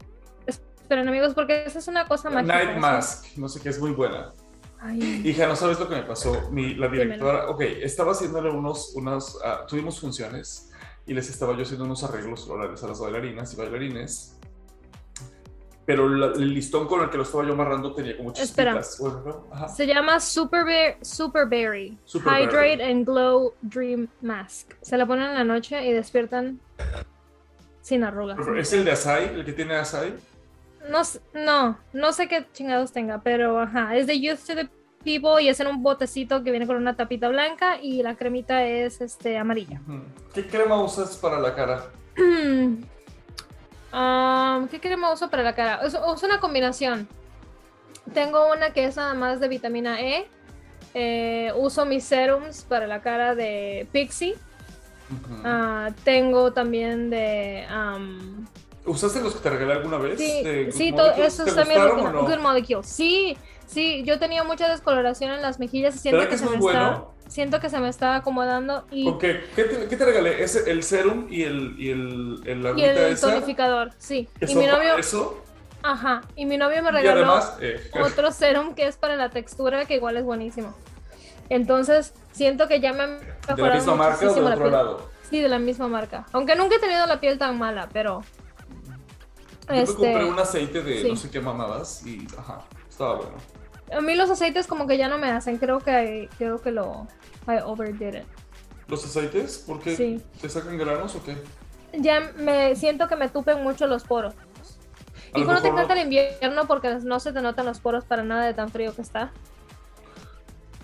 Esperen, 0.47 1.09
amigos, 1.09 1.33
porque 1.35 1.65
esa 1.65 1.79
es 1.79 1.89
una 1.89 2.07
cosa 2.07 2.29
mágica. 2.29 2.65
Night. 2.65 2.79
Mask, 2.79 3.37
no 3.39 3.49
sé 3.49 3.61
qué, 3.61 3.71
es 3.71 3.81
muy 3.81 3.93
buena. 3.93 4.35
Ay, 4.79 5.23
Hija, 5.25 5.47
no 5.47 5.57
sabes 5.57 5.81
lo 5.81 5.89
que 5.89 5.95
me 5.97 6.03
pasó. 6.03 6.51
Mi, 6.51 6.75
la 6.75 6.89
directora, 6.89 7.49
ok, 7.49 7.61
estaba 7.81 8.13
haciéndole 8.13 8.51
unos, 8.51 8.95
unos, 8.95 9.39
ah, 9.43 9.65
tuvimos 9.67 9.99
funciones 9.99 10.66
y 11.07 11.15
les 11.15 11.29
estaba 11.31 11.55
yo 11.57 11.63
haciendo 11.63 11.85
unos 11.85 12.03
arreglos 12.05 12.45
florales 12.47 12.83
a 12.83 12.89
las 12.89 13.01
bailarinas 13.01 13.53
y 13.55 13.57
bailarines. 13.57 14.33
Pero 15.85 16.09
la- 16.09 16.33
el 16.33 16.53
listón 16.53 16.89
con 16.89 17.01
el 17.03 17.11
que 17.11 17.17
lo 17.17 17.23
estaba 17.23 17.45
yo 17.47 17.53
amarrando 17.53 17.95
tenía 17.95 18.17
como 18.17 18.33
Espera. 18.33 18.73
chispitas. 18.83 18.99
Bueno, 18.99 19.23
¿no? 19.49 19.55
Ajá. 19.55 19.69
Se 19.69 19.87
llama 19.87 20.19
Super, 20.19 20.65
Bear- 20.65 20.97
Super 21.01 21.47
Berry. 21.47 21.97
Super 22.05 22.33
Hydrate 22.33 22.77
Berry. 22.79 22.83
and 22.83 23.07
Glow 23.07 23.55
Dream 23.63 24.09
Mask. 24.21 24.73
Se 24.83 24.97
la 24.97 25.07
ponen 25.07 25.29
en 25.29 25.35
la 25.35 25.45
noche 25.45 25.87
y 25.87 25.93
despiertan 25.93 26.59
sin 27.83 28.03
arrugas. 28.03 28.37
¿Es 28.57 28.73
el 28.73 28.85
de 28.85 28.91
Asai, 28.93 29.27
el 29.33 29.45
que 29.45 29.53
tiene 29.53 29.77
Asai? 29.77 30.13
No, 30.91 31.03
no, 31.35 31.79
no 31.93 32.13
sé 32.13 32.27
qué 32.27 32.47
chingados 32.53 32.91
tenga, 32.93 33.21
pero 33.21 33.61
ajá, 33.61 33.97
es 33.97 34.09
de 34.09 34.21
Youth 34.21 34.41
to 34.45 34.55
the 34.57 34.69
People 35.07 35.41
y 35.41 35.49
es 35.49 35.61
en 35.61 35.69
un 35.69 35.85
botecito 35.85 36.43
que 36.43 36.51
viene 36.51 36.67
con 36.67 36.75
una 36.75 36.97
tapita 36.97 37.29
blanca 37.29 37.81
y 37.81 38.03
la 38.03 38.17
cremita 38.17 38.67
es 38.67 39.01
este 39.01 39.39
amarilla. 39.39 39.81
¿Qué 40.35 40.49
crema 40.49 40.83
usas 40.83 41.17
para 41.17 41.39
la 41.39 41.55
cara? 41.55 41.93
Um, 42.19 42.83
¿Qué 44.69 44.81
crema 44.81 45.13
uso 45.13 45.31
para 45.31 45.45
la 45.45 45.55
cara? 45.55 45.81
Uso, 45.87 46.13
uso 46.13 46.27
una 46.27 46.41
combinación. 46.41 47.07
Tengo 48.13 48.53
una 48.53 48.73
que 48.73 48.85
es 48.85 48.97
nada 48.97 49.15
más 49.15 49.39
de 49.39 49.47
vitamina 49.47 50.01
E. 50.01 50.27
Eh, 50.93 51.53
uso 51.55 51.87
mis 51.87 52.03
serums 52.03 52.65
para 52.65 52.89
la 52.89 53.01
cara 53.01 53.37
de 53.37 53.87
Pixie. 53.93 54.35
Ah, 55.45 55.91
tengo 56.03 56.53
también 56.53 57.11
de... 57.11 57.65
um, 57.71 58.45
¿Usaste 58.85 59.21
los 59.21 59.37
que 59.37 59.41
te 59.41 59.51
regalé 59.51 59.75
alguna 59.75 59.99
vez? 59.99 60.19
Sí, 60.19 60.43
Good 60.43 60.73
sí, 60.73 60.93
todo, 60.93 61.13
también 61.55 61.81
no? 62.13 62.23
Good 62.23 62.39
Molecules. 62.39 62.87
Sí, 62.87 63.37
sí, 63.67 64.03
yo 64.05 64.19
tenía 64.19 64.45
mucha 64.45 64.69
descoloración 64.69 65.33
en 65.33 65.43
las 65.43 65.59
mejillas 65.59 65.95
y 65.97 65.99
siento 65.99 66.19
¿Verdad 66.19 66.31
que, 66.31 66.37
que 66.37 66.39
se 66.39 66.45
me 66.51 66.57
muy 66.57 66.67
está, 66.67 66.91
bueno? 66.91 67.15
siento 67.29 67.61
que 67.61 67.71
se 67.71 67.79
me 67.81 67.89
está 67.89 68.17
acomodando 68.17 68.87
y, 68.91 69.09
Ok, 69.09 69.21
¿Qué 69.21 69.65
te, 69.65 69.89
qué 69.89 69.97
te 69.97 70.05
regalé? 70.05 70.43
¿Es 70.43 70.57
el 70.57 70.83
serum 70.83 71.27
y 71.31 71.43
el, 71.43 71.75
y 71.79 71.91
el, 71.91 72.41
el 72.45 72.79
y 72.79 72.85
el 72.85 73.21
tonificador, 73.21 73.93
sí. 73.99 74.29
¿Que 74.39 74.47
Y 74.47 74.55
mi 74.55 74.67
novio, 74.67 74.97
eso? 74.97 75.43
ajá, 75.83 76.23
y 76.37 76.47
mi 76.47 76.57
novio 76.59 76.83
me 76.83 76.91
regaló 76.93 77.33
además, 77.33 77.59
eh, 77.61 77.91
otro 78.03 78.33
serum 78.33 78.75
que 78.75 78.87
es 78.87 78.97
para 78.97 79.17
la 79.17 79.31
textura 79.31 79.85
que 79.87 79.97
igual 79.97 80.17
es 80.17 80.25
buenísimo. 80.25 80.75
Entonces, 81.49 82.15
siento 82.33 82.69
que 82.69 82.81
ya 82.81 82.93
me 82.93 83.03
ha 83.03 83.07
¿de 83.07 83.23
mejorado 83.57 83.67
la 83.67 83.71
misma 83.71 83.95
marca 83.95 84.31
o 84.31 84.35
de 84.35 84.41
otro 84.43 84.71
lado? 84.71 85.11
Sí, 85.23 85.41
de 85.41 85.49
la 85.49 85.59
misma 85.59 85.89
marca. 85.89 86.27
Aunque 86.33 86.57
nunca 86.57 86.77
he 86.77 86.81
tenido 86.81 87.07
la 87.07 87.21
piel 87.21 87.39
tan 87.39 87.59
mala, 87.59 87.89
pero 87.93 88.23
Yo 89.75 89.83
me 89.83 89.83
Este, 89.83 89.95
compré 89.95 90.25
un 90.25 90.39
aceite 90.39 90.83
de 90.83 91.03
sí. 91.03 91.09
no 91.09 91.17
sé 91.17 91.31
qué 91.31 91.41
mamadas 91.41 92.05
y 92.07 92.27
ajá, 92.39 92.65
estaba 92.97 93.17
bueno. 93.17 93.37
a 93.93 94.01
mí 94.01 94.15
los 94.15 94.31
aceites 94.31 94.67
como 94.67 94.87
que 94.87 94.97
ya 94.97 95.09
no 95.09 95.19
me 95.19 95.31
hacen. 95.31 95.59
Creo 95.59 95.81
que 95.81 96.31
creo 96.39 96.61
que 96.63 96.71
lo 96.71 97.07
I 97.47 97.59
overdid 97.63 98.15
it. 98.15 98.25
¿Los 98.89 99.05
aceites? 99.05 99.59
¿Por 99.67 99.81
qué? 99.81 99.95
Sí. 99.97 100.23
¿Te 100.41 100.49
sacan 100.49 100.79
granos 100.79 101.15
o 101.15 101.23
qué? 101.23 101.37
Ya 101.93 102.33
me 102.39 102.75
siento 102.75 103.07
que 103.07 103.17
me 103.17 103.29
tupen 103.29 103.63
mucho 103.63 103.87
los 103.87 104.05
poros. 104.05 104.35
A 105.35 105.39
Y 105.39 105.45
cuando 105.45 105.61
te 105.61 105.69
encanta 105.69 105.95
no- 105.95 106.01
el 106.01 106.07
invierno 106.07 106.67
porque 106.67 106.89
no 107.03 107.21
se 107.21 107.33
te 107.33 107.43
notan 107.43 107.67
los 107.67 107.81
poros 107.81 108.05
para 108.05 108.23
nada 108.23 108.47
de 108.47 108.55
tan 108.55 108.71
frío 108.71 108.95
que 108.95 109.03
está. 109.03 109.31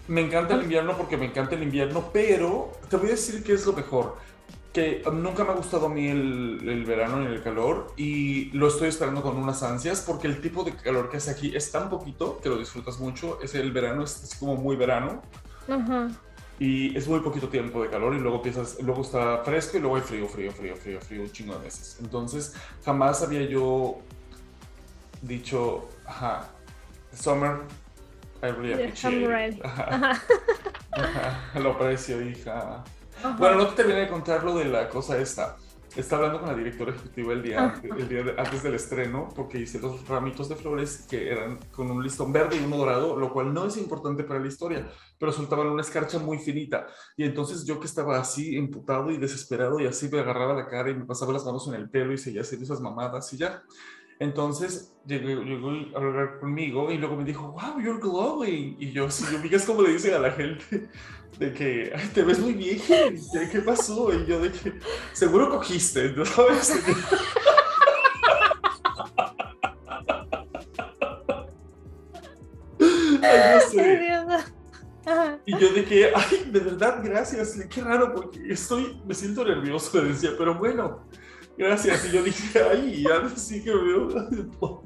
Me 0.09 0.21
encanta 0.21 0.55
el 0.55 0.63
invierno 0.65 0.97
porque 0.97 1.17
me 1.17 1.27
encanta 1.27 1.55
el 1.55 1.63
invierno, 1.63 2.11
pero 2.13 2.73
te 2.91 2.97
voy 2.97 3.09
a 3.09 3.11
decir 3.13 3.43
qué 3.43 3.55
es 3.55 3.65
lo 3.65 3.73
mejor. 3.73 4.17
Que 4.73 5.03
nunca 5.13 5.45
me 5.45 5.51
ha 5.51 5.55
gustado 5.55 5.87
a 5.87 5.89
mí 5.91 6.09
el, 6.09 6.67
el 6.67 6.85
verano 6.87 7.21
ni 7.21 7.27
el 7.27 7.43
calor 7.43 7.93
y 7.97 8.47
lo 8.53 8.69
estoy 8.69 8.89
esperando 8.89 9.21
con 9.21 9.37
unas 9.37 9.63
ansias 9.63 10.01
porque 10.01 10.27
el 10.29 10.41
tipo 10.41 10.65
de 10.65 10.73
calor 10.73 11.11
que 11.11 11.19
hace 11.19 11.31
aquí 11.31 11.55
es 11.55 11.71
tan 11.71 11.91
poquito 11.91 12.41
que 12.43 12.49
lo 12.49 12.57
disfrutas 12.57 12.99
mucho. 12.99 13.39
Es 13.43 13.55
el 13.55 13.71
verano, 13.71 14.03
es 14.05 14.35
como 14.41 14.57
muy 14.57 14.77
verano 14.77 15.21
Ajá. 15.69 16.09
y 16.59 16.97
es 16.97 17.07
muy 17.07 17.21
poquito 17.21 17.49
tiempo 17.49 17.83
de 17.83 17.91
calor 17.91 18.15
y 18.15 18.19
luego 18.21 18.37
empiezas, 18.37 18.79
luego 18.81 19.03
está 19.03 19.45
fresco 19.45 19.77
y 19.77 19.81
luego 19.81 19.97
hay 19.97 20.03
frío, 20.03 20.27
frío, 20.27 20.51
frío, 20.53 20.75
frío, 20.75 21.01
frío, 21.03 21.23
un 21.23 21.31
chingo 21.31 21.55
de 21.57 21.65
veces. 21.65 21.99
Entonces 22.01 22.55
jamás 22.83 23.23
había 23.23 23.43
yo 23.43 23.99
dicho, 25.21 25.87
ajá, 26.07 26.49
summer, 27.13 27.59
I 28.43 28.47
really 28.47 28.73
appreciate 28.73 29.55
it". 29.55 29.65
Ajá. 29.65 30.19
Ajá, 30.93 31.59
lo 31.59 31.73
aprecio, 31.73 32.21
hija. 32.23 32.83
Ajá. 33.23 33.37
Bueno, 33.39 33.57
no 33.57 33.69
te 33.69 33.77
terminé 33.77 34.01
de 34.01 34.09
contar 34.09 34.45
lo 34.45 34.57
de 34.57 34.65
la 34.67 34.89
cosa 34.89 35.19
esta. 35.19 35.57
Estaba 35.95 36.23
hablando 36.25 36.41
con 36.41 36.49
la 36.51 36.57
directora 36.57 36.91
ejecutiva 36.93 37.35
el 37.35 37.43
día, 37.43 37.75
el 37.99 38.09
día 38.09 38.23
de- 38.23 38.35
antes 38.41 38.63
del 38.63 38.75
estreno, 38.77 39.29
porque 39.37 39.59
hice 39.59 39.79
los 39.79 40.09
ramitos 40.09 40.49
de 40.49 40.57
flores 40.57 41.07
que 41.09 41.31
eran 41.31 41.59
con 41.71 41.91
un 41.91 42.03
listón 42.03 42.33
verde 42.33 42.57
y 42.57 42.65
uno 42.65 42.79
dorado, 42.79 43.15
lo 43.15 43.31
cual 43.31 43.53
no 43.53 43.67
es 43.67 43.77
importante 43.77 44.25
para 44.25 44.41
la 44.41 44.47
historia, 44.49 44.89
pero 45.19 45.33
soltaban 45.33 45.67
una 45.67 45.83
escarcha 45.83 46.19
muy 46.19 46.39
finita. 46.39 46.87
Y 47.15 47.25
entonces 47.25 47.67
yo 47.67 47.79
que 47.79 47.85
estaba 47.87 48.19
así, 48.19 48.57
emputado 48.57 49.11
y 49.11 49.19
desesperado, 49.19 49.81
y 49.81 49.87
así 49.87 50.09
me 50.09 50.21
agarraba 50.21 50.55
la 50.55 50.67
cara 50.67 50.89
y 50.91 50.95
me 50.95 51.05
pasaba 51.05 51.35
las 51.35 51.45
manos 51.45 51.69
en 51.69 51.75
el 51.75 51.91
pelo 51.91 52.15
y 52.15 52.19
seguía 52.19 52.41
haciendo 52.41 52.65
esas 52.65 52.81
mamadas 52.81 53.31
y 53.35 53.37
ya. 53.37 53.63
Entonces 54.23 54.95
llegó, 55.05 55.43
llegó 55.43 55.71
a 55.97 55.99
hablar 55.99 56.39
conmigo 56.39 56.93
y 56.93 56.99
luego 56.99 57.17
me 57.17 57.25
dijo, 57.25 57.51
wow, 57.51 57.81
you're 57.83 57.99
glowing. 58.01 58.77
Y 58.79 58.93
yo, 58.93 59.11
sí, 59.11 59.25
yo, 59.51 59.57
es 59.57 59.65
como 59.65 59.83
le 59.83 59.95
dicen 59.95 60.15
a 60.15 60.21
la 60.21 60.31
gente, 60.31 60.89
de 61.41 61.53
que, 61.53 61.93
ay, 61.93 62.09
te 62.15 62.23
ves 62.23 62.39
muy 62.39 62.53
bien, 62.53 62.81
¿qué, 63.51 63.61
pasó? 63.63 64.15
Y 64.15 64.25
yo 64.27 64.39
de 64.39 64.53
que, 64.53 64.75
seguro 65.13 65.51
cogiste, 65.51 66.13
¿no 66.13 66.25
sabes? 66.25 66.73
Ay, 73.25 73.55
no 73.55 73.61
sé. 73.71 74.23
Y 75.47 75.59
yo 75.59 75.73
de 75.73 75.85
que, 75.85 76.13
ay, 76.15 76.49
de 76.53 76.61
verdad, 76.61 77.01
gracias. 77.03 77.59
Qué 77.69 77.81
raro, 77.81 78.15
porque 78.15 78.41
estoy, 78.53 79.03
me 79.05 79.15
siento 79.15 79.45
nervioso, 79.45 80.01
decía, 80.01 80.31
pero 80.39 80.57
bueno, 80.57 81.09
gracias. 81.57 82.05
Y 82.07 82.13
yo 82.13 82.23
dije, 82.23 82.61
ay, 82.71 83.03
ya 83.03 83.29
sí 83.37 83.63
que 83.63 83.75
me 83.75 83.83
veo 83.83 84.09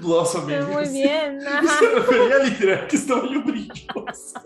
dudoso. 0.00 0.42
Muy 0.42 0.88
bien. 0.90 1.40
Se 1.78 1.88
refería 1.90 2.38
literal 2.38 2.86
que 2.86 2.96
estaba 2.96 3.22
yo 3.30 3.42
brilloso. 3.42 4.40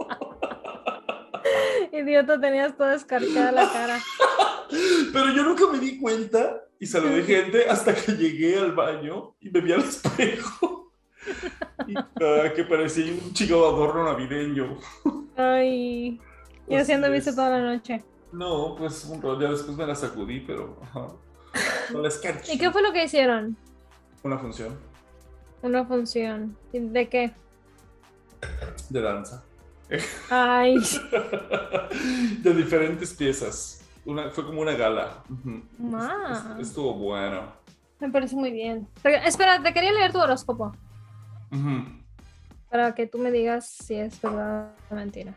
Idiota, 1.92 2.40
tenías 2.40 2.76
toda 2.76 2.94
escarchada 2.94 3.52
la 3.52 3.72
cara. 3.72 3.98
Pero 5.12 5.30
yo 5.34 5.42
nunca 5.42 5.64
me 5.72 5.78
di 5.78 5.98
cuenta 5.98 6.62
y 6.78 6.86
saludé 6.86 7.22
gente 7.24 7.68
hasta 7.68 7.94
que 7.94 8.12
llegué 8.12 8.58
al 8.58 8.72
baño 8.72 9.34
y 9.40 9.50
me 9.50 9.60
vi 9.60 9.72
al 9.72 9.80
espejo. 9.80 10.92
Y 11.86 11.94
ah, 11.96 12.52
que 12.54 12.64
parecía 12.64 13.12
un 13.12 13.32
chico 13.32 13.66
adorno 13.66 14.04
navideño. 14.04 14.78
Ay. 15.36 16.18
¿Y 16.18 16.20
Pues 16.68 16.82
haciendo 16.82 17.08
sí, 17.08 17.12
viste 17.14 17.30
es- 17.30 17.36
toda 17.36 17.50
la 17.58 17.74
noche? 17.74 18.04
No, 18.32 18.76
pues 18.78 19.04
un 19.06 19.20
rollo, 19.20 19.40
ya 19.40 19.50
después 19.50 19.76
me 19.76 19.86
la 19.86 19.94
sacudí, 19.96 20.40
pero. 20.40 20.78
Con 21.92 22.02
la 22.02 22.08
escarcha. 22.08 22.52
¿Y 22.52 22.58
qué 22.58 22.70
fue 22.70 22.82
lo 22.82 22.92
que 22.92 23.04
hicieron? 23.04 23.56
Una 24.22 24.38
función 24.38 24.78
Una 25.62 25.84
función. 25.84 26.56
¿Y 26.72 26.80
¿De 26.80 27.08
qué? 27.08 27.32
de 28.88 29.00
danza. 29.00 29.44
Ay. 30.30 30.76
de 32.42 32.54
diferentes 32.54 33.12
piezas. 33.12 33.84
Una, 34.04 34.30
fue 34.30 34.46
como 34.46 34.62
una 34.62 34.72
gala. 34.72 35.22
Estuvo 36.58 36.94
bueno. 36.94 37.52
Me 37.98 38.10
parece 38.10 38.34
muy 38.34 38.50
bien. 38.50 38.88
Espera, 39.04 39.62
te 39.62 39.74
quería 39.74 39.92
leer 39.92 40.12
tu 40.12 40.18
horóscopo 40.18 40.72
para 42.70 42.94
que 42.94 43.06
tú 43.06 43.18
me 43.18 43.30
digas 43.30 43.68
si 43.68 43.96
es 43.96 44.20
verdad 44.22 44.72
o 44.90 44.94
mentira. 44.94 45.34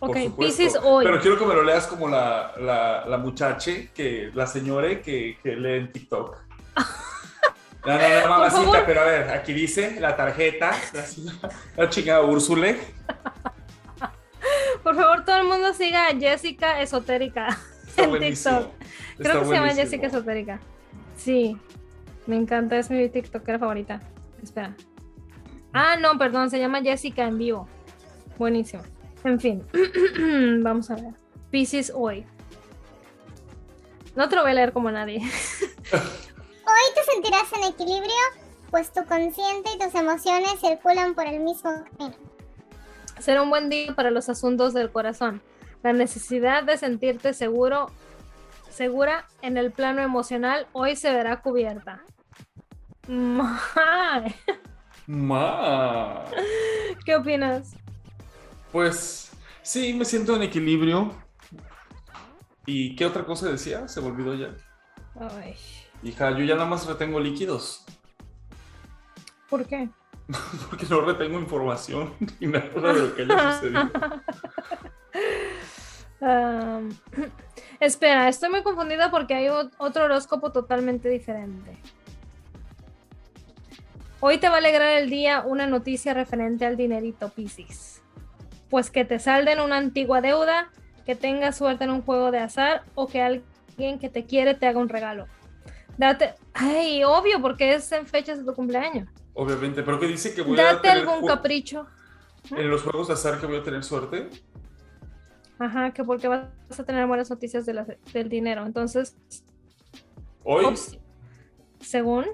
Ok. 0.00 0.16
Pisces 0.38 0.78
hoy. 0.82 1.04
Pero 1.04 1.20
quiero 1.20 1.38
que 1.38 1.46
me 1.46 1.54
lo 1.54 1.62
leas 1.62 1.86
como 1.86 2.08
la, 2.08 2.52
la, 2.58 3.04
la 3.06 3.18
muchache, 3.18 3.90
que, 3.94 4.30
la 4.34 4.46
señora 4.46 5.00
que, 5.02 5.38
que 5.42 5.56
lee 5.56 5.78
en 5.78 5.92
TikTok. 5.92 6.36
No, 7.86 7.94
no, 7.96 8.20
no, 8.20 8.28
mamacita, 8.28 8.84
pero 8.84 9.00
a 9.00 9.04
ver, 9.04 9.30
aquí 9.30 9.52
dice 9.54 9.98
la 10.00 10.14
tarjeta, 10.14 10.72
la, 10.92 11.04
la 11.76 11.88
chingada 11.88 12.22
Úrsule. 12.22 12.76
Por 14.82 14.96
favor, 14.96 15.24
todo 15.24 15.36
el 15.36 15.44
mundo 15.44 15.72
siga 15.72 16.08
a 16.08 16.16
Jessica 16.18 16.82
Esotérica 16.82 17.56
Está 17.86 18.02
en 18.04 18.10
buenísimo. 18.10 18.58
TikTok. 18.58 18.82
Está 18.82 19.22
Creo 19.22 19.40
que 19.40 19.46
se 19.48 19.54
llama. 19.54 19.68
Jessica 19.74 20.06
Esotérica. 20.08 20.60
Sí, 21.16 21.56
me 22.26 22.36
encanta, 22.36 22.76
es 22.76 22.90
mi 22.90 23.08
TikToker 23.08 23.58
favorita. 23.58 24.00
Espera. 24.42 24.74
Ah, 25.72 25.96
no, 25.98 26.18
perdón, 26.18 26.50
se 26.50 26.58
llama 26.58 26.82
Jessica 26.82 27.24
en 27.24 27.38
vivo. 27.38 27.68
Buenísimo. 28.36 28.82
En 29.24 29.40
fin, 29.40 29.64
vamos 30.62 30.90
a 30.90 30.96
ver. 30.96 31.14
Pisces 31.50 31.92
hoy. 31.94 32.26
No 34.14 34.28
te 34.28 34.36
lo 34.36 34.42
voy 34.42 34.50
a 34.50 34.54
leer 34.54 34.72
como 34.72 34.90
nadie. 34.90 35.18
Hoy 36.68 36.94
te 36.94 37.02
sentirás 37.12 37.50
en 37.54 37.72
equilibrio, 37.72 38.12
pues 38.70 38.92
tu 38.92 39.04
consciente 39.06 39.70
y 39.74 39.78
tus 39.78 39.94
emociones 39.94 40.60
circulan 40.60 41.14
por 41.14 41.26
el 41.26 41.40
mismo 41.40 41.70
camino. 41.84 42.16
Será 43.18 43.42
un 43.42 43.48
buen 43.48 43.70
día 43.70 43.94
para 43.94 44.10
los 44.10 44.28
asuntos 44.28 44.74
del 44.74 44.92
corazón. 44.92 45.40
La 45.82 45.92
necesidad 45.92 46.64
de 46.64 46.76
sentirte 46.76 47.32
seguro, 47.32 47.90
segura 48.68 49.26
en 49.40 49.56
el 49.56 49.72
plano 49.72 50.02
emocional 50.02 50.66
hoy 50.72 50.94
se 50.94 51.12
verá 51.12 51.40
cubierta. 51.40 52.02
Mae, 53.08 54.34
Ma. 55.06 56.24
¿Qué 57.06 57.16
opinas? 57.16 57.74
Pues 58.72 59.30
sí, 59.62 59.94
me 59.94 60.04
siento 60.04 60.36
en 60.36 60.42
equilibrio. 60.42 61.12
¿Y 62.66 62.94
qué 62.96 63.06
otra 63.06 63.24
cosa 63.24 63.48
decía? 63.48 63.88
Se 63.88 64.00
me 64.00 64.08
olvidó 64.08 64.34
ya. 64.34 64.54
Ay, 65.18 65.56
Hija, 66.02 66.30
yo 66.30 66.44
ya 66.44 66.54
nada 66.54 66.68
más 66.68 66.86
retengo 66.86 67.18
líquidos. 67.18 67.84
¿Por 69.48 69.66
qué? 69.66 69.88
Porque 70.68 70.86
no 70.90 71.00
retengo 71.00 71.38
información 71.38 72.14
ni 72.40 72.48
nada 72.48 72.68
de 72.68 73.00
lo 73.00 73.14
que 73.14 73.22
haya 73.22 73.54
sucedido. 73.54 73.90
Espera, 77.80 78.28
estoy 78.28 78.50
muy 78.50 78.62
confundida 78.62 79.10
porque 79.10 79.34
hay 79.34 79.48
otro 79.48 80.04
horóscopo 80.04 80.50
totalmente 80.50 81.08
diferente. 81.08 81.78
Hoy 84.20 84.38
te 84.38 84.48
va 84.48 84.56
a 84.56 84.58
alegrar 84.58 84.98
el 84.98 85.10
día 85.10 85.42
una 85.46 85.68
noticia 85.68 86.12
referente 86.12 86.66
al 86.66 86.76
dinerito 86.76 87.28
Piscis. 87.28 88.02
Pues 88.70 88.90
que 88.90 89.04
te 89.04 89.18
salden 89.18 89.60
una 89.60 89.76
antigua 89.78 90.20
deuda, 90.20 90.70
que 91.06 91.14
tengas 91.14 91.56
suerte 91.56 91.84
en 91.84 91.90
un 91.90 92.02
juego 92.02 92.30
de 92.30 92.38
azar 92.38 92.82
o 92.94 93.06
que 93.08 93.22
alguien 93.22 93.98
que 93.98 94.08
te 94.08 94.24
quiere 94.26 94.54
te 94.54 94.66
haga 94.66 94.78
un 94.78 94.88
regalo. 94.88 95.26
Date, 95.96 96.34
ay, 96.54 97.02
obvio, 97.04 97.40
porque 97.40 97.74
es 97.74 97.90
en 97.92 98.06
fechas 98.06 98.38
de 98.38 98.44
tu 98.44 98.54
cumpleaños. 98.54 99.08
Obviamente, 99.34 99.82
pero 99.82 99.98
que 99.98 100.06
dice 100.06 100.34
que 100.34 100.42
voy 100.42 100.58
a 100.60 100.64
Date 100.74 100.88
tener 100.88 101.08
algún 101.08 101.26
capricho. 101.26 101.86
en 102.50 102.70
los 102.70 102.82
juegos 102.82 103.08
de 103.08 103.14
azar 103.14 103.40
que 103.40 103.46
voy 103.46 103.56
a 103.56 103.62
tener 103.62 103.82
suerte. 103.84 104.28
Ajá, 105.58 105.90
que 105.92 106.04
porque 106.04 106.28
vas 106.28 106.46
a 106.78 106.84
tener 106.84 107.06
buenas 107.06 107.30
noticias 107.30 107.66
de 107.66 107.74
la- 107.74 107.86
del 108.12 108.28
dinero. 108.28 108.64
Entonces, 108.64 109.16
Hoy, 110.44 110.64
según, 111.80 112.26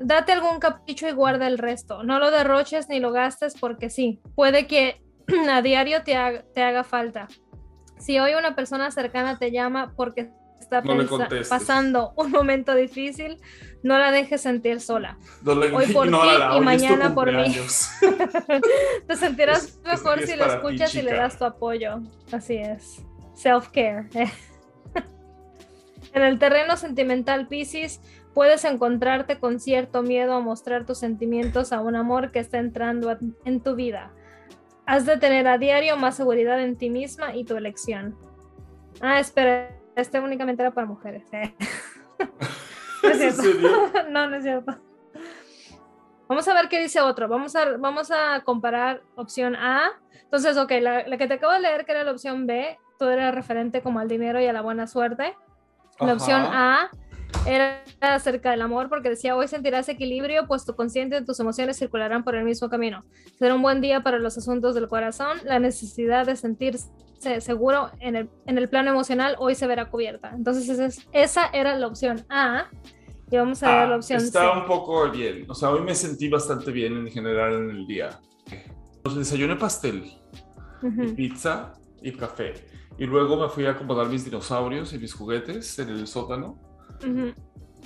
date 0.00 0.32
algún 0.32 0.58
capricho 0.58 1.06
y 1.08 1.12
guarda 1.12 1.46
el 1.46 1.58
resto. 1.58 2.02
No 2.02 2.18
lo 2.18 2.30
derroches 2.30 2.88
ni 2.88 2.98
lo 3.00 3.12
gastes 3.12 3.54
porque 3.58 3.90
sí, 3.90 4.20
puede 4.34 4.66
que 4.66 5.00
a 5.50 5.62
diario 5.62 6.02
te 6.02 6.16
haga, 6.16 6.42
te 6.54 6.62
haga 6.62 6.82
falta. 6.82 7.28
Si 7.98 8.18
hoy 8.18 8.32
una 8.34 8.54
persona 8.56 8.90
cercana 8.90 9.38
te 9.38 9.52
llama 9.52 9.92
porque 9.94 10.30
está 10.58 10.80
No 10.82 10.94
pasando 11.48 12.12
un 12.16 12.30
momento 12.30 12.74
difícil, 12.74 13.36
no 13.82 13.98
la 13.98 14.10
dejes 14.10 14.40
sentir 14.40 14.80
sola. 14.80 15.18
no 15.42 15.54
le- 15.54 15.70
hoy 15.72 15.86
por 15.92 16.06
ti 16.08 16.16
y 16.56 16.60
mañana 16.60 17.14
por 17.14 17.30
mí. 17.32 17.54
Te 19.06 19.16
sentirás 19.16 19.64
Es- 19.64 19.80
mejor 19.84 20.20
es 20.20 20.30
si 20.30 20.36
lo 20.36 20.44
ti, 20.46 20.50
escuchas 20.54 20.94
y 20.94 21.02
le 21.02 21.12
das 21.12 21.38
tu 21.38 21.44
apoyo. 21.44 22.00
Así 22.32 22.56
es. 22.56 23.02
Self-care. 23.34 24.08
en 26.14 26.22
el 26.22 26.38
terreno 26.38 26.76
sentimental, 26.76 27.46
Pisces, 27.48 28.00
puedes 28.34 28.64
encontrarte 28.64 29.38
con 29.38 29.60
cierto 29.60 30.02
miedo 30.02 30.34
a 30.34 30.40
mostrar 30.40 30.86
tus 30.86 30.98
sentimientos 30.98 31.72
a 31.72 31.80
un 31.80 31.96
amor 31.96 32.30
que 32.30 32.38
está 32.38 32.58
entrando 32.58 33.16
en 33.44 33.60
tu 33.60 33.74
vida. 33.74 34.12
Has 34.86 35.06
de 35.06 35.16
tener 35.16 35.46
a 35.46 35.58
diario 35.58 35.96
más 35.96 36.16
seguridad 36.16 36.60
en 36.60 36.76
ti 36.76 36.90
misma 36.90 37.34
y 37.34 37.44
tu 37.44 37.56
elección. 37.56 38.16
Ah, 39.00 39.20
espera, 39.20 39.70
este 39.96 40.20
únicamente 40.20 40.62
era 40.62 40.72
para 40.72 40.86
mujeres. 40.86 41.24
eh. 41.32 41.54
No 43.02 43.08
es 43.08 43.38
no, 44.10 44.28
no 44.28 44.36
es 44.36 44.42
cierto. 44.42 44.78
Vamos 46.28 46.46
a 46.46 46.54
ver 46.54 46.68
qué 46.68 46.78
dice 46.78 47.00
otro. 47.00 47.28
Vamos 47.28 47.56
a, 47.56 47.76
vamos 47.78 48.10
a 48.10 48.42
comparar 48.44 49.02
opción 49.16 49.56
A. 49.56 49.90
Entonces, 50.22 50.56
ok, 50.58 50.70
la, 50.82 51.06
la 51.08 51.16
que 51.16 51.26
te 51.26 51.34
acabo 51.34 51.52
de 51.54 51.60
leer, 51.60 51.86
que 51.86 51.92
era 51.92 52.04
la 52.04 52.12
opción 52.12 52.46
B, 52.46 52.78
todo 52.98 53.10
era 53.10 53.30
referente 53.30 53.80
como 53.82 54.00
al 54.00 54.08
dinero 54.08 54.38
y 54.40 54.46
a 54.46 54.52
la 54.52 54.60
buena 54.60 54.86
suerte. 54.86 55.34
La 55.98 56.06
Ajá. 56.06 56.12
opción 56.12 56.42
A 56.42 56.90
era 57.46 57.82
acerca 58.00 58.50
del 58.50 58.62
amor, 58.62 58.88
porque 58.88 59.08
decía, 59.10 59.36
hoy 59.36 59.48
sentirás 59.48 59.88
equilibrio, 59.88 60.46
pues 60.46 60.64
tu 60.64 60.74
consciente 60.74 61.18
y 61.18 61.24
tus 61.24 61.38
emociones 61.40 61.78
circularán 61.78 62.24
por 62.24 62.34
el 62.34 62.44
mismo 62.44 62.68
camino. 62.68 63.04
Será 63.38 63.54
un 63.54 63.62
buen 63.62 63.80
día 63.80 64.02
para 64.02 64.18
los 64.18 64.36
asuntos 64.38 64.74
del 64.74 64.88
corazón. 64.88 65.38
La 65.44 65.58
necesidad 65.58 66.26
de 66.26 66.36
sentirse 66.36 66.88
seguro 67.40 67.90
en 68.00 68.16
el, 68.16 68.30
en 68.46 68.56
el 68.58 68.68
plano 68.68 68.90
emocional 68.90 69.36
hoy 69.38 69.54
se 69.54 69.66
verá 69.66 69.90
cubierta. 69.90 70.30
Entonces, 70.34 70.68
esa, 70.68 70.86
es- 70.86 71.06
esa 71.12 71.46
era 71.52 71.76
la 71.76 71.86
opción 71.86 72.24
A. 72.28 72.66
Y 73.30 73.36
vamos 73.36 73.62
a 73.62 73.68
ver 73.68 73.76
Ah, 73.76 73.86
la 73.90 73.96
opción 73.96 74.20
está 74.20 74.52
C. 74.52 74.58
un 74.58 74.66
poco 74.66 75.08
bien. 75.10 75.46
O 75.48 75.54
sea, 75.54 75.70
hoy 75.70 75.82
me 75.82 75.94
sentí 75.94 76.28
bastante 76.28 76.72
bien 76.72 76.96
en 76.96 77.08
general 77.08 77.52
en 77.54 77.70
el 77.70 77.86
día. 77.86 78.18
Pues 79.04 79.14
desayuné 79.14 79.54
pastel, 79.56 80.12
y 80.82 81.12
pizza 81.12 81.74
y 82.02 82.12
café. 82.12 82.54
Y 82.98 83.06
luego 83.06 83.36
me 83.36 83.48
fui 83.48 83.66
a 83.66 83.70
acomodar 83.70 84.08
mis 84.08 84.24
dinosaurios 84.24 84.92
y 84.92 84.98
mis 84.98 85.14
juguetes 85.14 85.78
en 85.78 85.90
el 85.90 86.06
sótano. 86.08 86.58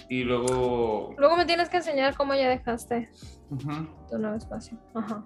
Y 0.08 0.24
luego... 0.24 1.14
Luego 1.16 1.36
me 1.36 1.46
tienes 1.46 1.68
que 1.68 1.78
enseñar 1.78 2.14
cómo 2.16 2.34
ya 2.34 2.48
dejaste 2.48 3.08
Ujú. 3.50 3.88
tu 4.10 4.18
nuevo 4.18 4.36
espacio. 4.36 4.78
Ajá. 4.94 5.24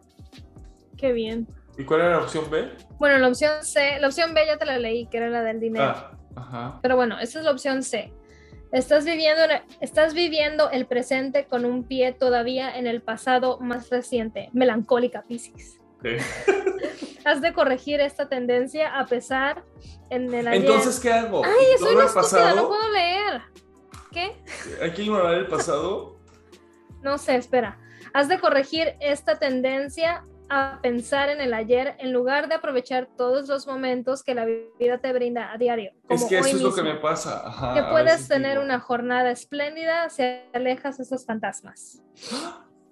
Qué 0.96 1.12
bien. 1.12 1.48
¿Y 1.76 1.84
cuál 1.84 2.00
era 2.00 2.10
la 2.10 2.18
opción 2.18 2.50
B? 2.50 2.70
Bueno, 2.98 3.18
la 3.18 3.28
opción 3.28 3.62
C, 3.64 3.98
la 4.00 4.08
opción 4.08 4.34
B 4.34 4.44
ya 4.46 4.56
te 4.56 4.66
la 4.66 4.78
leí, 4.78 5.06
que 5.06 5.18
era 5.18 5.28
la 5.28 5.42
del 5.42 5.60
dinero. 5.60 5.84
Ah, 5.96 6.18
ajá. 6.36 6.78
Pero 6.82 6.96
bueno, 6.96 7.18
esta 7.20 7.38
es 7.38 7.44
la 7.44 7.52
opción 7.52 7.82
C. 7.82 8.12
Estás 8.72 9.04
viviendo, 9.04 9.42
estás 9.80 10.12
viviendo 10.12 10.70
el 10.70 10.86
presente 10.86 11.46
con 11.46 11.64
un 11.64 11.84
pie 11.84 12.12
todavía 12.12 12.76
en 12.76 12.86
el 12.86 13.00
pasado 13.00 13.58
más 13.60 13.88
reciente, 13.90 14.50
melancólica 14.52 15.22
Piscis. 15.22 15.80
ok. 15.98 16.06
Has 17.24 17.40
de 17.42 17.52
corregir 17.52 18.00
esta 18.00 18.28
tendencia 18.28 18.98
a 18.98 19.06
pesar 19.06 19.64
en 20.10 20.32
el 20.32 20.48
ayer. 20.48 20.62
Entonces, 20.62 20.98
¿qué 21.00 21.12
hago? 21.12 21.44
Ay, 21.44 21.52
soy 21.78 21.88
¿Ignorar 21.90 22.10
una 22.10 22.14
pasado? 22.14 22.56
no 22.56 22.68
puedo 22.68 22.90
leer. 22.92 23.42
¿Qué? 24.10 24.42
¿Hay 24.82 24.92
que 24.92 25.02
ignorar 25.02 25.34
el 25.34 25.46
pasado? 25.46 26.18
No 27.02 27.18
sé, 27.18 27.36
espera. 27.36 27.78
Has 28.12 28.28
de 28.28 28.40
corregir 28.40 28.94
esta 29.00 29.38
tendencia 29.38 30.24
a 30.50 30.78
pensar 30.82 31.28
en 31.28 31.40
el 31.40 31.52
ayer 31.52 31.94
en 31.98 32.12
lugar 32.12 32.48
de 32.48 32.54
aprovechar 32.54 33.08
todos 33.16 33.48
los 33.48 33.66
momentos 33.66 34.22
que 34.22 34.34
la 34.34 34.46
vida 34.78 34.98
te 34.98 35.12
brinda 35.12 35.52
a 35.52 35.58
diario. 35.58 35.92
Es 36.08 36.24
que 36.24 36.38
eso 36.38 36.48
hoy 36.48 36.56
es 36.56 36.62
lo 36.62 36.74
que 36.74 36.82
me 36.82 36.94
pasa. 36.94 37.46
Ajá, 37.46 37.74
que 37.74 37.82
puedes 37.82 38.28
tener 38.28 38.52
digo, 38.52 38.64
una 38.64 38.80
jornada 38.80 39.30
espléndida 39.30 40.08
si 40.08 40.22
alejas 40.54 41.00
esos 41.00 41.26
fantasmas. 41.26 42.02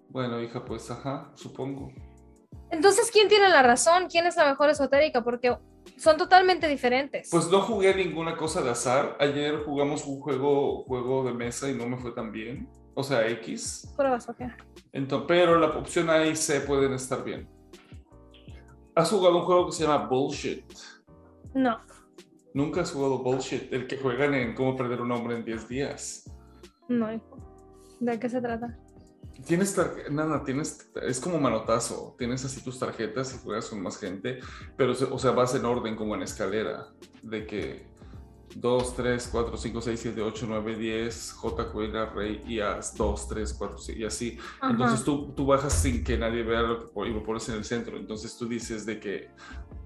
Bueno, 0.09 0.41
hija, 0.41 0.65
pues 0.65 0.91
ajá, 0.91 1.33
supongo. 1.35 1.93
Entonces, 2.71 3.11
¿quién 3.11 3.29
tiene 3.29 3.49
la 3.49 3.63
razón? 3.63 4.09
¿Quién 4.09 4.27
es 4.27 4.37
la 4.37 4.47
mejor 4.47 4.69
esotérica? 4.71 5.23
Porque 5.23 5.57
son 5.97 6.17
totalmente 6.17 6.69
diferentes. 6.69 7.29
Pues 7.31 7.51
no 7.51 7.61
jugué 7.63 7.95
ninguna 7.95 8.37
cosa 8.37 8.63
de 8.63 8.71
azar. 8.71 9.17
Ayer 9.21 9.63
jugamos 9.65 10.05
un 10.07 10.21
juego, 10.21 10.85
juego 10.85 11.25
de 11.25 11.33
mesa 11.33 11.71
y 11.71 11.75
no 11.75 11.89
me 11.89 11.97
fue 11.97 12.13
tan 12.13 12.33
bien. 12.33 12.69
O 12.95 13.03
sea, 13.03 13.27
X. 13.29 13.93
Pruebas, 13.97 14.29
ok. 14.29 14.41
Entonces, 14.93 15.27
pero 15.29 15.59
la 15.59 15.69
opción 15.69 16.09
A 16.11 16.25
y 16.27 16.35
C 16.35 16.61
pueden 16.61 16.93
estar 16.95 17.23
bien. 17.23 17.49
¿Has 18.95 19.11
jugado 19.11 19.37
un 19.39 19.45
juego 19.45 19.67
que 19.67 19.73
se 19.73 19.85
llama 19.85 20.07
Bullshit? 20.07 20.65
No. 21.55 21.79
Nunca 22.55 22.81
has 22.81 22.91
jugado 22.91 23.19
Bullshit, 23.19 23.71
el 23.73 23.87
que 23.87 23.99
juegan 23.99 24.33
en 24.33 24.55
Cómo 24.55 24.75
perder 24.75 25.03
un 25.03 25.13
hombre 25.13 25.37
en 25.37 25.45
10 25.45 25.69
días. 25.69 26.31
No, 26.89 27.13
hijo. 27.13 27.39
¿De 28.01 28.19
qué 28.19 28.29
se 28.31 28.41
trata? 28.41 28.79
Tienes, 29.45 29.77
nada, 30.11 30.43
tienes, 30.45 30.91
es 31.03 31.21
como 31.21 31.39
manotazo, 31.39 32.15
tienes 32.19 32.45
así 32.45 32.63
tus 32.63 32.79
tarjetas 32.79 33.35
y 33.35 33.45
juegas 33.45 33.69
con 33.69 33.83
más 33.83 33.99
gente, 33.99 34.41
pero, 34.77 34.93
o 34.93 35.19
sea, 35.19 35.33
vas 35.33 35.55
en 35.55 35.65
orden 35.65 35.95
como 35.95 36.15
en 36.15 36.23
escalera, 36.23 36.89
de 37.23 37.47
que 37.47 37.87
2, 38.55 38.97
3, 38.97 39.29
4, 39.31 39.57
5, 39.57 39.81
6, 39.83 40.01
7, 40.01 40.23
8, 40.23 40.47
9, 40.49 40.77
10, 40.77 41.33
J, 41.33 41.73
cuelga, 41.73 42.07
rey 42.07 42.43
y 42.47 42.61
as, 42.61 42.97
2, 42.97 43.29
3, 43.29 43.55
4, 43.55 43.79
6, 43.79 43.99
y 43.99 44.05
así. 44.05 44.39
Ajá. 44.61 44.73
Entonces 44.73 45.05
tú, 45.05 45.33
tú 45.37 45.47
bajas 45.47 45.73
sin 45.75 46.03
que 46.03 46.17
nadie 46.17 46.43
vea 46.43 46.63
lo 46.63 46.91
que 46.91 47.09
y 47.09 47.13
lo 47.13 47.23
pones 47.23 47.49
en 47.51 47.57
el 47.57 47.65
centro, 47.65 47.97
entonces 47.97 48.37
tú 48.37 48.47
dices 48.47 48.87
de 48.87 48.99
que 48.99 49.29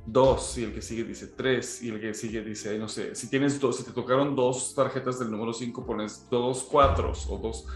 2 0.07 0.59
y 0.59 0.65
el 0.65 0.73
que 0.73 0.83
sigue 0.83 1.05
dice 1.05 1.29
3 1.29 1.83
y 1.83 1.89
el 1.91 2.01
que 2.01 2.15
sigue 2.15 2.43
dice, 2.43 2.79
no 2.79 2.89
sé, 2.89 3.15
si 3.15 3.29
tienes 3.29 3.61
dos, 3.61 3.77
si 3.77 3.85
te 3.85 3.93
tocaron 3.93 4.35
dos 4.35 4.75
tarjetas 4.75 5.19
del 5.19 5.31
número 5.31 5.53
5 5.53 5.85
pones 5.85 6.27
dos 6.31 6.63
cuatros 6.65 7.27
o 7.29 7.39
dos, 7.39 7.67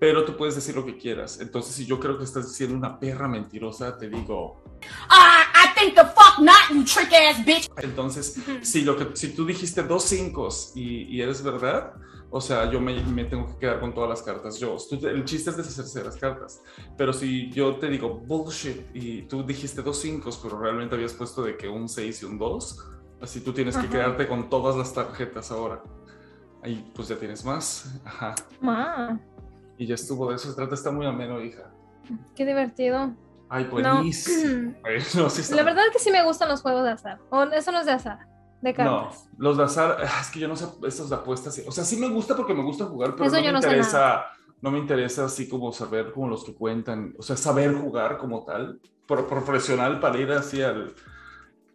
pero 0.00 0.24
tú 0.24 0.36
puedes 0.36 0.54
decir 0.54 0.74
lo 0.76 0.84
que 0.86 0.96
quieras. 0.96 1.40
Entonces 1.40 1.74
si 1.74 1.86
yo 1.86 1.98
creo 1.98 2.16
que 2.18 2.24
estás 2.24 2.46
diciendo 2.48 2.76
una 2.76 2.98
perra 3.00 3.26
mentirosa, 3.28 3.96
te 3.98 4.08
digo, 4.08 4.62
I 4.82 5.74
think 5.78 5.94
the 5.94 6.04
fuck 6.04 6.38
not, 6.40 6.70
you 6.72 6.84
trick 6.84 7.12
ass 7.12 7.44
bitch. 7.44 7.68
entonces 7.78 8.40
si, 8.62 8.82
lo 8.82 8.96
que, 8.96 9.16
si 9.16 9.28
tú 9.34 9.44
dijiste 9.44 9.82
dos 9.82 10.04
5 10.04 10.48
y, 10.76 11.16
y 11.16 11.20
eres 11.22 11.42
verdad, 11.42 11.94
o 12.30 12.40
sea, 12.42 12.70
yo 12.70 12.78
me, 12.78 13.02
me 13.04 13.24
tengo 13.24 13.46
que 13.48 13.56
quedar 13.58 13.80
con 13.80 13.94
todas 13.94 14.10
las 14.10 14.22
cartas 14.22 14.58
yo. 14.58 14.76
Tú- 14.88 15.04
El 15.08 15.24
chiste 15.24 15.48
es 15.50 15.56
deshacerse 15.56 16.00
de 16.00 16.04
las 16.04 16.16
cartas. 16.16 16.60
Pero 16.98 17.12
si 17.14 17.50
yo 17.50 17.76
te 17.76 17.88
digo 17.88 18.10
bullshit 18.20 18.82
y 18.94 19.22
tú 19.22 19.42
dijiste 19.46 19.80
dos 19.80 19.98
5, 20.00 20.28
pero 20.42 20.60
realmente 20.60 20.94
habías 20.94 21.14
puesto 21.14 21.42
de 21.42 21.56
que 21.56 21.68
un 21.68 21.88
6 21.88 22.22
y 22.22 22.24
un 22.26 22.36
2, 22.38 22.84
así 23.22 23.40
tú 23.40 23.54
tienes 23.54 23.76
que 23.76 23.86
Ajá. 23.86 23.90
quedarte 23.90 24.28
con 24.28 24.50
todas 24.50 24.76
las 24.76 24.92
tarjetas 24.92 25.50
ahora. 25.50 25.82
Ahí 26.62 26.90
pues 26.94 27.08
ya 27.08 27.16
tienes 27.16 27.44
más. 27.46 27.94
Ajá. 28.04 28.34
Ma, 28.60 29.18
Y 29.78 29.86
ya 29.86 29.94
estuvo 29.94 30.28
de 30.28 30.36
eso 30.36 30.48
se 30.50 30.54
trata. 30.56 30.74
Está 30.74 30.90
muy 30.90 31.06
ameno, 31.06 31.40
hija. 31.40 31.70
qué 32.34 32.44
divertido. 32.44 33.12
Ay, 33.48 33.64
No. 33.64 33.70
buenísimo. 33.70 34.74
Ay, 34.84 34.98
no, 35.14 35.30
sí 35.30 35.40
está 35.40 35.56
La 35.56 35.62
verdad 35.62 35.84
es 35.86 35.92
que 35.92 35.98
sí 36.00 36.10
me 36.10 36.22
gustan 36.24 36.48
los 36.48 36.60
juegos 36.62 36.84
de 36.84 36.90
azar. 36.90 37.18
O 37.30 37.42
eso 37.44 37.72
no 37.72 37.80
es 37.80 37.86
de 37.86 37.92
azar, 37.92 38.18
de 38.60 38.72
No, 38.72 38.76
cartas. 39.04 39.28
los 39.38 39.56
de 39.56 39.62
azar, 39.64 39.96
ah, 40.02 40.18
es 40.20 40.28
que 40.30 40.40
yo 40.40 40.48
no 40.48 40.56
sé, 40.56 40.66
de 40.80 41.14
apuestas, 41.14 41.62
o 41.66 41.72
sea, 41.72 41.84
sí 41.84 41.96
me 41.96 42.08
gusta 42.10 42.36
porque 42.36 42.54
me 42.54 42.62
gusta 42.62 42.84
jugar, 42.86 43.12
pero 43.14 43.26
Eso 43.26 43.36
no 43.36 43.40
yo 43.42 43.46
me 43.46 43.52
no 43.52 43.58
interesa, 43.58 44.24
no 44.60 44.70
me 44.70 44.78
interesa 44.78 45.24
así 45.26 45.48
como 45.48 45.72
saber 45.72 46.12
como 46.12 46.28
los 46.28 46.44
que 46.44 46.54
cuentan, 46.54 47.14
o 47.18 47.22
sea, 47.22 47.36
saber 47.36 47.74
jugar 47.74 48.18
como 48.18 48.44
tal, 48.44 48.80
pro- 49.06 49.26
profesional 49.28 50.00
para 50.00 50.18
ir 50.18 50.30
así 50.32 50.60
al, 50.60 50.92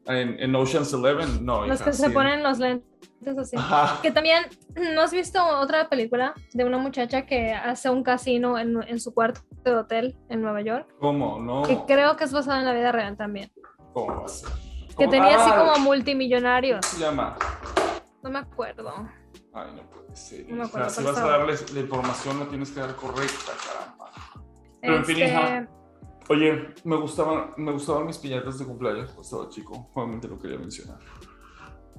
en, 0.05 0.39
en 0.39 0.55
Ocean's 0.55 0.91
Eleven, 0.93 1.45
no. 1.45 1.65
Los 1.65 1.79
hija, 1.81 1.85
que 1.91 1.93
se 1.97 2.07
sí. 2.07 2.13
ponen 2.13 2.43
los 2.43 2.59
lentes 2.59 3.37
así. 3.37 3.55
Ajá. 3.57 4.01
Que 4.01 4.11
también, 4.11 4.43
¿no 4.93 5.01
has 5.01 5.11
visto 5.11 5.43
otra 5.45 5.87
película 5.89 6.33
de 6.53 6.65
una 6.65 6.77
muchacha 6.77 7.25
que 7.25 7.53
hace 7.53 7.89
un 7.89 8.03
casino 8.03 8.57
en, 8.59 8.81
en 8.87 8.99
su 8.99 9.13
cuarto 9.13 9.41
de 9.63 9.73
hotel 9.75 10.17
en 10.29 10.41
Nueva 10.41 10.61
York? 10.61 10.87
¿Cómo? 10.99 11.39
No. 11.39 11.63
Que 11.63 11.79
creo 11.87 12.15
que 12.17 12.25
es 12.25 12.33
basada 12.33 12.59
en 12.59 12.65
la 12.65 12.73
vida 12.73 12.91
real 12.91 13.15
también. 13.17 13.51
¿Cómo 13.93 14.19
va 14.21 14.25
a 14.25 14.27
ser? 14.27 14.49
Que 14.89 14.95
¿Cómo? 15.05 15.09
tenía 15.11 15.37
así 15.41 15.49
Ah, 15.53 15.57
como 15.59 15.79
multimillonarios. 15.85 16.85
¿Cómo 16.85 16.99
se 16.99 17.05
llama? 17.05 17.37
No 18.21 18.29
me 18.29 18.39
acuerdo. 18.39 18.93
Ay, 19.53 19.67
no 19.75 19.89
puede 19.89 20.15
ser. 20.15 20.45
No 20.49 20.63
me 20.63 20.69
si 20.89 21.03
vas 21.03 21.17
a 21.17 21.27
darles 21.27 21.71
la 21.73 21.79
información, 21.79 22.39
la 22.39 22.45
tienes 22.47 22.71
que 22.71 22.79
dar 22.79 22.95
correcta, 22.95 23.51
caramba. 23.67 24.11
Pero 24.81 24.95
en 24.97 25.05
fin, 25.05 25.15
Este, 25.21 25.27
hija, 25.29 25.67
Oye, 26.29 26.73
me 26.85 26.95
gustaban, 26.95 27.51
me 27.57 27.71
gustaban 27.71 28.05
mis 28.05 28.17
piñatas 28.17 28.57
de 28.59 28.65
cumpleaños 28.65 29.07
cuando 29.07 29.21
estaba 29.23 29.49
chico. 29.49 29.89
Solamente 29.93 30.27
lo 30.27 30.39
quería 30.39 30.57
mencionar. 30.57 30.99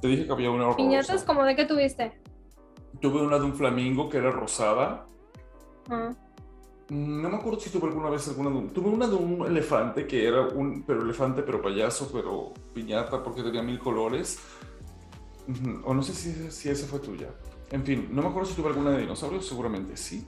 Te 0.01 0.09
dije 0.09 0.27
que 0.27 0.33
había 0.33 0.51
una 0.51 0.64
horrorosa. 0.64 0.77
piñatas 0.77 1.25
como 1.25 1.45
de 1.45 1.57
qué 1.57 1.64
tuviste. 1.66 2.20
Tuve 3.01 3.22
una 3.22 3.39
de 3.39 3.45
un 3.45 3.55
flamingo 3.55 4.09
que 4.09 4.18
era 4.18 4.31
rosada. 4.31 5.07
Ah. 5.91 6.11
No 6.91 7.29
me 7.29 7.37
acuerdo 7.37 7.59
si 7.61 7.70
tuve 7.70 7.89
alguna 7.89 8.11
vez 8.11 8.29
alguna 8.29 8.51
de 8.51 8.57
un... 8.57 8.70
Tuve 8.70 8.89
una 8.89 9.07
de 9.07 9.14
un 9.14 9.47
elefante 9.47 10.07
que 10.07 10.27
era 10.27 10.43
un... 10.43 10.83
Pero 10.85 11.03
elefante, 11.03 11.43
pero 11.43 11.61
payaso, 11.62 12.11
pero 12.12 12.53
piñata 12.75 13.22
porque 13.22 13.43
tenía 13.43 13.62
mil 13.62 13.79
colores. 13.79 14.39
Ujú, 15.49 15.81
O 15.85 15.95
no 15.95 16.03
sé 16.03 16.14
si, 16.14 16.51
si 16.51 16.68
esa 16.68 16.87
fue 16.87 16.99
tuya. 17.01 17.29
En 17.70 17.85
fin, 17.85 18.09
no 18.11 18.22
me 18.22 18.29
acuerdo 18.29 18.49
si 18.49 18.55
tuve 18.55 18.68
alguna 18.68 18.91
de 18.91 19.01
dinosaurios. 19.01 19.47
Seguramente 19.47 19.97
sí. 19.97 20.25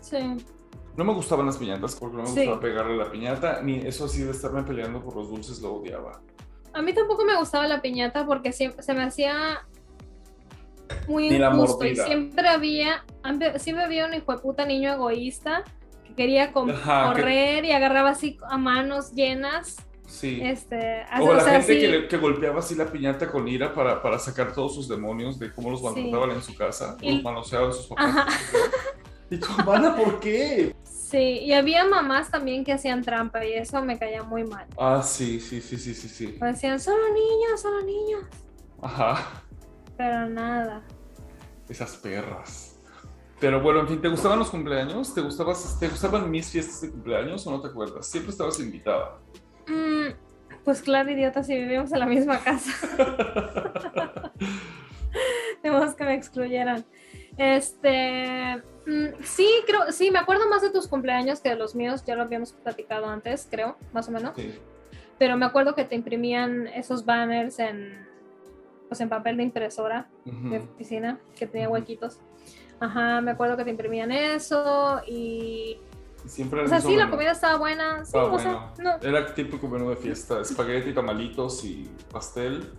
Sí. 0.00 0.36
No 0.96 1.04
me 1.04 1.12
gustaban 1.12 1.46
las 1.46 1.56
piñatas 1.58 1.96
porque 1.96 2.16
no 2.16 2.22
me 2.22 2.28
Sí. 2.28 2.36
gustaba 2.36 2.60
pegarle 2.60 2.96
la 2.96 3.10
piñata. 3.10 3.60
Ni 3.62 3.78
eso 3.78 4.04
así 4.04 4.22
de 4.22 4.30
estarme 4.30 4.62
peleando 4.62 5.02
por 5.02 5.16
los 5.16 5.28
dulces 5.28 5.60
lo 5.60 5.74
odiaba. 5.74 6.20
A 6.72 6.82
mí 6.82 6.92
tampoco 6.92 7.24
me 7.24 7.36
gustaba 7.36 7.66
la 7.66 7.80
piñata 7.82 8.26
porque 8.26 8.52
siempre, 8.52 8.82
se 8.82 8.94
me 8.94 9.02
hacía 9.02 9.64
muy 11.08 11.30
Ni 11.30 11.38
la 11.38 11.50
injusto 11.50 11.84
y 11.86 11.96
siempre 11.96 12.48
había, 12.48 13.04
siempre 13.56 13.84
había 13.84 14.06
un 14.06 14.14
hijo 14.14 14.32
de 14.32 14.38
puta 14.38 14.64
niño 14.66 14.92
egoísta 14.92 15.64
que 16.04 16.14
quería 16.14 16.52
Ajá, 16.54 17.12
que- 17.14 17.20
correr 17.20 17.64
y 17.64 17.72
agarraba 17.72 18.10
así 18.10 18.38
a 18.48 18.58
manos 18.58 19.12
llenas. 19.12 19.76
Sí. 20.06 20.38
Este, 20.42 21.04
O 21.20 21.32
la 21.32 21.40
sea, 21.40 21.52
gente 21.54 21.74
sí, 21.74 21.80
que, 21.80 21.88
le- 21.88 22.08
que 22.08 22.16
golpeaba 22.18 22.58
así 22.60 22.74
la 22.74 22.86
piñata 22.86 23.30
con 23.30 23.48
ira 23.48 23.74
para, 23.74 24.00
para 24.02 24.18
sacar 24.18 24.52
todos 24.52 24.74
sus 24.74 24.88
demonios 24.88 25.38
de 25.38 25.50
cómo 25.52 25.70
los 25.70 25.80
Sí. 25.80 25.86
maltrataban 25.86 26.30
en 26.32 26.42
su 26.42 26.54
casa, 26.54 26.96
Y- 27.00 27.14
los 27.16 27.22
manoseaban 27.24 27.72
sus 27.72 27.86
papás. 27.86 28.26
¿Y 29.30 29.38
tu 29.38 29.46
hermana 29.58 29.96
por 29.96 30.20
qué? 30.20 30.74
Sí, 31.14 31.38
y 31.44 31.52
había 31.52 31.84
mamás 31.84 32.28
también 32.28 32.64
que 32.64 32.72
hacían 32.72 33.04
trampa 33.04 33.44
y 33.44 33.52
eso 33.52 33.80
me 33.84 33.96
caía 33.96 34.24
muy 34.24 34.42
mal. 34.42 34.66
Ah, 34.76 35.00
sí, 35.00 35.38
sí, 35.38 35.60
sí, 35.60 35.78
sí, 35.78 35.94
sí, 35.94 36.08
sí. 36.08 36.38
Decían, 36.40 36.80
solo 36.80 37.04
niños, 37.14 37.60
solo 37.62 37.82
niños. 37.82 38.24
Ajá, 38.82 39.24
Pero 39.96 40.28
nada. 40.28 40.82
esas 41.68 41.94
perras. 41.98 42.80
Pero 43.38 43.62
bueno, 43.62 43.82
en 43.82 43.86
fin, 43.86 44.00
¿te 44.00 44.08
gustaban 44.08 44.40
los 44.40 44.50
cumpleaños? 44.50 45.14
¿Te, 45.14 45.20
gustabas, 45.20 45.78
¿Te 45.78 45.86
gustaban 45.88 46.28
mis 46.28 46.50
fiestas 46.50 46.80
de 46.80 46.90
cumpleaños 46.90 47.46
o 47.46 47.52
no 47.52 47.60
te 47.60 47.68
acuerdas? 47.68 48.08
Siempre 48.08 48.32
estabas 48.32 48.58
invitada. 48.58 49.20
Mm, 49.68 50.14
pues 50.64 50.82
claro, 50.82 51.12
idiota, 51.12 51.44
si 51.44 51.54
vivimos 51.54 51.92
en 51.92 52.00
la 52.00 52.06
misma 52.06 52.40
casa. 52.40 52.72
Tenemos 55.62 55.94
que 55.94 56.04
me 56.04 56.14
excluyeran. 56.14 56.84
Este, 57.36 58.60
mm, 58.86 59.22
sí, 59.22 59.48
creo, 59.66 59.90
sí, 59.92 60.10
me 60.10 60.18
acuerdo 60.18 60.48
más 60.48 60.62
de 60.62 60.70
tus 60.70 60.88
cumpleaños 60.88 61.40
que 61.40 61.50
de 61.50 61.56
los 61.56 61.74
míos, 61.74 62.04
ya 62.04 62.14
lo 62.16 62.22
habíamos 62.22 62.52
platicado 62.52 63.06
antes, 63.06 63.46
creo, 63.50 63.76
más 63.92 64.08
o 64.08 64.12
menos. 64.12 64.32
Sí. 64.36 64.58
Pero 65.18 65.36
me 65.36 65.46
acuerdo 65.46 65.74
que 65.74 65.84
te 65.84 65.94
imprimían 65.94 66.66
esos 66.66 67.04
banners 67.04 67.58
en, 67.58 68.06
pues 68.88 69.00
en 69.00 69.08
papel 69.08 69.36
de 69.36 69.44
impresora 69.44 70.08
de 70.24 70.58
Ujú. 70.58 70.68
oficina, 70.74 71.20
que 71.36 71.46
tenía 71.46 71.68
huequitos. 71.68 72.18
Ajá, 72.80 73.20
me 73.20 73.30
acuerdo 73.30 73.56
que 73.56 73.64
te 73.64 73.70
imprimían 73.70 74.10
eso 74.12 75.00
y... 75.06 75.78
Siempre 76.26 76.62
O 76.62 76.68
sea, 76.68 76.80
sí, 76.80 76.96
la 76.96 77.10
comida 77.10 77.32
estaba 77.32 77.58
buena, 77.58 78.04
sí, 78.04 78.12
Ah, 78.16 78.24
o 78.24 78.30
bueno. 78.30 78.72
sea, 78.74 78.84
no, 79.00 79.06
Era 79.06 79.34
típico 79.34 79.68
menú 79.68 79.90
de 79.90 79.96
fiesta, 79.96 80.40
espagueti, 80.40 80.92
tamalitos 80.94 81.62
y 81.64 81.90
pastel. 82.10 82.72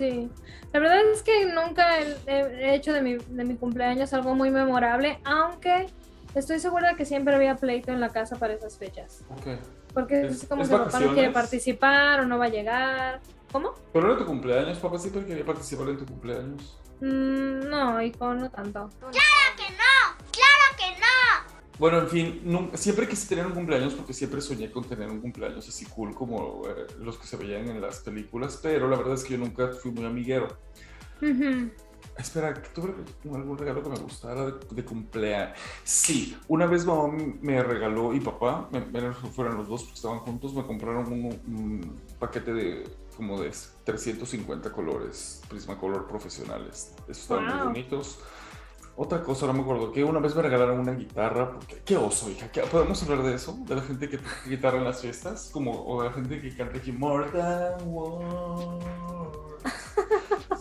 Sí, 0.00 0.30
la 0.72 0.80
verdad 0.80 0.98
es 1.12 1.22
que 1.22 1.44
nunca 1.44 2.00
he, 2.00 2.16
he 2.26 2.74
hecho 2.74 2.94
de 2.94 3.02
mi, 3.02 3.16
de 3.18 3.44
mi 3.44 3.54
cumpleaños 3.56 4.14
algo 4.14 4.34
muy 4.34 4.50
memorable, 4.50 5.20
aunque 5.24 5.88
estoy 6.34 6.58
segura 6.58 6.94
que 6.96 7.04
siempre 7.04 7.34
había 7.34 7.56
pleito 7.56 7.92
en 7.92 8.00
la 8.00 8.08
casa 8.08 8.36
para 8.36 8.54
esas 8.54 8.78
fechas. 8.78 9.22
Ok. 9.30 9.58
Porque 9.92 10.22
¿Es- 10.22 10.44
es, 10.44 10.48
como 10.48 10.62
es 10.62 10.70
que 10.70 10.76
papá 10.78 11.00
no 11.00 11.12
quiere 11.12 11.30
participar 11.32 12.20
o 12.20 12.24
no 12.24 12.38
va 12.38 12.46
a 12.46 12.48
llegar. 12.48 13.20
¿Cómo? 13.52 13.74
Pero 13.92 14.06
era 14.06 14.16
tu 14.18 14.24
cumpleaños, 14.24 14.78
papá 14.78 14.98
siempre 14.98 15.26
quería 15.26 15.44
participar 15.44 15.88
en 15.90 15.98
tu 15.98 16.06
cumpleaños. 16.06 16.78
Mm, 17.02 17.68
no, 17.68 18.00
hijo, 18.00 18.32
no 18.34 18.48
tanto. 18.50 18.88
¡Claro 19.00 19.50
que 19.58 19.70
no! 19.72 20.30
¡Claro 20.32 20.76
que 20.78 21.00
no! 21.00 21.59
Bueno, 21.80 21.98
en 21.98 22.08
fin, 22.08 22.40
nun- 22.44 22.70
siempre 22.76 23.08
quise 23.08 23.26
tener 23.26 23.46
un 23.46 23.52
cumpleaños 23.54 23.94
porque 23.94 24.12
siempre 24.12 24.40
soñé 24.42 24.70
con 24.70 24.84
tener 24.84 25.08
un 25.10 25.18
cumpleaños 25.20 25.66
así 25.66 25.86
cool 25.86 26.14
como 26.14 26.62
eh, 26.68 26.86
los 27.00 27.16
que 27.18 27.26
se 27.26 27.36
veían 27.38 27.68
en 27.68 27.80
las 27.80 28.00
películas, 28.00 28.60
pero 28.62 28.86
la 28.86 28.98
verdad 28.98 29.14
es 29.14 29.24
que 29.24 29.32
yo 29.32 29.38
nunca 29.38 29.68
fui 29.68 29.90
muy 29.90 30.04
amiguero. 30.04 30.46
Ujú. 31.22 31.70
Espera, 32.18 32.52
¿tuve 32.74 32.92
algún 33.34 33.56
regalo 33.56 33.82
que 33.82 33.88
me 33.88 33.98
gustara 33.98 34.44
de, 34.46 34.52
de 34.70 34.84
cumpleaños? 34.84 35.58
Sí, 35.82 36.36
una 36.48 36.66
vez 36.66 36.84
mamá 36.84 37.14
me 37.40 37.62
regaló 37.62 38.12
y 38.12 38.20
papá, 38.20 38.68
me, 38.70 38.80
me- 38.84 39.12
fueron 39.14 39.56
los 39.56 39.66
dos 39.68 39.82
porque 39.84 39.94
estaban 39.96 40.18
juntos, 40.18 40.52
me 40.52 40.62
compraron 40.66 41.10
un, 41.10 41.24
un 41.46 42.00
paquete 42.18 42.52
de 42.52 42.84
como 43.16 43.40
de 43.40 43.50
350 43.84 44.70
colores, 44.70 45.40
Prismacolor 45.48 46.06
profesionales. 46.06 46.92
Esos 47.08 47.22
estaban 47.22 47.44
muy 47.46 47.54
Wow. 47.54 47.64
bonitos. 47.68 48.18
Otra 49.02 49.22
cosa, 49.22 49.46
no 49.46 49.54
me 49.54 49.60
acuerdo, 49.62 49.92
que 49.92 50.04
una 50.04 50.18
vez 50.20 50.36
me 50.36 50.42
regalaron 50.42 50.78
una 50.78 50.92
guitarra, 50.92 51.52
porque 51.52 51.80
qué 51.86 51.96
oso, 51.96 52.28
hija, 52.28 52.52
¿qué- 52.52 52.60
¿podemos 52.60 53.02
hablar 53.02 53.22
de 53.22 53.34
eso? 53.34 53.56
De 53.66 53.74
la 53.74 53.80
gente 53.80 54.10
que 54.10 54.18
toca 54.18 54.30
guitarra 54.46 54.76
en 54.76 54.84
las 54.84 55.00
fiestas, 55.00 55.48
como, 55.50 55.72
o 55.86 56.02
de 56.02 56.08
la 56.10 56.14
gente 56.14 56.38
que 56.38 56.54
canta 56.54 56.76
aquí, 56.76 56.92
More 56.92 57.30
Than 57.30 57.88
Words. 57.88 58.84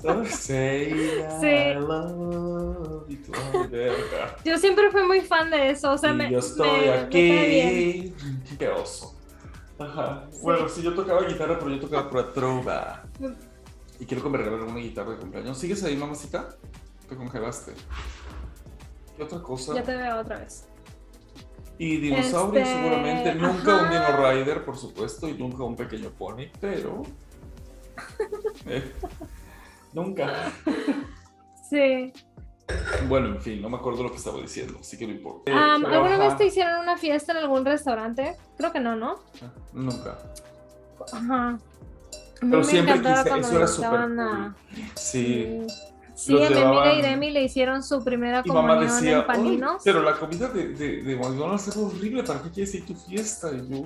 ¿Sabes? 0.02 0.36
Say 0.40 0.94
I 0.94 1.26
Sí. 1.42 1.80
love 1.82 3.10
you. 3.10 3.20
Yo 4.46 4.58
siempre 4.58 4.90
fui 4.90 5.04
muy 5.04 5.20
fan 5.20 5.50
de 5.52 5.72
eso, 5.72 5.92
o 5.92 5.98
sea, 5.98 6.12
Y 6.12 6.16
me, 6.16 6.32
yo 6.32 6.40
estoy 6.40 6.70
me- 6.80 6.86
me 6.86 6.92
aquí. 6.94 8.14
Qué 8.58 8.70
oso. 8.70 9.16
Ajá. 9.78 10.30
Bueno, 10.42 10.70
sí, 10.70 10.82
yo 10.82 10.94
tocaba 10.94 11.24
guitarra, 11.24 11.60
pero 11.60 11.72
yo 11.72 11.80
tocaba 11.82 12.10
pura 12.10 12.32
trova. 12.32 13.04
Y 14.00 14.06
quiero 14.06 14.24
que 14.24 14.30
me 14.30 14.38
regalaran 14.38 14.70
una 14.70 14.80
guitarra 14.80 15.12
de 15.12 15.18
cumpleaños. 15.18 15.58
¿Sigues 15.58 15.84
ahí, 15.84 15.98
mamacita? 15.98 16.48
Te 17.10 17.16
congelaste. 17.18 17.74
¿Qué 19.20 19.26
otra 19.26 19.42
cosa? 19.42 19.74
Ya 19.74 19.84
te 19.84 19.98
veo 19.98 20.18
otra 20.22 20.40
vez. 20.40 20.66
Y 21.78 21.98
dinosaurios 21.98 22.66
Este, 22.66 22.82
seguramente. 22.82 23.36
Nunca 23.36 23.76
un 23.76 23.86
ajá. 23.88 24.14
Dino 24.16 24.32
Rider, 24.32 24.64
por 24.64 24.78
supuesto, 24.78 25.28
y 25.28 25.34
nunca 25.34 25.62
un 25.66 25.76
pequeño 25.76 26.10
pony, 26.12 26.46
pero... 26.62 27.04
Eh, 28.66 28.94
nunca. 29.92 30.54
Sí. 31.70 32.14
Bueno, 33.10 33.28
en 33.28 33.42
fin, 33.42 33.62
no 33.62 33.70
me 33.70 33.76
acuerdo 33.76 34.04
lo 34.04 34.10
que 34.10 34.16
estaba 34.16 34.40
diciendo, 34.40 34.78
así 34.80 34.98
que 34.98 35.06
no 35.06 35.12
importa. 35.12 35.52
Eh, 35.52 35.56
pero 35.82 35.96
¿Alguna 35.96 36.16
ajá, 36.16 36.28
vez 36.30 36.38
te 36.38 36.46
hicieron 36.46 36.80
una 36.80 36.98
fiesta 36.98 37.34
en 37.34 37.40
algún 37.40 37.66
restaurante? 37.66 38.38
Creo 38.58 38.72
que 38.72 38.80
no, 38.80 38.96
¿no? 38.96 39.20
Nunca. 39.74 40.18
Ajá. 41.12 41.60
Pero 42.40 42.64
siempre 42.64 43.02
quise, 43.02 43.38
eso 43.38 43.58
era 43.58 43.68
súper 43.68 44.00
cool. 44.16 44.56
Sí. 44.96 45.68
Sí, 45.68 45.68
Los 46.28 46.48
a 46.48 46.50
mi 46.50 46.62
amiga 46.62 46.94
Iremi 46.94 47.32
le 47.32 47.44
hicieron 47.44 47.82
su 47.84 48.04
primera 48.04 48.42
Y 48.44 48.50
comunión 48.50 48.80
decía, 48.82 49.20
en 49.20 49.26
paninos. 49.28 49.72
"Ay, 49.74 49.80
pero 49.84 50.02
la 50.02 50.16
comida 50.18 50.48
de, 50.50 50.70
de, 50.70 51.04
de 51.04 51.16
McDonald's 51.16 51.68
es 51.70 51.78
horrible, 51.78 52.24
¿para 52.24 52.42
qué 52.42 52.50
quieres 52.52 52.76
ir 52.76 52.84
a 52.84 52.86
tu 52.88 52.96
fiesta? 52.96 53.52
Y 53.54 53.68
yo, 53.70 53.84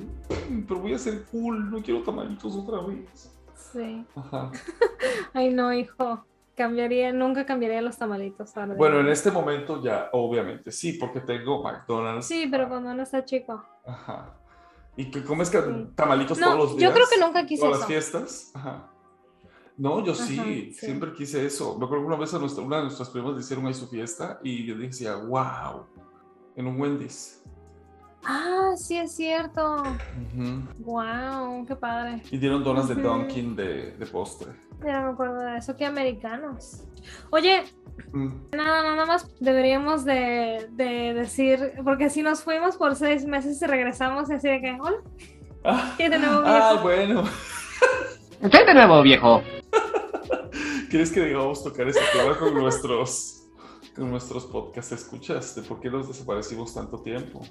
"Mm, 0.50 0.64
pero 0.68 0.80
voy 0.80 0.94
a 0.94 0.98
ser 1.00 1.24
cool, 1.32 1.70
no 1.70 1.82
quiero 1.82 2.02
tamalitos 2.04 2.56
otra 2.56 2.80
vez. 2.82 3.32
Sí. 3.72 4.06
Ajá. 4.16 4.52
Ay, 5.34 5.54
no, 5.54 5.74
hijo. 5.74 6.26
Cambiaría, 6.56 7.12
nunca 7.12 7.46
cambiaría 7.48 7.82
los 7.82 7.98
tamalitos. 7.98 8.56
ahora. 8.56 8.76
Bueno, 8.76 9.00
en 9.00 9.08
este 9.10 9.32
momento 9.32 9.82
ya, 9.82 10.10
obviamente, 10.14 10.72
sí, 10.72 10.94
porque 10.94 11.20
tengo 11.20 11.64
McDonald's. 11.64 12.28
Sí, 12.28 12.48
pero 12.50 12.70
cuando 12.70 12.92
uno 12.92 13.02
está 13.04 13.26
chico. 13.26 13.64
Ajá. 13.86 14.36
¿Y 14.96 15.10
que 15.10 15.24
comes 15.24 15.50
ca- 15.50 15.66
tamalitos 15.96 16.38
No, 16.38 16.46
todos 16.52 16.60
los 16.60 16.72
yo 16.74 16.78
días? 16.78 16.94
creo 16.94 17.08
que 17.12 17.20
nunca 17.20 17.46
quise 17.48 17.62
¿Todas 17.64 17.78
eso. 17.78 17.80
las 17.80 17.88
fiestas? 17.88 18.52
Ajá. 18.54 18.90
No, 19.78 20.04
yo 20.06 20.14
sí, 20.14 20.40
Ajá, 20.40 20.44
sí. 20.50 20.74
siempre 20.74 21.14
quise 21.14 21.46
eso. 21.46 21.78
Me 21.80 21.86
acuerdo 21.86 22.04
que 22.04 22.08
una 22.08 22.18
vez 22.18 22.34
a 22.34 22.40
nuestra, 22.40 22.64
una 22.64 22.78
de 22.78 22.84
nuestras 22.84 23.10
primas 23.10 23.34
le 23.34 23.40
hicieron 23.40 23.66
ahí 23.66 23.74
su 23.74 23.88
fiesta 23.88 24.40
y 24.44 24.66
yo 24.66 24.76
decía, 24.76 25.16
wow, 25.16 25.86
en 26.56 26.68
un 26.68 26.80
Wendy's. 26.80 27.42
Ah, 28.26 28.72
sí, 28.78 28.98
es 28.98 29.16
cierto. 29.16 29.78
Ujú. 29.82 30.62
Wow, 30.80 31.66
qué 31.66 31.76
padre. 31.76 32.22
Y 32.32 32.38
dieron 32.38 32.64
donas 32.64 32.88
de. 32.88 32.96
Dunkin' 32.96 33.56
de, 33.56 33.92
de 33.98 34.06
postre. 34.06 34.54
Ya 34.86 35.00
no 35.02 35.08
me 35.08 35.14
acuerdo 35.14 35.40
de 35.42 35.58
eso. 35.58 35.76
Qué 35.76 35.86
americanos. 35.86 36.84
Oye, 37.32 37.64
Mm. 38.12 38.30
nada, 38.56 38.82
nada 38.84 39.06
más 39.06 39.28
deberíamos 39.40 40.04
de, 40.06 40.68
de 40.72 41.14
decir, 41.14 41.74
porque 41.84 42.10
si 42.10 42.22
nos 42.24 42.44
fuimos 42.44 42.76
por 42.78 42.96
seis 42.96 43.26
meses 43.26 43.62
y 43.62 43.66
regresamos 43.66 44.30
y 44.30 44.34
así 44.34 44.48
de 44.50 44.62
que, 44.62 44.78
hola, 44.80 45.94
¿qué 45.98 46.10
de 46.10 46.18
nuevo 46.20 46.42
Ah, 46.46 46.80
bueno. 46.82 47.24
¿Qué 48.52 48.66
de 48.66 48.74
nuevo, 48.74 49.02
viejo? 49.04 49.42
¿Quieres 50.94 51.12
que 51.12 51.26
digamos 51.26 51.64
tocar 51.64 51.88
ese 51.88 52.00
tema 52.16 52.38
con 52.38 52.54
nuestros, 52.54 53.48
con 53.96 54.12
nuestros 54.12 54.46
podcast 54.46 54.92
escuchas? 54.92 55.56
¿De 55.56 55.64
por 55.64 55.80
qué 55.80 55.90
nos 55.90 56.08
desaparecimos 56.08 56.72
tanto 56.76 57.02
tiempo? 57.02 57.42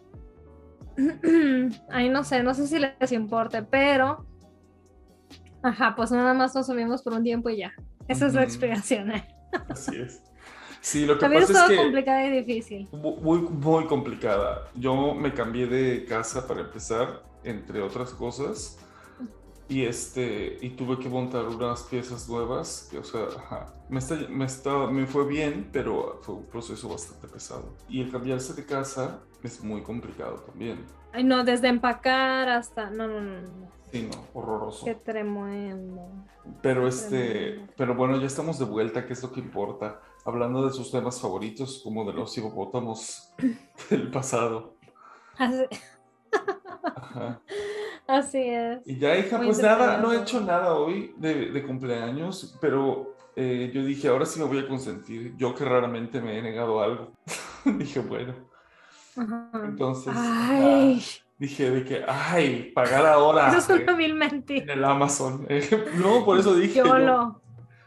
Ay, 1.91 2.09
no 2.09 2.23
sé, 2.23 2.45
no 2.45 2.55
sé 2.55 2.69
si 2.69 2.79
les 2.79 3.11
importe, 3.11 3.65
pero. 3.65 4.25
Ajá, 5.61 5.95
pues 5.97 6.13
nada 6.13 6.35
más 6.35 6.55
nos 6.55 6.67
subimos 6.67 7.03
por 7.03 7.15
un 7.15 7.25
tiempo 7.25 7.51
y 7.51 7.57
ya. 7.57 7.73
Esa 8.07 8.29
es 8.29 8.35
la 8.35 8.45
explicación. 8.45 9.11
¿eh? 9.11 9.27
Así 9.69 9.97
es. 9.97 10.23
Sí, 10.81 11.05
lo 11.05 11.15
que 11.15 11.21
También 11.23 11.43
pasa 11.43 11.65
es 11.65 11.71
que... 11.71 11.77
complicada 11.79 12.25
y 12.25 12.31
difícil. 12.45 12.89
Mu- 12.93 13.17
Muy, 13.23 13.41
muy 13.41 13.87
complicada. 13.87 14.69
Yo 14.77 15.15
me 15.17 15.35
cambié 15.35 15.67
de 15.67 16.05
casa 16.05 16.47
para 16.47 16.61
empezar, 16.61 17.25
entre 17.43 17.83
otras 17.83 18.11
cosas, 18.11 18.79
y 19.73 19.87
este 19.87 20.59
y 20.61 20.71
tuve 20.71 20.99
que 20.99 21.09
montar 21.09 21.47
unas 21.47 21.83
piezas 21.85 22.29
nuevas. 22.29 22.89
Que, 22.91 22.99
o 22.99 23.05
sea, 23.05 23.23
ajá, 23.37 23.75
me, 23.89 23.99
está, 23.99 24.17
me, 24.29 24.45
está- 24.45 24.87
me 24.89 25.07
fue 25.07 25.27
bien, 25.27 25.71
pero 25.73 26.21
fue 26.23 26.35
un 26.35 26.45
proceso 26.47 26.89
bastante 26.91 27.27
pesado. 27.29 27.75
Y 27.89 28.03
el 28.03 28.11
cambiarse 28.11 28.53
de 28.53 28.67
casa 28.67 29.23
es 29.43 29.65
muy 29.65 29.83
complicado 29.83 30.37
también. 30.41 30.85
Ay, 31.13 31.25
no, 31.25 31.43
desde 31.45 31.69
empacar 31.69 32.49
hasta. 32.51 32.91
No, 32.91 33.09
no, 33.09 33.21
no, 33.21 33.41
no. 33.41 33.73
Sí, 33.91 34.09
no, 34.11 34.25
horroroso. 34.39 34.85
Qué 34.87 34.95
tremendo. 34.95 36.09
Pero 36.61 36.87
este, 36.89 37.67
pero 37.77 37.95
bueno, 37.95 38.19
ya 38.19 38.27
estamos 38.27 38.59
de 38.59 38.65
vuelta, 38.67 39.07
que 39.07 39.13
es 39.15 39.23
lo 39.23 39.33
que 39.33 39.41
importa. 39.41 40.01
Hablando 40.25 40.67
de 40.67 40.73
sus 40.73 40.91
temas 40.91 41.21
favoritos, 41.21 41.81
como 41.83 42.05
de 42.05 42.13
los 42.13 42.37
hipopótamos 42.37 43.33
del 43.91 44.11
pasado. 44.11 44.77
Ajá. 46.85 47.41
Así 48.07 48.39
es. 48.39 48.81
Y 48.87 48.99
ya, 48.99 49.17
hija, 49.19 49.37
Muy 49.39 49.47
pues 49.47 49.59
nada, 49.61 49.99
no 49.99 50.13
he 50.13 50.21
hecho 50.21 50.41
nada 50.41 50.75
hoy 50.75 51.15
de, 51.17 51.51
de 51.51 51.63
cumpleaños, 51.63 52.57
pero 52.61 53.15
eh, 53.35 53.71
yo 53.73 53.83
dije, 53.85 54.09
ahora 54.09 54.27
sí 54.27 54.39
me 54.41 54.47
voy 54.47 54.59
a 54.59 54.69
consentir. 54.69 55.35
Yo 55.37 55.55
que 55.55 55.65
raramente 55.65 56.21
me 56.21 56.39
he 56.39 56.43
negado 56.43 56.83
algo. 56.83 57.13
dije, 57.65 58.01
bueno, 58.01 58.35
Ajá. 59.17 59.51
entonces 59.65 60.13
Ay, 60.17 61.03
ah, 61.03 61.25
dije 61.39 61.71
de 61.71 61.85
que, 61.85 62.05
ay, 62.07 62.73
pagar 62.75 63.07
ahora 63.07 63.49
eso 63.57 63.75
es 63.75 63.81
eh, 63.81 63.83
una 63.85 63.95
vil 63.95 64.15
mentira. 64.15 64.65
en 64.65 64.71
el 64.79 64.85
Amazon. 64.85 65.47
no, 66.03 66.25
por 66.25 66.39
eso 66.39 66.55
dije. 66.55 66.79
Yo 66.79 66.99
lo. 66.99 67.41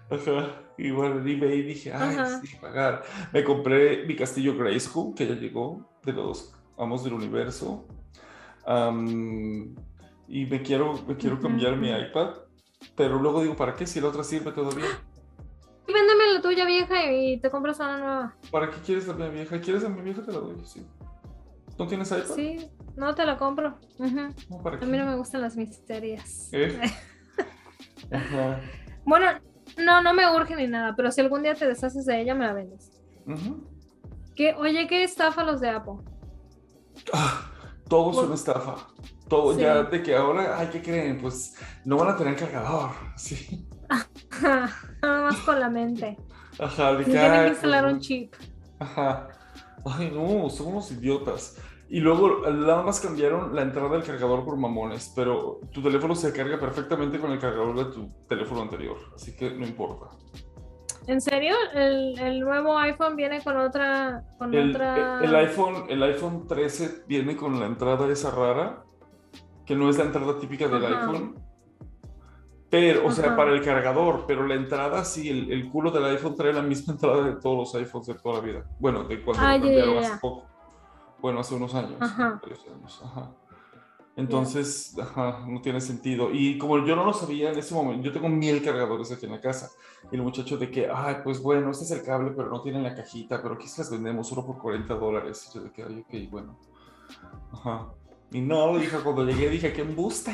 Ajá. 0.10 0.62
Y 0.78 0.92
bueno, 0.92 1.20
en 1.20 1.28
eBay 1.28 1.62
dije, 1.62 1.94
ay, 1.94 2.16
Ajá. 2.18 2.42
sí, 2.42 2.56
pagar. 2.60 3.04
Me 3.32 3.44
compré 3.44 4.06
mi 4.06 4.16
castillo 4.16 4.58
Grayskull, 4.58 5.16
que 5.16 5.28
ya 5.28 5.36
llegó, 5.36 5.90
de 6.04 6.12
los 6.14 6.54
Amos 6.78 7.04
del 7.04 7.14
Universo. 7.14 7.86
Am, 8.66 9.74
y 10.28 10.46
me 10.46 10.62
quiero, 10.62 10.94
me 11.08 11.16
quiero 11.16 11.40
cambiar 11.40 11.78
mi 11.78 11.90
iPad, 11.90 12.36
pero 12.96 13.20
luego 13.20 13.42
digo, 13.42 13.56
¿para 13.56 13.74
qué 13.74 13.86
si 13.86 14.02
la 14.02 14.10
otra 14.10 14.24
sirve 14.24 14.52
todavía? 14.52 14.86
Véndeme 15.88 16.34
la 16.34 16.42
tuya 16.42 16.66
vieja 16.66 17.12
y 17.12 17.40
te 17.40 17.50
compras 17.50 17.80
una 17.80 17.98
nueva. 17.98 18.36
¿Para 18.52 18.70
qué 18.70 18.78
quieres 18.86 19.08
la 19.08 19.14
mía 19.14 19.30
vieja? 19.30 19.62
¿Quieres 19.62 19.84
a 19.84 19.90
mi 19.90 20.02
vieja? 20.02 20.24
Te 20.24 20.32
la 20.32 20.40
doy, 20.40 20.56
sí. 20.66 20.86
¿No 21.78 21.88
tienes 21.88 22.10
iPad? 22.10 22.36
Sí, 22.36 22.72
no 22.96 23.14
te 23.14 23.26
la 23.26 23.38
compro. 23.38 23.78
No, 24.00 24.64
¿para 24.64 24.78
A 24.78 24.86
mí 24.86 24.98
no 24.98 25.06
me 25.06 25.16
gustan 25.16 25.42
las 25.42 25.56
misterias. 25.56 26.50
¿Eh? 26.54 26.80
Ajá. 28.12 28.62
Bueno, 29.06 29.28
no, 29.78 30.02
no 30.02 30.14
me 30.14 30.30
urge 30.36 30.56
ni 30.56 30.68
nada, 30.68 30.96
pero 30.96 31.12
si 31.12 31.22
algún 31.22 31.44
día 31.44 31.54
te 31.54 31.68
deshaces 31.68 32.06
de 32.06 32.22
ella, 32.22 32.34
me 32.34 32.46
la 32.46 32.54
vendes. 32.54 32.92
¿Qué? 34.36 34.54
Oye, 34.56 34.88
¿qué 34.88 35.04
estafa 35.04 35.44
los 35.44 35.62
de 35.62 35.70
Apple? 35.70 35.96
Todo 37.88 38.12
es 38.12 38.18
una 38.18 38.36
estafa. 38.36 38.88
Todo 39.28 39.54
Sí. 39.54 39.62
ya 39.62 39.84
de 39.84 40.04
que 40.04 40.16
ahora, 40.16 40.58
ay, 40.60 40.70
¿qué 40.72 40.82
creen? 40.82 41.20
Pues 41.20 41.56
no 41.84 41.98
van 41.98 42.10
a 42.10 42.16
tener 42.18 42.36
cargador, 42.36 42.92
sí. 43.16 43.68
Nada 44.42 44.70
más 45.02 45.38
con 45.42 45.60
la 45.60 45.70
mente. 45.70 46.18
Ajá, 46.60 46.94
de 46.94 47.06
que, 47.06 47.12
Tienen 47.12 47.44
que 47.44 47.48
instalar 47.50 47.84
pues, 47.84 47.94
un 47.94 48.00
chip. 48.00 48.34
Ajá. 48.80 49.28
Ay, 49.86 50.12
no, 50.14 50.50
son 50.50 50.68
unos 50.68 50.92
idiotas. 50.92 51.58
Y 51.88 52.00
luego 52.00 52.42
nada 52.50 52.82
más 52.82 53.00
cambiaron 53.00 53.56
la 53.56 53.62
entrada 53.62 53.90
del 53.90 54.04
cargador 54.04 54.44
por 54.44 54.58
mamones, 54.58 55.12
pero 55.16 55.60
tu 55.72 55.84
teléfono 55.84 56.16
se 56.16 56.34
carga 56.34 56.60
perfectamente 56.60 57.20
con 57.20 57.32
el 57.32 57.40
cargador 57.40 57.76
de 57.78 57.94
tu 57.94 58.10
teléfono 58.28 58.64
anterior, 58.64 58.98
así 59.16 59.36
que 59.36 59.52
no 59.52 59.66
importa. 59.66 60.08
¿En 61.06 61.22
serio? 61.22 61.54
¿El, 61.76 62.18
el 62.18 62.40
nuevo 62.40 62.76
iPhone 62.80 63.16
viene 63.16 63.44
con 63.44 63.58
otra... 63.58 64.24
Con 64.40 64.52
El, 64.52 64.72
otra... 64.72 65.24
el 65.24 65.36
iPhone, 65.36 65.86
el 65.88 66.02
iPhone 66.02 66.48
13 66.48 67.04
viene 67.08 67.36
con 67.36 67.60
la 67.60 67.68
entrada 67.68 68.12
esa 68.12 68.32
rara, 68.32 68.85
que 69.66 69.76
no 69.76 69.90
es 69.90 69.98
la 69.98 70.06
entrada 70.06 70.38
típica 70.40 70.68
del 70.68 70.86
Ajá. 70.86 71.02
iPhone. 71.12 71.36
Pero, 72.70 73.06
o 73.08 73.12
sea, 73.12 73.28
Ajá. 73.28 73.36
para 73.38 73.52
el 73.54 73.62
cargador, 73.64 74.26
pero 74.28 74.46
la 74.46 74.56
entrada 74.56 75.06
sí, 75.06 75.30
el, 75.30 75.52
el 75.52 75.70
culo 75.70 75.92
del 75.92 76.06
iPhone 76.06 76.36
trae 76.36 76.52
la 76.52 76.62
misma 76.62 76.94
entrada 76.96 77.24
de 77.24 77.34
todos 77.36 77.58
los 77.58 77.76
iPhones 77.76 78.08
de 78.08 78.14
toda 78.16 78.36
la 78.36 78.42
vida. 78.42 78.66
Bueno, 78.80 79.04
de 79.04 79.22
cuando 79.24 79.44
Ah, 79.44 79.58
lo 79.58 80.00
hace 80.00 80.18
poco. 80.20 80.46
Bueno, 81.22 81.40
hace 81.40 81.56
unos 81.56 81.74
años. 81.74 81.96
Ajá. 82.00 82.40
varios 82.42 82.66
años, 82.68 83.02
ajá. 83.04 83.32
Entonces, 84.18 84.98
ajá, 84.98 85.46
no 85.48 85.62
tiene 85.62 85.82
sentido. 85.82 86.30
Y 86.32 86.58
como 86.58 86.78
yo 86.86 86.96
no 86.96 87.06
lo 87.06 87.14
sabía 87.14 87.52
en 87.52 87.60
ese 87.60 87.74
momento, 87.74 88.04
yo 88.06 88.14
tengo 88.14 88.30
mil 88.30 88.64
cargadores 88.64 89.12
aquí 89.12 89.26
en 89.26 89.34
la 89.34 89.42
casa. 89.42 89.70
Y 90.12 90.16
el 90.16 90.22
muchacho 90.22 90.58
de 90.58 90.72
que, 90.72 90.90
ay, 90.94 91.18
pues 91.24 91.42
bueno, 91.42 91.72
este 91.72 91.84
es 91.84 91.92
el 91.92 92.04
cable, 92.04 92.32
pero 92.32 92.50
no 92.50 92.62
tiene 92.62 92.82
la 92.82 92.96
cajita, 92.96 93.42
pero 93.42 93.56
aquí 93.56 93.68
se 93.68 93.82
las 93.82 93.92
vendemos 93.92 94.28
solo 94.28 94.46
por 94.46 94.58
40 94.58 94.94
dólares. 94.96 95.50
Y 95.52 95.56
yo 95.58 95.64
de 95.66 95.72
que, 95.72 95.84
ay, 95.84 96.00
ok, 96.08 96.32
bueno. 96.32 96.58
Ajá. 97.52 97.88
Y 98.36 98.42
no, 98.42 98.78
dijo, 98.78 99.02
cuando 99.02 99.24
llegué 99.24 99.50
dije, 99.50 99.72
qué 99.72 99.82
embuste. 99.82 100.34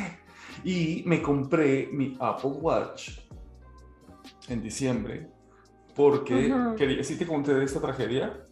Y 0.63 1.03
me 1.05 1.21
compré 1.21 1.87
mi 1.93 2.17
Apple 2.19 2.49
Watch 2.49 3.11
en 4.47 4.63
diciembre 4.63 5.29
porque 5.95 6.51
Ujú. 6.51 6.75
quería, 6.75 7.03
¿sí 7.03 7.15
te 7.15 7.27
conté 7.27 7.53
de 7.53 7.63
esta 7.63 7.79
tragedia? 7.79 8.43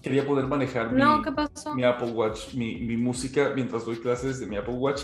Quería 0.00 0.26
poder 0.26 0.46
manejar 0.46 0.92
mi, 0.92 0.98
No, 1.02 1.20
¿qué 1.20 1.30
pasó? 1.30 1.74
mi 1.74 1.84
Apple 1.84 2.10
Watch, 2.12 2.54
mi, 2.54 2.76
mi 2.80 2.96
música 2.96 3.52
mientras 3.54 3.84
doy 3.84 3.96
clases 3.98 4.40
de 4.40 4.46
mi 4.46 4.56
Apple 4.56 4.76
Watch. 4.76 5.02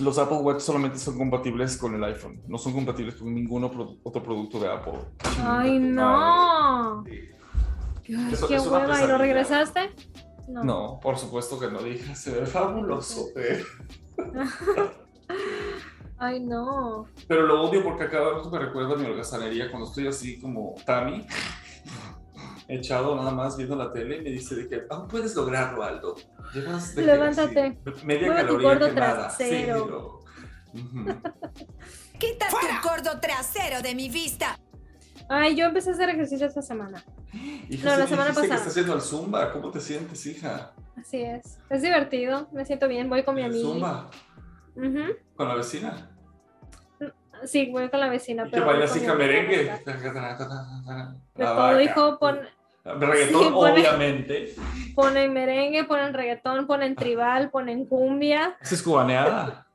Los 0.00 0.16
Apple 0.16 0.38
Watch 0.38 0.60
solamente 0.60 0.98
son 0.98 1.18
compatibles 1.18 1.76
con 1.76 1.94
el 1.94 2.02
iPhone, 2.04 2.40
no 2.48 2.56
son 2.56 2.72
compatibles 2.72 3.16
con 3.16 3.34
ningún 3.34 3.64
otro 3.64 4.22
producto 4.22 4.58
de 4.58 4.68
Apple. 4.72 4.94
Ay, 5.42 5.78
no. 5.78 7.04
Eso- 8.32 8.48
Qué 8.48 8.56
es 8.56 8.66
una 8.66 8.78
hueva. 8.78 9.04
¿Y 9.04 9.06
lo 9.08 9.18
regresaste? 9.18 9.90
No, 10.48 11.00
por 11.00 11.18
supuesto 11.18 11.58
que 11.58 11.68
no 11.68 11.82
dije, 11.82 12.14
se 12.14 12.32
ve 12.32 12.46
fabuloso. 12.46 13.26
eh. 13.36 13.62
Ay, 16.18 16.40
no. 16.40 17.06
Pero 17.26 17.42
lo 17.46 17.62
odio 17.62 17.82
porque 17.82 18.04
a 18.04 18.10
cada 18.10 18.34
rato 18.34 18.50
me 18.50 18.58
recuerda 18.58 18.94
a 18.94 18.96
mi 18.96 19.04
holgazanería 19.06 19.70
cuando 19.70 19.88
estoy 19.88 20.06
así 20.06 20.40
como 20.40 20.74
Tami, 20.86 21.26
echado 22.68 23.16
nada 23.16 23.30
más 23.32 23.56
viendo 23.56 23.74
la 23.76 23.92
tele, 23.92 24.22
me 24.22 24.30
dice 24.30 24.54
de 24.54 24.68
que 24.68 24.82
aún 24.90 25.08
puedes 25.08 25.34
lograrlo, 25.34 25.82
Aldo. 25.82 26.14
Llevas 26.54 26.94
de 26.94 27.02
que 27.02 27.06
Levántate. 27.06 27.78
así, 27.86 28.06
media 28.06 28.26
Mueve 28.28 28.40
tu 28.42 28.46
caloría 28.46 28.68
gordo 28.68 28.86
quemada. 28.94 29.14
trasero. 29.28 30.20
Quita 32.18 32.46
tu 32.48 32.88
gordo 32.88 33.20
trasero 33.20 33.82
de 33.82 33.94
mi 33.94 34.08
vista. 34.08 34.58
Ay, 35.28 35.56
yo 35.56 35.66
empecé 35.66 35.90
a 35.90 35.92
hacer 35.94 36.10
ejercicio 36.10 36.46
esta 36.46 36.62
semana. 36.62 37.02
Hija, 37.68 37.90
No, 37.92 37.96
la 37.98 38.06
semana 38.06 38.30
dijiste 38.30 38.42
que 38.42 38.48
pasada. 38.48 38.54
estás 38.56 38.68
haciendo 38.68 38.94
el 38.94 39.00
Zumba. 39.00 39.52
¿Cómo 39.52 39.70
te 39.70 39.80
sientes, 39.80 40.24
hija? 40.26 40.72
Así 40.96 41.22
es. 41.22 41.58
Es 41.70 41.82
divertido. 41.82 42.48
Me 42.52 42.64
siento 42.64 42.88
bien. 42.88 43.08
Voy 43.08 43.22
con 43.24 43.34
mi 43.34 43.40
¿El 43.42 43.50
amiga. 43.50 43.68
Zumba? 43.68 44.10
¿Con 45.36 45.48
la 45.48 45.54
vecina? 45.54 46.10
Sí, 47.44 47.70
voy 47.70 47.88
con 47.90 48.00
la 48.00 48.08
vecina. 48.08 48.42
¿Y 48.42 48.46
que 48.46 48.50
pero 48.52 48.64
voy 48.66 48.74
bailas 48.74 48.92
con 48.92 49.02
hija 49.02 49.12
mi 49.12 49.18
merengue? 49.18 49.72
De 51.34 51.44
todo, 51.44 51.80
hijo, 51.80 52.18
pon, 52.18 52.38
Reggaetón, 52.84 53.42
Sí, 53.44 53.50
obviamente. 53.54 54.54
ponen 54.94 55.32
merengue, 55.32 55.84
ponen 55.84 56.12
reggaetón, 56.14 56.66
ponen 56.66 56.94
tribal, 56.94 57.50
ponen 57.50 57.86
cumbia. 57.86 58.56
¿Esa 58.60 58.74
es 58.74 58.82
cubaneada? 58.82 59.66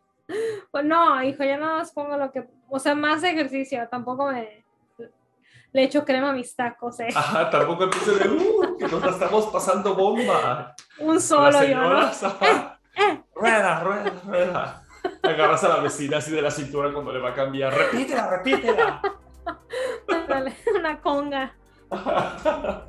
Pues 0.72 0.86
no, 0.86 1.22
hijo, 1.24 1.44
ya 1.44 1.58
nada 1.58 1.78
más 1.80 1.92
pongo 1.92 2.18
lo 2.18 2.32
que, 2.32 2.48
o 2.70 2.80
sea, 2.80 2.94
más 2.96 3.24
ejercicio, 3.24 3.88
tampoco 3.90 4.32
me 4.32 4.64
le 5.74 5.84
echo 5.84 6.04
crema 6.06 6.30
a 6.30 6.34
mis 6.34 6.56
tacos, 6.56 7.00
eh. 7.00 7.08
Ajá, 7.16 7.50
tampoco 7.50 7.84
empieza 7.86 8.12
de, 8.14 8.30
uh, 8.30 8.78
que 8.78 8.88
nos 8.88 9.02
la 9.04 9.12
estamos 9.12 9.46
pasando 9.48 9.96
bomba. 9.96 10.76
Un 11.00 11.20
solo 11.22 11.52
yo, 11.52 11.60
¿no? 11.60 11.62
señoras, 11.62 12.24
ajá. 12.24 12.80
Rueda, 13.36 13.80
rueda, 13.82 14.12
rueda. 14.26 14.84
Agarras 15.24 15.64
a 15.64 15.70
la 15.70 15.76
vecina 15.78 16.18
así 16.18 16.32
de 16.32 16.42
la 16.42 16.52
cintura 16.52 16.92
cuando 16.92 17.14
le 17.14 17.20
va 17.20 17.30
a 17.30 17.34
cambiar. 17.34 17.74
Repítela, 17.74 18.30
repítela. 18.30 19.02
Dale, 20.28 20.56
Una 20.78 21.00
conga. 21.00 21.54
La 21.90 22.88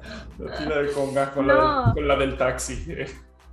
fila 0.59 0.77
de 0.79 0.93
conga 0.93 1.31
con, 1.31 1.47
No. 1.47 1.55
la, 1.55 1.85
del- 1.87 1.95
con 1.95 2.09
la 2.09 2.17
del 2.17 2.37
taxi. 2.37 2.97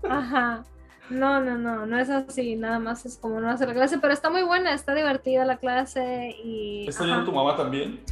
Ajá. 0.09 0.63
No, 1.09 1.39
no, 1.39 1.57
no, 1.57 1.86
no 1.86 1.99
es 1.99 2.09
así, 2.09 2.55
nada 2.57 2.80
más 2.80 3.05
es 3.05 3.17
como 3.17 3.39
no 3.39 3.49
hacer 3.49 3.69
la 3.69 3.73
clase, 3.73 3.97
pero 3.99 4.11
está 4.11 4.30
muy 4.30 4.43
buena, 4.43 4.73
está 4.73 4.93
divertida 4.93 5.45
la 5.45 5.55
clase 5.57 6.36
y... 6.43 6.86
¿Está 6.89 7.05
yendo 7.05 7.23
tu 7.23 7.32
mamá 7.32 7.55
también? 7.55 8.03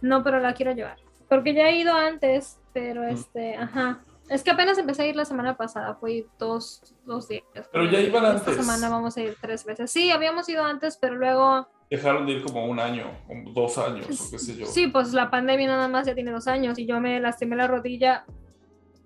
No, 0.00 0.22
pero 0.22 0.40
la 0.40 0.54
quiero 0.54 0.72
llevar. 0.72 0.96
Porque 1.28 1.54
ya 1.54 1.68
he 1.68 1.76
ido 1.76 1.94
antes, 1.94 2.58
pero 2.72 3.04
este, 3.04 3.56
ajá. 3.56 4.00
Es 4.28 4.42
que 4.44 4.50
apenas 4.52 4.78
empecé 4.78 5.02
a 5.02 5.06
ir 5.06 5.16
la 5.16 5.24
semana 5.24 5.56
pasada, 5.56 5.94
fui 5.96 6.26
dos, 6.38 6.94
dos 7.04 7.26
días. 7.28 7.42
Pero 7.72 7.84
ya 7.90 8.00
iban 8.00 8.24
Esta 8.36 8.50
antes. 8.50 8.56
semana 8.64 8.88
vamos 8.88 9.16
a 9.16 9.22
ir 9.22 9.36
tres 9.40 9.64
veces. 9.64 9.90
Sí, 9.90 10.10
habíamos 10.12 10.48
ido 10.48 10.64
antes, 10.64 10.96
pero 11.00 11.16
luego, 11.16 11.68
Dejaron 11.90 12.24
de 12.26 12.32
ir 12.34 12.44
como 12.44 12.66
un 12.66 12.78
año, 12.78 13.10
como 13.26 13.50
dos 13.50 13.76
años, 13.78 14.06
o 14.08 14.30
qué 14.30 14.38
sé 14.38 14.56
yo. 14.56 14.66
sí, 14.66 14.86
pues 14.86 15.12
la 15.12 15.28
pandemia 15.30 15.66
nada 15.66 15.88
más 15.88 16.06
ya 16.06 16.14
tiene 16.14 16.30
dos 16.30 16.46
años 16.46 16.78
y 16.78 16.86
yo 16.86 17.00
me 17.00 17.18
lastimé 17.18 17.56
la 17.56 17.66
rodilla. 17.66 18.24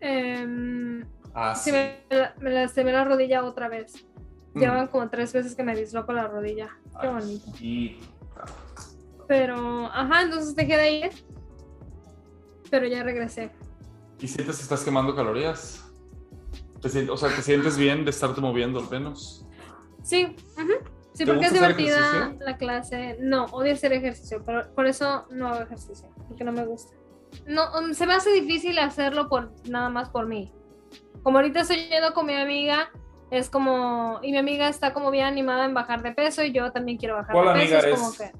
em, 0.00 1.04
Ah, 1.34 1.54
sí, 1.54 1.70
sí. 1.70 1.76
me, 1.76 2.04
la- 2.10 2.34
me 2.40 2.50
lastimé 2.50 2.92
la 2.92 3.04
rodilla 3.04 3.42
otra 3.44 3.68
vez. 3.68 4.04
Mm. 4.52 4.60
Llevan 4.60 4.86
como 4.88 5.08
tres 5.08 5.32
veces 5.32 5.56
que 5.56 5.62
me 5.64 5.74
disloco 5.74 6.12
la 6.12 6.28
rodilla. 6.28 6.68
Qué 7.00 7.08
bonito. 7.08 7.50
Y 7.60 7.98
Pero, 9.26 9.86
ajá, 9.86 10.22
entonces 10.22 10.54
dejé 10.54 10.76
de 10.76 10.92
ir. 10.92 11.10
Pero 12.70 12.86
ya 12.86 13.02
regresé. 13.02 13.50
¿Y 14.20 14.28
sientes 14.28 14.56
que 14.56 14.62
estás 14.62 14.82
quemando 14.84 15.14
calorías? 15.14 15.84
¿Te 16.80 17.10
o 17.10 17.16
sea, 17.16 17.34
¿te 17.34 17.42
sientes 17.42 17.78
bien 17.78 18.04
de 18.04 18.10
estarte 18.10 18.40
moviendo 18.40 18.78
al 18.78 18.90
menos? 18.90 19.46
Sí, 20.02 20.36
ujú. 20.56 20.72
sí, 21.14 21.24
¿Te 21.24 21.26
porque 21.26 21.46
es 21.46 21.52
divertida 21.54 22.36
la 22.40 22.58
clase. 22.58 23.16
No, 23.20 23.46
odio 23.46 23.72
hacer 23.72 23.92
ejercicio, 23.94 24.42
pero 24.44 24.70
por 24.74 24.86
eso 24.86 25.26
no 25.30 25.48
hago 25.48 25.62
ejercicio, 25.62 26.10
porque 26.28 26.44
no 26.44 26.52
me 26.52 26.66
gusta. 26.66 26.94
No, 27.46 27.62
um, 27.78 27.94
se 27.94 28.06
me 28.06 28.14
hace 28.14 28.30
difícil 28.32 28.78
hacerlo 28.78 29.28
por 29.28 29.52
nada 29.66 29.88
más 29.88 30.10
por 30.10 30.26
mí. 30.26 30.52
Como 31.22 31.38
ahorita 31.38 31.60
estoy 31.60 31.88
yendo 31.88 32.12
con 32.12 32.26
mi 32.26 32.34
amiga, 32.34 32.90
es 33.30 33.48
como, 33.48 34.20
y 34.22 34.30
mi 34.32 34.38
amiga 34.38 34.68
está 34.68 34.92
como 34.92 35.10
bien 35.10 35.24
animada 35.24 35.64
en 35.64 35.74
bajar 35.74 36.02
de 36.02 36.12
peso 36.12 36.44
y 36.44 36.52
yo 36.52 36.70
también 36.70 36.98
quiero 36.98 37.16
bajar 37.16 37.32
¿Cuál 37.32 37.46
de 37.46 37.52
peso. 37.54 37.76
amiga 37.76 37.88
es 37.88 37.98
como 37.98 38.12
que, 38.12 38.30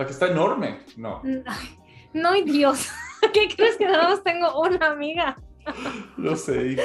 La 0.00 0.06
que 0.06 0.12
está 0.12 0.28
enorme. 0.28 0.78
No, 0.96 1.20
ay, 1.46 1.78
no, 2.14 2.34
y 2.34 2.42
Dios, 2.42 2.88
¿qué 3.34 3.48
crees 3.54 3.76
que 3.76 3.84
nada 3.84 4.08
más 4.08 4.24
tengo 4.24 4.58
una 4.62 4.86
amiga? 4.86 5.36
lo 6.16 6.34
sé, 6.36 6.68
hija. 6.68 6.82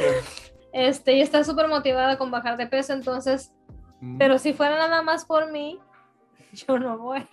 Este, 0.73 1.13
y 1.13 1.21
está 1.21 1.41
súper 1.45 1.69
motivada 1.69 2.17
con 2.17 2.29
bajar 2.29 2.57
de 2.57 2.67
peso, 2.67 2.91
entonces, 2.91 3.53
Mm. 4.01 4.17
pero 4.17 4.37
si 4.37 4.51
fuera 4.51 4.75
nada 4.75 5.01
más 5.01 5.23
por 5.23 5.49
mí, 5.49 5.79
yo 6.67 6.77
no 6.77 6.97
voy. 6.97 7.25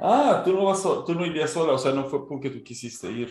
Ah, 0.00 0.40
tú 0.42 0.54
no, 0.54 0.64
vas 0.64 0.82
tú 0.82 1.14
no 1.14 1.26
irías 1.26 1.50
sola, 1.50 1.74
o 1.74 1.78
sea, 1.78 1.92
no 1.92 2.04
fue 2.04 2.26
porque 2.26 2.48
tú 2.48 2.62
quisiste 2.64 3.10
ir. 3.10 3.30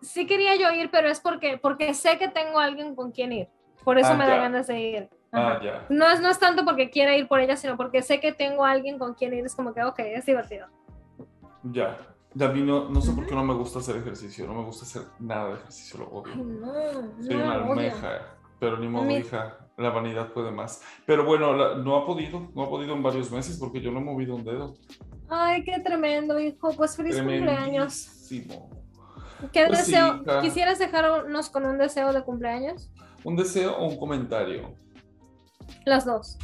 Sí 0.00 0.24
quería 0.24 0.54
yo 0.54 0.70
ir, 0.70 0.88
pero 0.92 1.08
es 1.08 1.18
porque, 1.18 1.58
porque 1.58 1.92
sé 1.94 2.16
que 2.18 2.28
tengo 2.28 2.60
alguien 2.60 2.94
con 2.94 3.10
quien 3.10 3.32
ir. 3.32 3.48
Por 3.82 3.98
eso 3.98 4.10
Ah, 4.12 4.14
me 4.14 4.24
da 4.28 4.36
ganas 4.36 4.68
de 4.68 4.80
ir. 4.80 5.08
Ah, 5.32 5.60
ya. 5.62 5.86
No 5.90 6.08
es, 6.08 6.20
no 6.20 6.30
es 6.30 6.38
tanto 6.38 6.64
porque 6.64 6.90
quiera 6.90 7.16
ir 7.16 7.28
por 7.28 7.40
ella, 7.40 7.56
sino 7.56 7.76
porque 7.76 8.02
sé 8.02 8.20
que 8.20 8.32
tengo 8.32 8.64
alguien 8.64 8.98
con 8.98 9.14
quien 9.14 9.34
ir. 9.34 9.44
Es 9.44 9.54
como 9.54 9.74
que, 9.74 9.82
ok, 9.82 9.98
es 10.00 10.24
divertido. 10.26 10.66
Ya. 11.64 11.98
Y 12.34 12.42
A 12.44 12.48
mí 12.48 12.62
no, 12.62 12.88
no 12.90 13.00
sé 13.00 13.12
por 13.12 13.26
qué 13.26 13.34
no 13.34 13.42
me 13.44 13.54
gusta 13.54 13.78
hacer 13.78 13.96
ejercicio, 13.96 14.46
no 14.46 14.54
me 14.54 14.62
gusta 14.64 14.84
hacer 14.84 15.02
nada 15.18 15.48
de 15.48 15.54
ejercicio, 15.54 16.00
lo 16.00 16.06
odio. 16.08 16.34
No, 16.36 16.72
Soy 17.22 17.34
no, 17.36 17.44
una 17.44 17.56
odio. 17.56 17.70
almeja, 17.72 18.36
pero 18.60 18.76
ni 18.78 18.88
modo, 18.88 19.04
Mi- 19.04 19.16
hija, 19.16 19.56
la 19.78 19.88
vanidad 19.90 20.32
puede 20.32 20.50
más. 20.50 20.82
Pero 21.06 21.24
bueno, 21.24 21.54
la- 21.54 21.76
no 21.76 21.96
ha 21.96 22.04
podido, 22.06 22.48
no 22.54 22.62
ha 22.64 22.68
podido 22.68 22.94
en 22.94 23.02
varios 23.02 23.30
meses 23.30 23.56
porque 23.58 23.80
yo 23.80 23.90
no 23.90 24.00
he 24.00 24.04
movido 24.04 24.34
un 24.36 24.44
dedo. 24.44 24.74
Ay, 25.30 25.64
qué 25.64 25.80
tremendo, 25.80 26.38
hijo. 26.38 26.70
Pues 26.76 26.94
feliz 26.96 27.16
cumpleaños. 27.16 28.28
¿Qué 29.52 29.64
Pues 29.66 29.80
sí, 29.84 29.92
deseo? 29.92 30.22
hija. 30.22 30.40
¿Quisieras 30.42 30.78
dejarnos 30.78 31.50
con 31.50 31.64
un 31.66 31.78
deseo 31.78 32.12
de 32.12 32.22
cumpleaños? 32.22 32.90
¿Un 33.24 33.36
deseo 33.36 33.76
o 33.76 33.86
un 33.86 33.96
comentario? 33.98 34.74
Las 35.84 36.04
dos. 36.04 36.38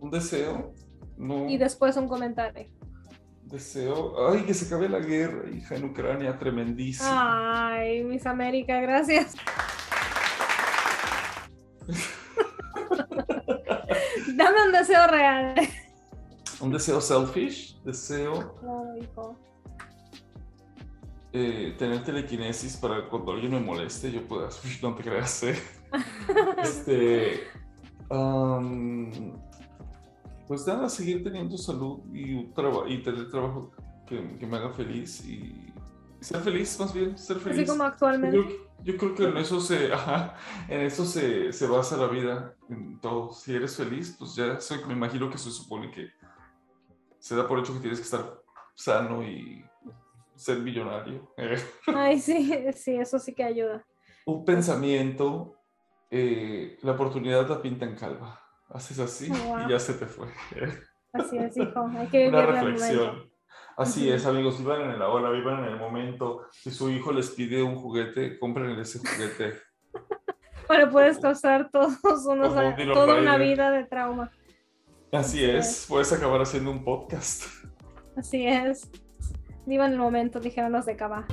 ¿Un 0.00 0.10
deseo? 0.10 0.74
No. 1.16 1.48
Y 1.48 1.58
después 1.58 1.96
un 1.96 2.08
comentario. 2.08 2.66
Deseo. 3.44 4.28
Ay, 4.30 4.42
que 4.44 4.54
se 4.54 4.66
acabe 4.66 4.88
la 4.88 4.98
guerra, 5.00 5.48
hija, 5.50 5.76
en 5.76 5.84
Ucrania, 5.84 6.38
tremendísimo. 6.38 7.08
Ay, 7.12 8.02
Miss 8.02 8.26
América, 8.26 8.80
gracias. 8.80 9.34
Dame 14.36 14.66
un 14.66 14.72
deseo 14.72 15.06
real. 15.06 15.54
Un 16.60 16.72
deseo 16.72 17.00
selfish, 17.00 17.80
deseo 17.82 18.54
Claro, 18.60 18.96
hijo. 19.00 19.36
eh, 21.32 21.74
tener 21.78 22.04
telequinesis 22.04 22.76
para 22.76 23.08
cuando 23.08 23.32
alguien 23.32 23.52
me 23.52 23.60
moleste, 23.60 24.10
yo 24.10 24.26
pueda. 24.26 24.48
No 24.82 24.94
te 24.94 25.02
creas, 25.02 25.42
eh. 25.42 25.56
Este. 26.62 27.42
Am, 28.12 29.10
pues 30.46 30.66
nada, 30.66 30.88
seguir 30.88 31.24
teniendo 31.24 31.56
salud 31.56 32.00
y, 32.12 32.34
un 32.34 32.52
y 32.88 33.02
tener 33.02 33.30
trabajo 33.30 33.72
que, 34.06 34.36
que 34.38 34.46
me 34.46 34.56
haga 34.58 34.70
feliz 34.70 35.24
y 35.26 35.72
ser 36.20 36.40
feliz, 36.40 36.78
más 36.78 36.92
bien, 36.92 37.16
ser 37.16 37.38
feliz. 37.38 37.60
Así 37.60 37.66
como 37.68 37.82
Yo 37.84 37.88
actualmente. 37.88 38.38
que- 38.48 38.72
yo 38.84 38.96
creo 38.96 39.14
que 39.14 39.24
en 39.24 39.36
eso 39.36 39.60
se, 39.60 39.92
ajá, 39.92 40.34
en 40.68 40.80
eso 40.80 41.04
se, 41.04 41.52
se 41.52 41.66
basa 41.66 41.96
la 41.96 42.08
vida, 42.08 42.54
en 42.68 43.00
todo. 43.00 43.32
Si 43.32 43.54
eres 43.54 43.76
feliz, 43.76 44.16
pues 44.18 44.34
ya 44.34 44.58
me 44.86 44.92
imagino 44.92 45.30
que 45.30 45.38
se 45.38 45.50
supone 45.50 45.90
que 45.90 46.08
se 47.18 47.36
da 47.36 47.46
por 47.46 47.60
hecho 47.60 47.72
que 47.74 47.80
tienes 47.80 48.00
que 48.00 48.04
estar 48.04 48.42
sano 48.74 49.22
y 49.22 49.64
ser 50.34 50.58
millonario. 50.58 51.32
Ay, 51.86 52.18
sí, 52.18 52.66
sí, 52.74 52.96
eso 52.96 53.18
sí 53.18 53.34
que 53.34 53.44
ayuda. 53.44 53.84
un 54.26 54.44
pensamiento 54.44 55.54
eh, 56.14 56.78
la 56.82 56.92
oportunidad 56.92 57.48
la 57.48 57.60
pinta 57.62 57.86
en 57.86 57.96
calva. 57.96 58.38
Haces 58.68 58.98
así 59.00 59.28
Wow. 59.30 59.66
y 59.66 59.70
ya 59.70 59.78
se 59.78 59.94
te 59.94 60.06
fue. 60.06 60.28
Así 61.14 61.36
es, 61.36 61.54
hijo. 61.58 61.90
Hay 61.98 62.06
que 62.06 62.28
Una 62.28 62.40
vivir 62.40 62.54
el 62.56 62.64
reflexión. 62.64 63.06
momento. 63.06 63.32
Así 63.76 64.10
es, 64.10 64.24
amigos, 64.26 64.58
vivan 64.58 64.80
en 64.82 64.90
el 64.92 65.02
ahora, 65.02 65.30
vivan 65.30 65.64
en 65.64 65.70
el 65.72 65.76
momento. 65.78 66.46
Si 66.52 66.70
su 66.70 66.90
hijo 66.90 67.12
les 67.12 67.30
pide 67.30 67.62
un 67.62 67.76
juguete, 67.76 68.38
cómprenle 68.38 68.80
ese 68.82 68.98
juguete. 68.98 69.58
Pero 70.68 70.90
puedes 70.90 71.18
causar 71.18 71.70
todos 71.70 71.98
unos, 72.26 72.54
un 72.54 72.92
toda 72.92 73.16
una 73.20 73.36
vida 73.36 73.70
de 73.70 73.84
trauma. 73.84 74.30
Así 75.10 75.44
es, 75.44 75.84
puedes 75.88 76.10
acabar 76.12 76.40
haciendo 76.40 76.70
un 76.70 76.82
podcast. 76.84 77.44
Así 78.16 78.46
es. 78.46 78.90
Viva 79.66 79.84
en 79.86 79.92
el 79.92 79.98
momento, 79.98 80.40
dijeron 80.40 80.72
los 80.72 80.86
de 80.86 80.96
Cava. 80.96 81.26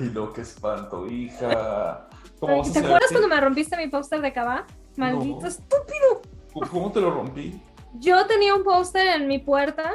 Ay, 0.00 0.10
no, 0.14 0.32
qué 0.32 0.40
espanto, 0.42 1.06
hija. 1.06 2.08
¿Cómo 2.40 2.58
vas 2.58 2.70
a 2.70 2.72
¿Te 2.72 2.78
acuerdas 2.80 3.10
cuando 3.10 3.28
me 3.28 3.40
rompiste 3.40 3.76
mi 3.76 3.88
póster 3.88 4.20
de 4.20 4.32
Cava? 4.32 4.66
Maldito 4.96 5.40
No. 5.40 5.46
estúpido. 5.46 6.22
¿Cómo- 6.52 6.70
¿Cómo 6.70 6.92
te 6.92 7.00
lo 7.00 7.10
rompí? 7.10 7.60
Yo 7.94 8.26
tenía 8.26 8.54
un 8.54 8.62
póster 8.64 9.06
en 9.08 9.28
mi 9.28 9.38
puerta 9.38 9.94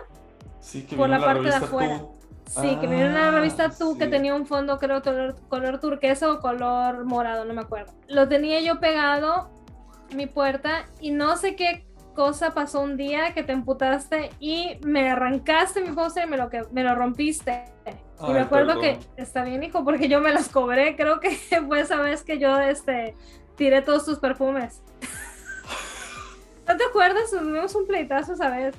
Sí, 0.60 0.84
que 0.84 0.95
por 0.95 1.10
la 1.10 1.18
en 1.18 1.24
parte 1.24 1.43
de 1.49 1.54
afuera. 1.56 1.99
Tú. 1.99 2.12
Sí, 2.47 2.76
que 2.82 2.88
me 2.88 3.08
una 3.10 3.30
Ah, 3.30 3.32
revista 3.32 3.70
tú 3.70 3.97
que 3.97 4.08
tenía 4.08 4.36
un 4.36 4.45
fondo, 4.45 4.78
creo, 4.78 5.02
color, 5.02 5.36
color 5.47 5.80
turquesa 5.80 6.32
o 6.32 6.39
color 6.41 7.06
morado, 7.06 7.45
no 7.45 7.54
me 7.54 7.62
acuerdo. 7.62 7.93
Lo 8.10 8.28
tenía 8.28 8.60
yo 8.60 8.80
pegado 8.82 9.49
mi 10.14 10.26
puerta 10.28 10.86
y 10.99 11.12
no 11.12 11.38
sé 11.38 11.56
qué 11.56 11.88
cosa 12.14 12.53
pasó 12.53 12.82
un 12.82 12.97
día 12.97 13.34
que 13.34 13.43
te 13.43 13.51
emputaste 13.51 14.32
y 14.39 14.78
me 14.84 15.09
arrancaste 15.09 15.82
mi 15.82 15.91
póster 15.91 16.28
y 16.28 16.30
me 16.30 16.38
lo, 16.38 16.49
que, 16.49 16.64
me 16.72 16.84
lo 16.84 16.95
rompiste. 16.95 17.66
y 18.28 18.32
me 18.32 18.39
acuerdo 18.39 18.80
perdón. 18.80 18.99
que 19.16 19.22
está 19.22 19.43
bien, 19.43 19.64
hijo, 19.64 19.84
porque 19.84 20.07
yo 20.07 20.22
me 20.22 20.32
las 20.32 20.49
cobré. 20.49 20.95
Creo 20.95 21.20
que 21.20 21.32
fue 21.68 21.82
esa 21.82 21.97
vez 21.97 22.24
que 22.24 22.39
yo 22.39 22.59
este, 22.59 23.16
tiré 23.55 23.82
todos 23.82 24.05
tus 24.05 24.20
perfumes. 24.20 24.82
¿No 26.68 26.78
te 26.78 26.84
acuerdas? 26.84 27.32
Tuvimos 27.32 27.76
un 27.76 27.88
pleitazo 27.88 28.34
esa 28.34 28.49
vez. 28.49 28.76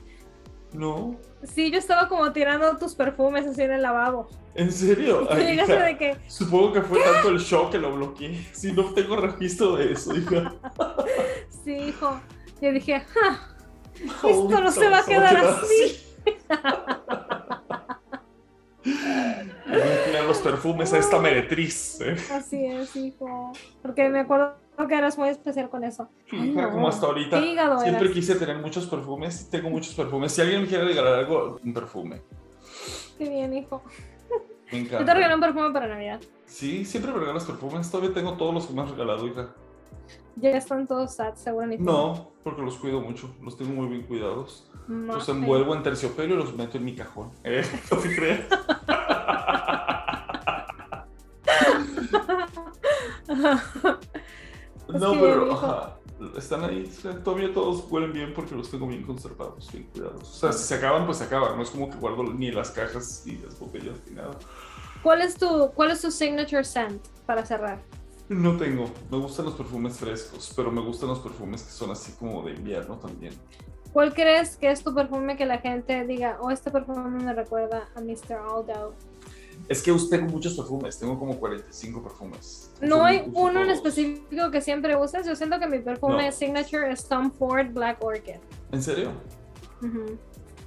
No, 0.72 1.16
Sí, 1.44 1.72
yo 1.72 1.78
estaba 1.78 2.08
como 2.08 2.32
tirando 2.32 2.76
tus 2.76 2.94
perfumes 2.94 3.46
así 3.46 3.62
en 3.62 3.72
el 3.72 3.82
lavabo. 3.82 4.28
¿en 4.54 4.70
serio? 4.70 5.22
Y 5.22 5.26
tú 5.26 5.32
Ay, 5.32 5.46
llegaste 5.46 5.74
hija, 5.74 5.84
de 5.84 5.98
que, 5.98 6.16
Supongo 6.28 6.72
que 6.74 6.82
fue 6.82 7.00
tanto 7.12 7.30
el 7.30 7.38
shock 7.38 7.72
que 7.72 7.78
lo 7.78 7.94
bloqueé. 7.94 8.46
Si 8.52 8.72
no 8.72 8.92
tengo 8.94 9.16
registro 9.16 9.76
de 9.76 9.92
eso, 9.92 10.14
hija. 10.14 10.54
sí, 11.64 11.72
hijo. 11.72 12.20
Yo 12.62 12.70
dije, 12.72 13.00
"Ja, 13.00 13.40
esto 14.28 14.60
no 14.60 14.70
se 14.70 14.88
va 14.88 15.00
a 15.00 15.04
quedar 15.04 15.36
así. 15.36 16.00
Tirar 18.84 20.24
los 20.28 20.38
perfumes 20.38 20.92
a 20.92 20.98
esta 20.98 21.18
meretriz. 21.18 22.00
¿eh? 22.00 22.16
Así 22.32 22.64
es, 22.64 22.94
hijo. 22.94 23.52
Porque 23.82 24.08
me 24.08 24.20
acuerdo 24.20 24.54
que 24.88 24.94
eras 24.94 25.18
muy 25.18 25.28
especial 25.28 25.68
con 25.70 25.82
eso. 25.82 26.08
Ay, 26.30 26.50
no. 26.52 26.70
como 26.70 26.88
hasta 26.88 27.06
ahorita. 27.06 27.40
Siempre 27.40 27.88
eras. 27.88 28.10
quise 28.12 28.36
tener 28.36 28.58
muchos 28.58 28.86
perfumes. 28.86 29.48
Tengo 29.50 29.68
muchos 29.68 29.94
perfumes. 29.94 30.30
Si 30.30 30.40
alguien 30.40 30.62
me 30.62 30.68
quiere 30.68 30.84
regalar 30.84 31.14
algo, 31.14 31.58
un 31.64 31.74
perfume. 31.74 32.22
Qué 33.18 33.28
bien, 33.28 33.54
hijo. 33.54 33.82
Me 33.90 34.38
Yo 34.38 34.44
te 34.70 34.76
encanta. 34.94 35.14
regalé 35.14 35.34
un 35.34 35.40
perfume 35.40 35.70
para 35.72 35.88
Navidad. 35.88 36.20
Sí, 36.46 36.84
siempre 36.84 37.12
me 37.12 37.18
regalas 37.18 37.44
perfumes. 37.44 37.90
Todavía 37.90 38.14
tengo 38.14 38.34
todos 38.36 38.54
los 38.54 38.66
que 38.66 38.72
me 38.72 38.82
has 38.82 38.90
regalado, 38.90 39.26
hija. 39.26 39.48
Ya 40.36 40.50
están 40.50 40.86
todos 40.86 41.14
sad, 41.14 41.34
seguramente. 41.34 41.84
No, 41.84 42.32
porque 42.42 42.62
los 42.62 42.76
cuido 42.76 43.00
mucho. 43.00 43.34
Los 43.42 43.56
tengo 43.56 43.72
muy 43.72 43.88
bien 43.88 44.02
cuidados. 44.02 44.70
Los 44.88 45.28
envuelvo 45.28 45.74
en 45.74 45.82
terciopelo 45.82 46.34
y 46.34 46.38
los 46.38 46.54
meto 46.54 46.78
en 46.78 46.84
mi 46.84 46.94
cajón. 46.94 47.30
¿Eh? 47.44 47.64
¿No 47.90 47.98
te 47.98 48.16
creas? 48.16 48.40
No, 54.88 55.12
pero 55.12 55.98
están 56.36 56.64
ahí. 56.64 56.90
todavía 57.24 57.52
todos 57.52 57.84
huelen 57.90 58.12
bien 58.12 58.32
porque 58.34 58.54
los 58.54 58.70
tengo 58.70 58.86
bien 58.86 59.04
conservados, 59.04 59.70
bien 59.72 59.84
cuidados. 59.84 60.22
O 60.22 60.34
sea, 60.34 60.52
si 60.52 60.64
se 60.64 60.74
acaban, 60.74 61.06
pues 61.06 61.18
se 61.18 61.24
acaban. 61.24 61.56
No 61.56 61.62
es 61.62 61.70
como 61.70 61.90
que 61.90 61.96
guardo 61.96 62.24
ni 62.24 62.50
las 62.50 62.70
cajas 62.70 63.22
ni 63.26 63.36
las 63.38 63.58
botellas 63.58 63.98
ni 64.06 64.16
nada. 64.16 64.32
¿Cuál 65.02 65.22
es 65.22 65.34
tu, 65.34 65.70
cuál 65.74 65.90
es 65.90 66.00
tu 66.00 66.10
signature 66.10 66.64
scent 66.64 67.06
para 67.26 67.44
cerrar? 67.44 67.82
No 68.32 68.56
tengo. 68.56 68.90
Me 69.10 69.18
gustan 69.18 69.46
los 69.46 69.54
perfumes 69.54 69.96
frescos, 69.98 70.52
pero 70.56 70.70
me 70.70 70.80
gustan 70.80 71.08
los 71.10 71.18
perfumes 71.20 71.62
que 71.62 71.70
son 71.70 71.90
así 71.90 72.12
como 72.12 72.42
de 72.42 72.52
invierno 72.52 72.96
también. 72.96 73.34
¿Cuál 73.92 74.14
crees 74.14 74.56
que 74.56 74.70
es 74.70 74.82
tu 74.82 74.94
perfume 74.94 75.36
que 75.36 75.44
la 75.44 75.58
gente 75.58 76.06
diga, 76.06 76.38
oh, 76.40 76.50
este 76.50 76.70
perfume 76.70 77.22
me 77.22 77.34
recuerda 77.34 77.88
a 77.94 78.00
Mr. 78.00 78.34
Aldo? 78.34 78.94
Es 79.68 79.82
que 79.82 79.92
tengo 80.10 80.30
muchos 80.30 80.54
perfumes, 80.54 80.98
tengo 80.98 81.18
como 81.18 81.36
45 81.38 82.02
perfumes. 82.02 82.72
No 82.80 83.04
hay 83.04 83.30
uno 83.34 83.60
en 83.60 83.66
todos. 83.66 83.76
específico 83.76 84.50
que 84.50 84.60
siempre 84.60 84.96
uses. 84.96 85.26
Yo 85.26 85.36
siento 85.36 85.58
que 85.60 85.66
mi 85.66 85.78
perfume 85.78 86.26
No. 86.26 86.32
signature 86.32 86.90
es 86.90 87.06
Tom 87.06 87.30
Ford 87.30 87.68
Black 87.72 88.02
Orchid. 88.02 88.36
¿En 88.72 88.82
serio? 88.82 89.10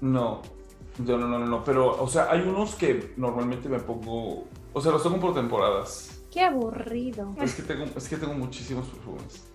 No. 0.01 0.41
No, 0.99 1.17
no, 1.17 1.27
no, 1.27 1.39
no, 1.39 1.45
no. 1.45 1.63
Pero, 1.63 2.01
o 2.01 2.07
sea, 2.07 2.29
hay 2.31 2.41
unos 2.41 2.75
que 2.75 3.13
normalmente 3.17 3.67
me 3.67 3.79
pongo. 3.79 4.45
O 4.73 4.81
sea, 4.81 4.91
los 4.91 5.03
tengo 5.03 5.19
por 5.19 5.33
temporadas. 5.33 6.14
Qué 6.35 6.41
aburrido. 6.43 7.33
Es 7.41 7.55
que 7.55 7.61
tengo, 7.63 7.85
es 7.95 8.09
que 8.09 8.17
tengo 8.17 8.33
muchísimos 8.33 8.85
perfumes. 8.89 9.47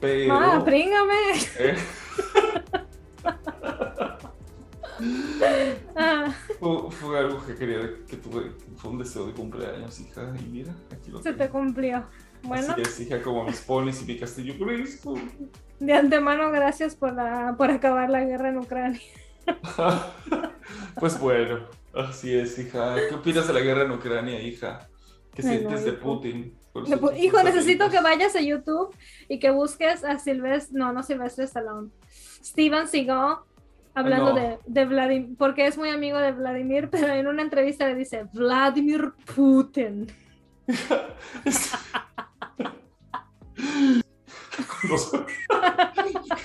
Pero. 0.00 0.32
Ah, 0.34 0.62
príngame. 0.64 1.14
¿eh? 1.58 1.76
Ah, 5.96 6.32
Fue, 6.60 6.90
fue 6.92 7.18
algo 7.18 7.44
que 7.44 7.54
quería, 7.56 7.80
que 8.08 8.16
tuve, 8.16 8.52
fue 8.76 8.90
un 8.92 8.98
deseo 8.98 9.26
de 9.26 9.32
cumpleaños, 9.32 9.98
hija, 10.00 10.32
y 10.38 10.44
mira, 10.48 10.72
aquí 10.92 11.10
lo 11.10 11.18
se 11.18 11.32
tengo. 11.32 11.38
te 11.38 11.50
cumplió. 11.50 12.04
Bueno, 12.44 12.72
Así 12.72 12.82
es, 12.82 13.00
hija, 13.00 13.20
como 13.22 13.44
mis 13.44 13.60
ponis 13.60 14.00
y 14.02 14.04
mi 14.04 14.16
castillo 14.18 14.54
Grayskull. 14.64 15.20
de 15.80 15.92
antemano, 15.92 16.50
gracias 16.52 16.94
por, 16.94 17.12
la, 17.14 17.54
por 17.58 17.70
acabar 17.70 18.10
la 18.10 18.24
guerra 18.24 18.50
en 18.50 18.58
Ucrania. 18.58 19.00
Pues 20.98 21.18
bueno, 21.18 21.66
así 21.94 22.32
es, 22.32 22.56
hija. 22.58 22.94
¿Qué 23.08 23.14
opinas 23.16 23.46
de 23.48 23.52
la 23.54 23.60
guerra 23.60 23.82
en 23.82 23.90
Ucrania, 23.90 24.40
hija? 24.40 24.88
¿Qué 25.34 25.42
sientes 25.42 25.84
de. 25.84 25.92
Putin? 25.92 26.56
¿Cuáles 26.72 26.90
Le 26.90 26.96
son 26.96 27.04
pu- 27.04 27.10
tus 27.12 27.18
Hijo, 27.20 27.42
necesito 27.42 27.90
que 27.90 28.00
vayas 28.00 28.34
a 28.36 28.40
YouTube 28.40 28.94
y 29.28 29.38
que 29.38 29.50
busques 29.50 30.04
a 30.04 30.18
Silvestre, 30.18 30.78
no, 30.78 30.92
no 30.92 31.02
Silvestre 31.02 31.44
Stallone, 31.44 31.90
Steven 32.10 32.86
Seagal 32.88 33.36
hablando 33.94 34.30
No. 34.30 34.34
de, 34.36 34.58
de 34.66 34.84
Vladimir, 34.86 35.36
porque 35.36 35.66
es 35.66 35.76
muy 35.76 35.90
amigo 35.90 36.18
de 36.18 36.32
Vladimir, 36.32 36.88
pero 36.90 37.08
en 37.12 37.26
una 37.26 37.42
entrevista 37.42 37.86
le 37.86 37.94
dice 37.94 38.26
Vladimir 38.32 39.12
Putin. 39.34 40.06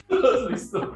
¿Lo 0.10 0.30
has 0.30 0.48
visto? 0.50 0.94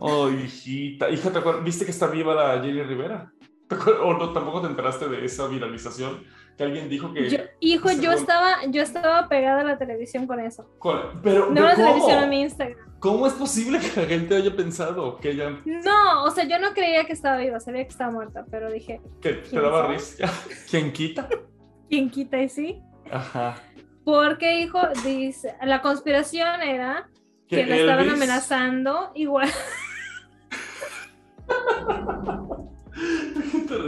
Ay, 0.00 0.42
hijita. 0.44 1.10
Hija, 1.10 1.30
¿te 1.32 1.38
acuerdas? 1.38 1.64
¿Viste 1.64 1.84
que 1.84 1.90
está 1.90 2.06
viva 2.06 2.34
la 2.34 2.62
Jenny 2.62 2.82
Rivera? 2.82 3.32
¿Te 3.68 3.74
acuerdas? 3.74 4.02
¿O 4.04 4.14
no, 4.14 4.32
tampoco 4.32 4.60
te 4.62 4.66
enteraste 4.68 5.08
de 5.08 5.24
esa 5.24 5.46
viralización? 5.46 6.24
Que 6.56 6.64
alguien 6.64 6.88
dijo 6.88 7.12
que... 7.12 7.28
Yo- 7.30 7.38
hijo, 7.60 7.90
yo 7.92 8.10
estaba, 8.10 8.66
yo 8.68 8.82
estaba 8.82 9.28
pegada 9.28 9.60
a 9.60 9.64
la 9.64 9.78
televisión 9.78 10.26
con 10.26 10.40
eso. 10.40 10.68
Pero, 11.22 11.50
No 11.50 11.60
a 11.64 11.68
la 11.70 11.74
televisión 11.76 12.18
a 12.18 12.26
mi 12.26 12.40
Instagram. 12.42 12.78
¿Cómo 12.98 13.28
es 13.28 13.32
posible 13.34 13.78
que 13.78 14.00
la 14.00 14.08
gente 14.08 14.34
haya 14.34 14.56
pensado 14.56 15.18
que 15.18 15.30
ella 15.30 15.56
No, 15.64 16.24
o 16.24 16.30
sea, 16.32 16.48
yo 16.48 16.58
no 16.58 16.72
creía 16.74 17.04
que 17.04 17.12
estaba 17.12 17.36
viva, 17.36 17.60
sabía 17.60 17.84
que 17.84 17.90
estaba 17.90 18.10
muerta, 18.10 18.44
pero 18.50 18.72
dije, 18.72 19.00
que 19.20 19.34
te 19.34 19.50
¿Quién 19.50 19.62
daba 19.62 19.86
risa? 19.86 20.26
¿Quién 20.70 20.92
quita? 20.92 21.28
¿quién 21.88 22.10
quita 22.10 22.42
y 22.42 22.48
sí? 22.48 22.82
Ajá. 23.10 23.54
Porque, 24.04 24.60
hijo, 24.60 24.80
dice, 25.04 25.54
la 25.62 25.80
conspiración 25.80 26.60
era 26.62 27.08
Que 27.46 27.56
que 27.56 27.66
la 27.66 27.76
estaban 27.76 28.10
amenazando 28.10 29.12
igual. 29.14 29.48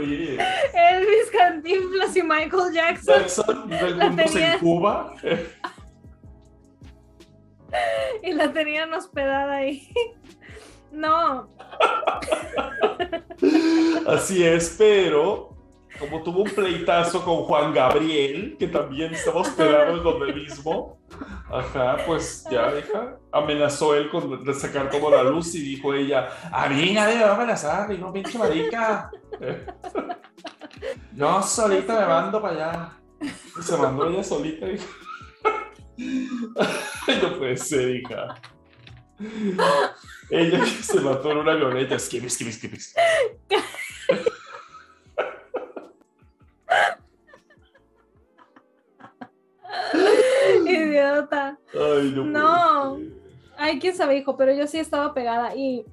Elvis 0.03 1.31
Cantinflas 1.31 2.15
y 2.15 2.23
Michael 2.23 2.73
Jackson 2.73 3.15
Jackson 3.19 3.69
tenía- 4.15 4.53
en 4.53 4.59
Cuba. 4.59 5.13
y 8.23 8.33
la 8.33 8.51
tenían 8.51 8.93
hospedada 8.93 9.57
ahí. 9.57 9.87
No, 10.93 11.47
Así 14.07 14.43
es, 14.43 14.75
pero 14.77 15.55
como 15.97 16.21
tuvo 16.21 16.41
un 16.41 16.49
pleitazo 16.49 17.23
con 17.23 17.43
Juan 17.43 17.73
Gabriel, 17.73 18.57
que 18.59 18.67
también 18.67 19.13
estaba 19.13 19.39
hospedado 19.39 19.95
en 19.95 20.03
donde 20.03 20.33
mismo, 20.33 20.97
ajá, 21.49 21.97
pues 22.05 22.45
ya, 22.49 22.77
hija, 22.77 23.17
amenazó 23.31 23.95
él 23.95 24.09
con 24.09 24.53
sacar 24.53 24.89
todo 24.89 25.09
la 25.11 25.23
luz 25.23 25.55
y 25.55 25.61
dijo 25.61 25.93
ella, 25.93 26.29
a 26.51 26.67
mí 26.67 26.93
nadie 26.93 27.15
me 27.15 27.23
va 27.23 27.31
a 27.31 27.35
amenazar, 27.35 27.91
y 27.91 27.97
no 27.97 28.11
pinche 28.11 28.37
marica. 28.37 29.11
Yo 31.13 31.43
solita 31.43 31.99
me 31.99 32.05
mando 32.05 32.41
para 32.41 32.53
allá. 32.53 32.89
Y 33.21 33.61
se 33.61 33.77
mandó 33.77 34.07
ella 34.07 34.23
solita, 34.23 34.67
hija. 34.67 34.85
Ay, 35.97 37.19
no 37.21 37.37
puede 37.37 37.57
ser, 37.57 37.95
hija. 37.95 38.35
Ella 40.29 40.59
que 40.59 40.83
se 40.83 40.99
mató 41.01 41.31
en 41.31 41.37
una 41.37 41.51
avioneta. 41.51 41.99
Skip, 41.99 42.27
skip, 42.29 42.51
skip, 42.51 42.73
Ay, 51.73 52.13
no. 52.15 52.23
No. 52.25 52.97
Ay, 53.57 53.79
quién 53.79 53.95
sabe, 53.95 54.17
hijo, 54.17 54.37
pero 54.37 54.53
yo 54.53 54.65
sí 54.67 54.79
estaba 54.79 55.13
pegada 55.13 55.55
y 55.55 55.85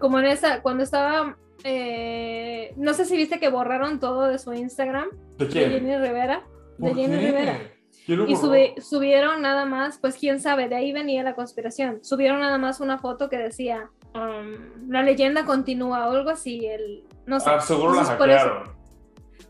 como 0.00 0.18
en 0.18 0.26
esa, 0.26 0.60
cuando 0.62 0.82
estaba, 0.82 1.36
eh, 1.62 2.72
no 2.76 2.94
sé 2.94 3.04
si 3.04 3.16
viste 3.16 3.38
que 3.38 3.48
borraron 3.48 4.00
todo 4.00 4.26
de 4.26 4.38
su 4.38 4.52
Instagram. 4.52 5.08
¿De 5.38 5.46
quién? 5.46 5.70
Jenny 5.70 5.96
Rivera. 5.96 6.42
De 6.78 6.88
¿Por 6.88 6.96
Jenny 6.98 7.16
qué? 7.16 7.26
Rivera. 7.26 7.58
¿Quién 8.06 8.18
lo 8.18 8.26
Y 8.26 8.34
subi- 8.34 8.80
subieron 8.82 9.40
nada 9.40 9.64
más, 9.64 9.98
pues 9.98 10.16
quién 10.16 10.40
sabe, 10.40 10.68
de 10.68 10.74
ahí 10.74 10.92
venía 10.92 11.22
la 11.22 11.34
conspiración. 11.34 12.04
Subieron 12.04 12.40
nada 12.40 12.58
más 12.58 12.80
una 12.80 12.98
foto 12.98 13.28
que 13.30 13.38
decía, 13.38 13.88
um, 14.14 14.90
la 14.90 15.02
leyenda 15.02 15.44
continúa 15.44 16.08
o 16.08 16.12
algo 16.12 16.30
así, 16.30 16.66
el, 16.66 17.04
no 17.26 17.38
sé. 17.40 17.50
Ah, 17.50 17.60
seguro 17.60 17.94
la 17.94 18.04
hackearon. 18.04 18.64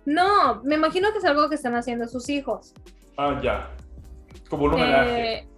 No, 0.04 0.62
me 0.62 0.74
imagino 0.74 1.10
que 1.12 1.18
es 1.18 1.24
algo 1.24 1.48
que 1.48 1.54
están 1.54 1.74
haciendo 1.74 2.06
sus 2.06 2.28
hijos. 2.28 2.74
Ah, 3.16 3.40
ya. 3.42 3.70
Como 4.48 4.64
un 4.64 4.74
homenaje. 4.74 5.34
Eh, 5.34 5.48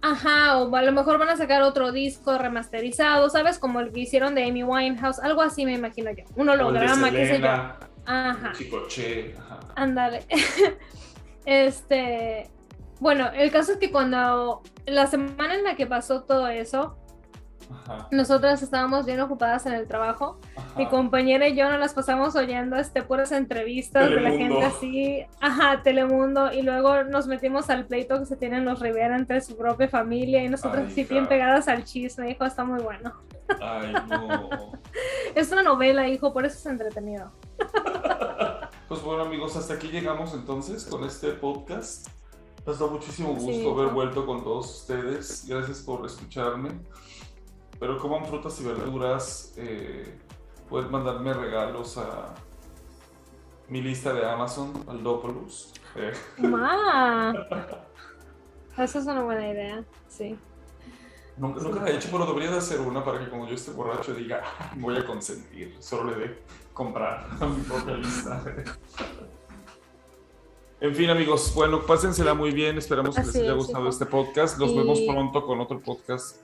ajá, 0.00 0.58
o 0.58 0.74
a 0.74 0.82
lo 0.82 0.92
mejor 0.92 1.18
van 1.18 1.28
a 1.28 1.36
sacar 1.36 1.62
otro 1.62 1.92
disco 1.92 2.36
remasterizado, 2.38 3.30
¿sabes? 3.30 3.58
Como 3.58 3.80
el 3.80 3.92
que 3.92 4.00
hicieron 4.00 4.34
de 4.34 4.44
Amy 4.44 4.62
Winehouse, 4.62 5.18
algo 5.20 5.42
así 5.42 5.64
me 5.64 5.74
imagino 5.74 6.10
yo. 6.10 6.24
Un 6.36 6.48
holograma, 6.48 7.10
qué 7.10 7.26
sé 7.26 7.40
yo. 7.40 7.48
Ajá. 8.04 8.52
Chicoche. 8.56 9.34
Ándale. 9.76 10.24
este. 11.44 12.50
Bueno, 13.00 13.30
el 13.34 13.50
caso 13.50 13.72
es 13.72 13.78
que 13.78 13.90
cuando. 13.90 14.62
La 14.86 15.06
semana 15.06 15.54
en 15.54 15.64
la 15.64 15.76
que 15.76 15.86
pasó 15.86 16.24
todo 16.24 16.48
eso, 16.48 16.98
Ajá. 17.70 18.08
nosotras 18.10 18.62
estábamos 18.62 19.06
bien 19.06 19.20
ocupadas 19.20 19.66
en 19.66 19.74
el 19.74 19.86
trabajo. 19.86 20.38
Mi 20.76 20.86
compañera 20.88 21.46
y 21.48 21.56
yo 21.56 21.68
nos 21.70 21.78
las 21.80 21.94
pasamos 21.94 22.34
oyendo 22.36 22.76
este, 22.76 23.02
puras 23.02 23.32
entrevistas 23.32 24.08
de 24.10 24.16
la 24.20 24.30
Telemundo. 24.30 24.60
gente 24.60 24.76
así. 24.76 25.26
Ajá, 25.40 25.82
Telemundo. 25.82 26.52
Y 26.52 26.62
luego 26.62 27.04
nos 27.04 27.26
metimos 27.26 27.70
al 27.70 27.86
pleito 27.86 28.18
que 28.18 28.26
se 28.26 28.36
tienen 28.36 28.64
los 28.64 28.80
Rivera 28.80 29.16
entre 29.16 29.40
su 29.40 29.56
propia 29.56 29.88
familia. 29.88 30.42
Y 30.44 30.48
nosotras 30.48 30.86
así 30.90 31.04
bien 31.04 31.26
pegadas 31.28 31.68
al 31.68 31.84
chisme. 31.84 32.30
Hijo, 32.30 32.44
está 32.44 32.64
muy 32.64 32.80
bueno. 32.82 33.12
Ay, 33.60 33.92
no. 34.08 34.48
Es 35.34 35.50
una 35.50 35.62
novela, 35.62 36.06
hijo, 36.08 36.32
por 36.32 36.44
eso 36.44 36.58
es 36.58 36.66
entretenido. 36.66 37.32
Pues 38.88 39.02
bueno, 39.02 39.22
amigos, 39.22 39.56
hasta 39.56 39.74
aquí 39.74 39.88
llegamos 39.88 40.34
entonces 40.34 40.84
con 40.84 41.04
este 41.04 41.30
podcast. 41.32 42.08
Nos 42.66 42.78
da 42.78 42.86
muchísimo 42.86 43.30
gusto 43.30 43.50
Sí. 43.50 43.66
haber 43.68 43.88
vuelto 43.94 44.26
con 44.26 44.44
todos 44.44 44.80
ustedes. 44.82 45.46
Gracias 45.48 45.80
por 45.80 46.04
escucharme. 46.06 46.70
Pero 47.82 47.98
coman 47.98 48.24
frutas 48.26 48.60
y 48.60 48.64
verduras. 48.64 49.54
eh, 49.56 50.16
pueden 50.68 50.88
mandarme 50.92 51.34
regalos 51.34 51.98
a 51.98 52.32
mi 53.68 53.82
lista 53.82 54.12
de 54.12 54.24
Amazon, 54.24 54.72
al 54.86 55.02
Dopolus. 55.02 55.72
Eh, 55.96 56.12
Ma. 56.38 57.32
Esa 58.78 58.98
es 59.00 59.04
una 59.06 59.22
buena 59.24 59.48
idea, 59.48 59.84
sí. 60.08 60.38
nunca, 61.36 61.60
nunca 61.60 61.80
la 61.82 61.90
he 61.90 61.96
hecho, 61.96 62.08
pero 62.12 62.24
debería 62.24 62.52
de 62.52 62.58
hacer 62.58 62.80
una 62.80 63.04
para 63.04 63.18
que 63.18 63.28
cuando 63.28 63.48
yo 63.48 63.54
esté 63.56 63.72
borracho 63.72 64.14
diga, 64.14 64.42
"Ah, 64.60 64.70
voy 64.76 64.96
a 64.96 65.04
consentir. 65.04 65.74
Solo 65.80 66.12
le 66.12 66.16
dé 66.28 66.42
comprar 66.72 67.26
a 67.40 67.46
mi 67.46 67.62
propia 67.62 67.96
lista. 67.96 68.44
En 70.80 70.94
fin, 70.94 71.10
amigos, 71.10 71.52
bueno, 71.54 71.82
pásensela 71.84 72.32
muy 72.34 72.52
bien. 72.52 72.78
Esperamos 72.78 73.16
que 73.16 73.22
les 73.22 73.34
haya 73.34 73.52
gustado 73.54 73.88
este 73.88 74.06
podcast. 74.06 74.56
Nos 74.58 74.70
Y- 74.70 74.78
vemos 74.78 75.00
pronto 75.00 75.44
con 75.44 75.58
otro 75.60 75.80
podcast 75.80 76.36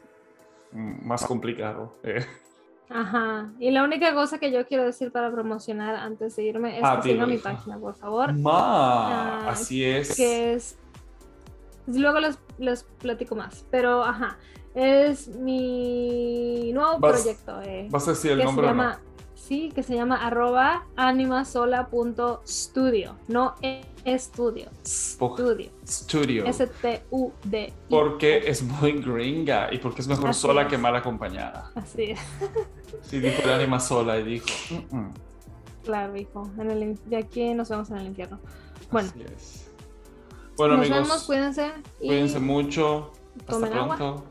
más 0.73 1.25
complicado. 1.27 1.93
eh. 2.03 2.25
Ajá. 2.91 3.53
Y 3.59 3.71
la 3.71 3.85
única 3.85 4.15
cosa 4.15 4.39
que 4.39 4.51
yo 4.51 4.67
quiero 4.67 4.85
decir 4.85 5.13
para 5.13 5.31
promocionar 5.31 5.95
antes 5.95 6.37
de 6.37 6.45
irme 6.45 6.79
es 6.79 6.85
Ah, 6.85 7.01
que 7.03 7.11
sigan 7.13 7.29
mi 7.29 7.37
página, 7.39 7.79
por 7.79 7.95
favor. 7.95 8.33
Ma, 8.33 9.47
Ah, 9.47 9.51
así 9.51 9.85
es. 9.85 10.17
Que 10.17 10.55
es. 10.55 10.79
Luego 11.87 12.19
les, 12.21 12.39
les 12.59 12.85
platico 12.85 13.35
más. 13.37 13.67
Pero, 13.71 14.03
ajá. 14.05 14.39
Es 14.75 15.29
mi 15.29 16.71
nuevo 16.73 16.99
Vas- 16.99 17.23
proyecto. 17.23 17.61
eh, 17.63 17.89
¿Vas 17.91 18.07
a 18.09 18.13
decir 18.13 18.33
el 18.33 18.45
nombre 18.45 18.69
se 18.69 18.75
no? 18.75 18.83
llama, 18.83 19.01
Sí, 19.35 19.71
que 19.75 19.83
se 19.83 19.95
llama 19.95 20.27
arroba 20.27 20.87
animasola.studio. 20.97 23.17
No 23.29 23.55
e- 23.63 23.83
estudio. 24.15 24.69
Studio. 24.87 25.71
Studio. 25.87 26.45
S-T-U-D. 26.47 27.73
Porque 27.89 28.39
es 28.49 28.63
muy 28.63 28.93
gringa 28.93 29.73
y 29.73 29.79
porque 29.79 30.01
es 30.03 30.09
mejor 30.09 30.31
Así 30.31 30.41
sola 30.41 30.63
es. 30.63 30.69
que 30.69 30.79
mal 30.79 30.95
acompañada. 30.97 31.71
Así 31.75 32.05
es. 32.13 32.21
Sí, 33.03 33.21
dijo 33.21 33.43
el 33.43 33.51
ánima 33.51 33.79
sola 33.81 34.19
y 34.19 34.25
dijo. 34.25 34.47
"Mm, 34.91 34.97
mm". 34.97 35.15
Claro, 35.85 36.17
hijo. 36.17 36.51
En 36.59 36.71
el, 36.71 36.99
de 37.07 37.17
aquí 37.17 37.55
nos 37.55 37.69
vemos 37.69 37.89
en 37.91 37.97
el 37.99 38.07
infierno. 38.09 38.39
Bueno, 38.91 39.09
Así 39.11 39.23
es. 39.35 39.65
Bueno, 40.57 40.77
nos 40.77 40.87
amigos, 40.87 41.09
vemos, 41.09 41.23
cuídense. 41.25 41.73
y 42.01 42.09
cuídense 42.09 42.41
mucho. 42.41 43.13
Hasta 43.47 43.67
agua. 43.67 43.97
pronto. 43.97 44.25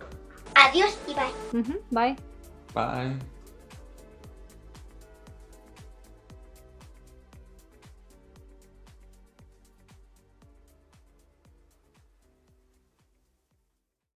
Adiós 0.55 0.97
y 1.07 1.13
bye. 1.13 1.63
Bye. 1.91 2.15
Bye. 2.73 3.36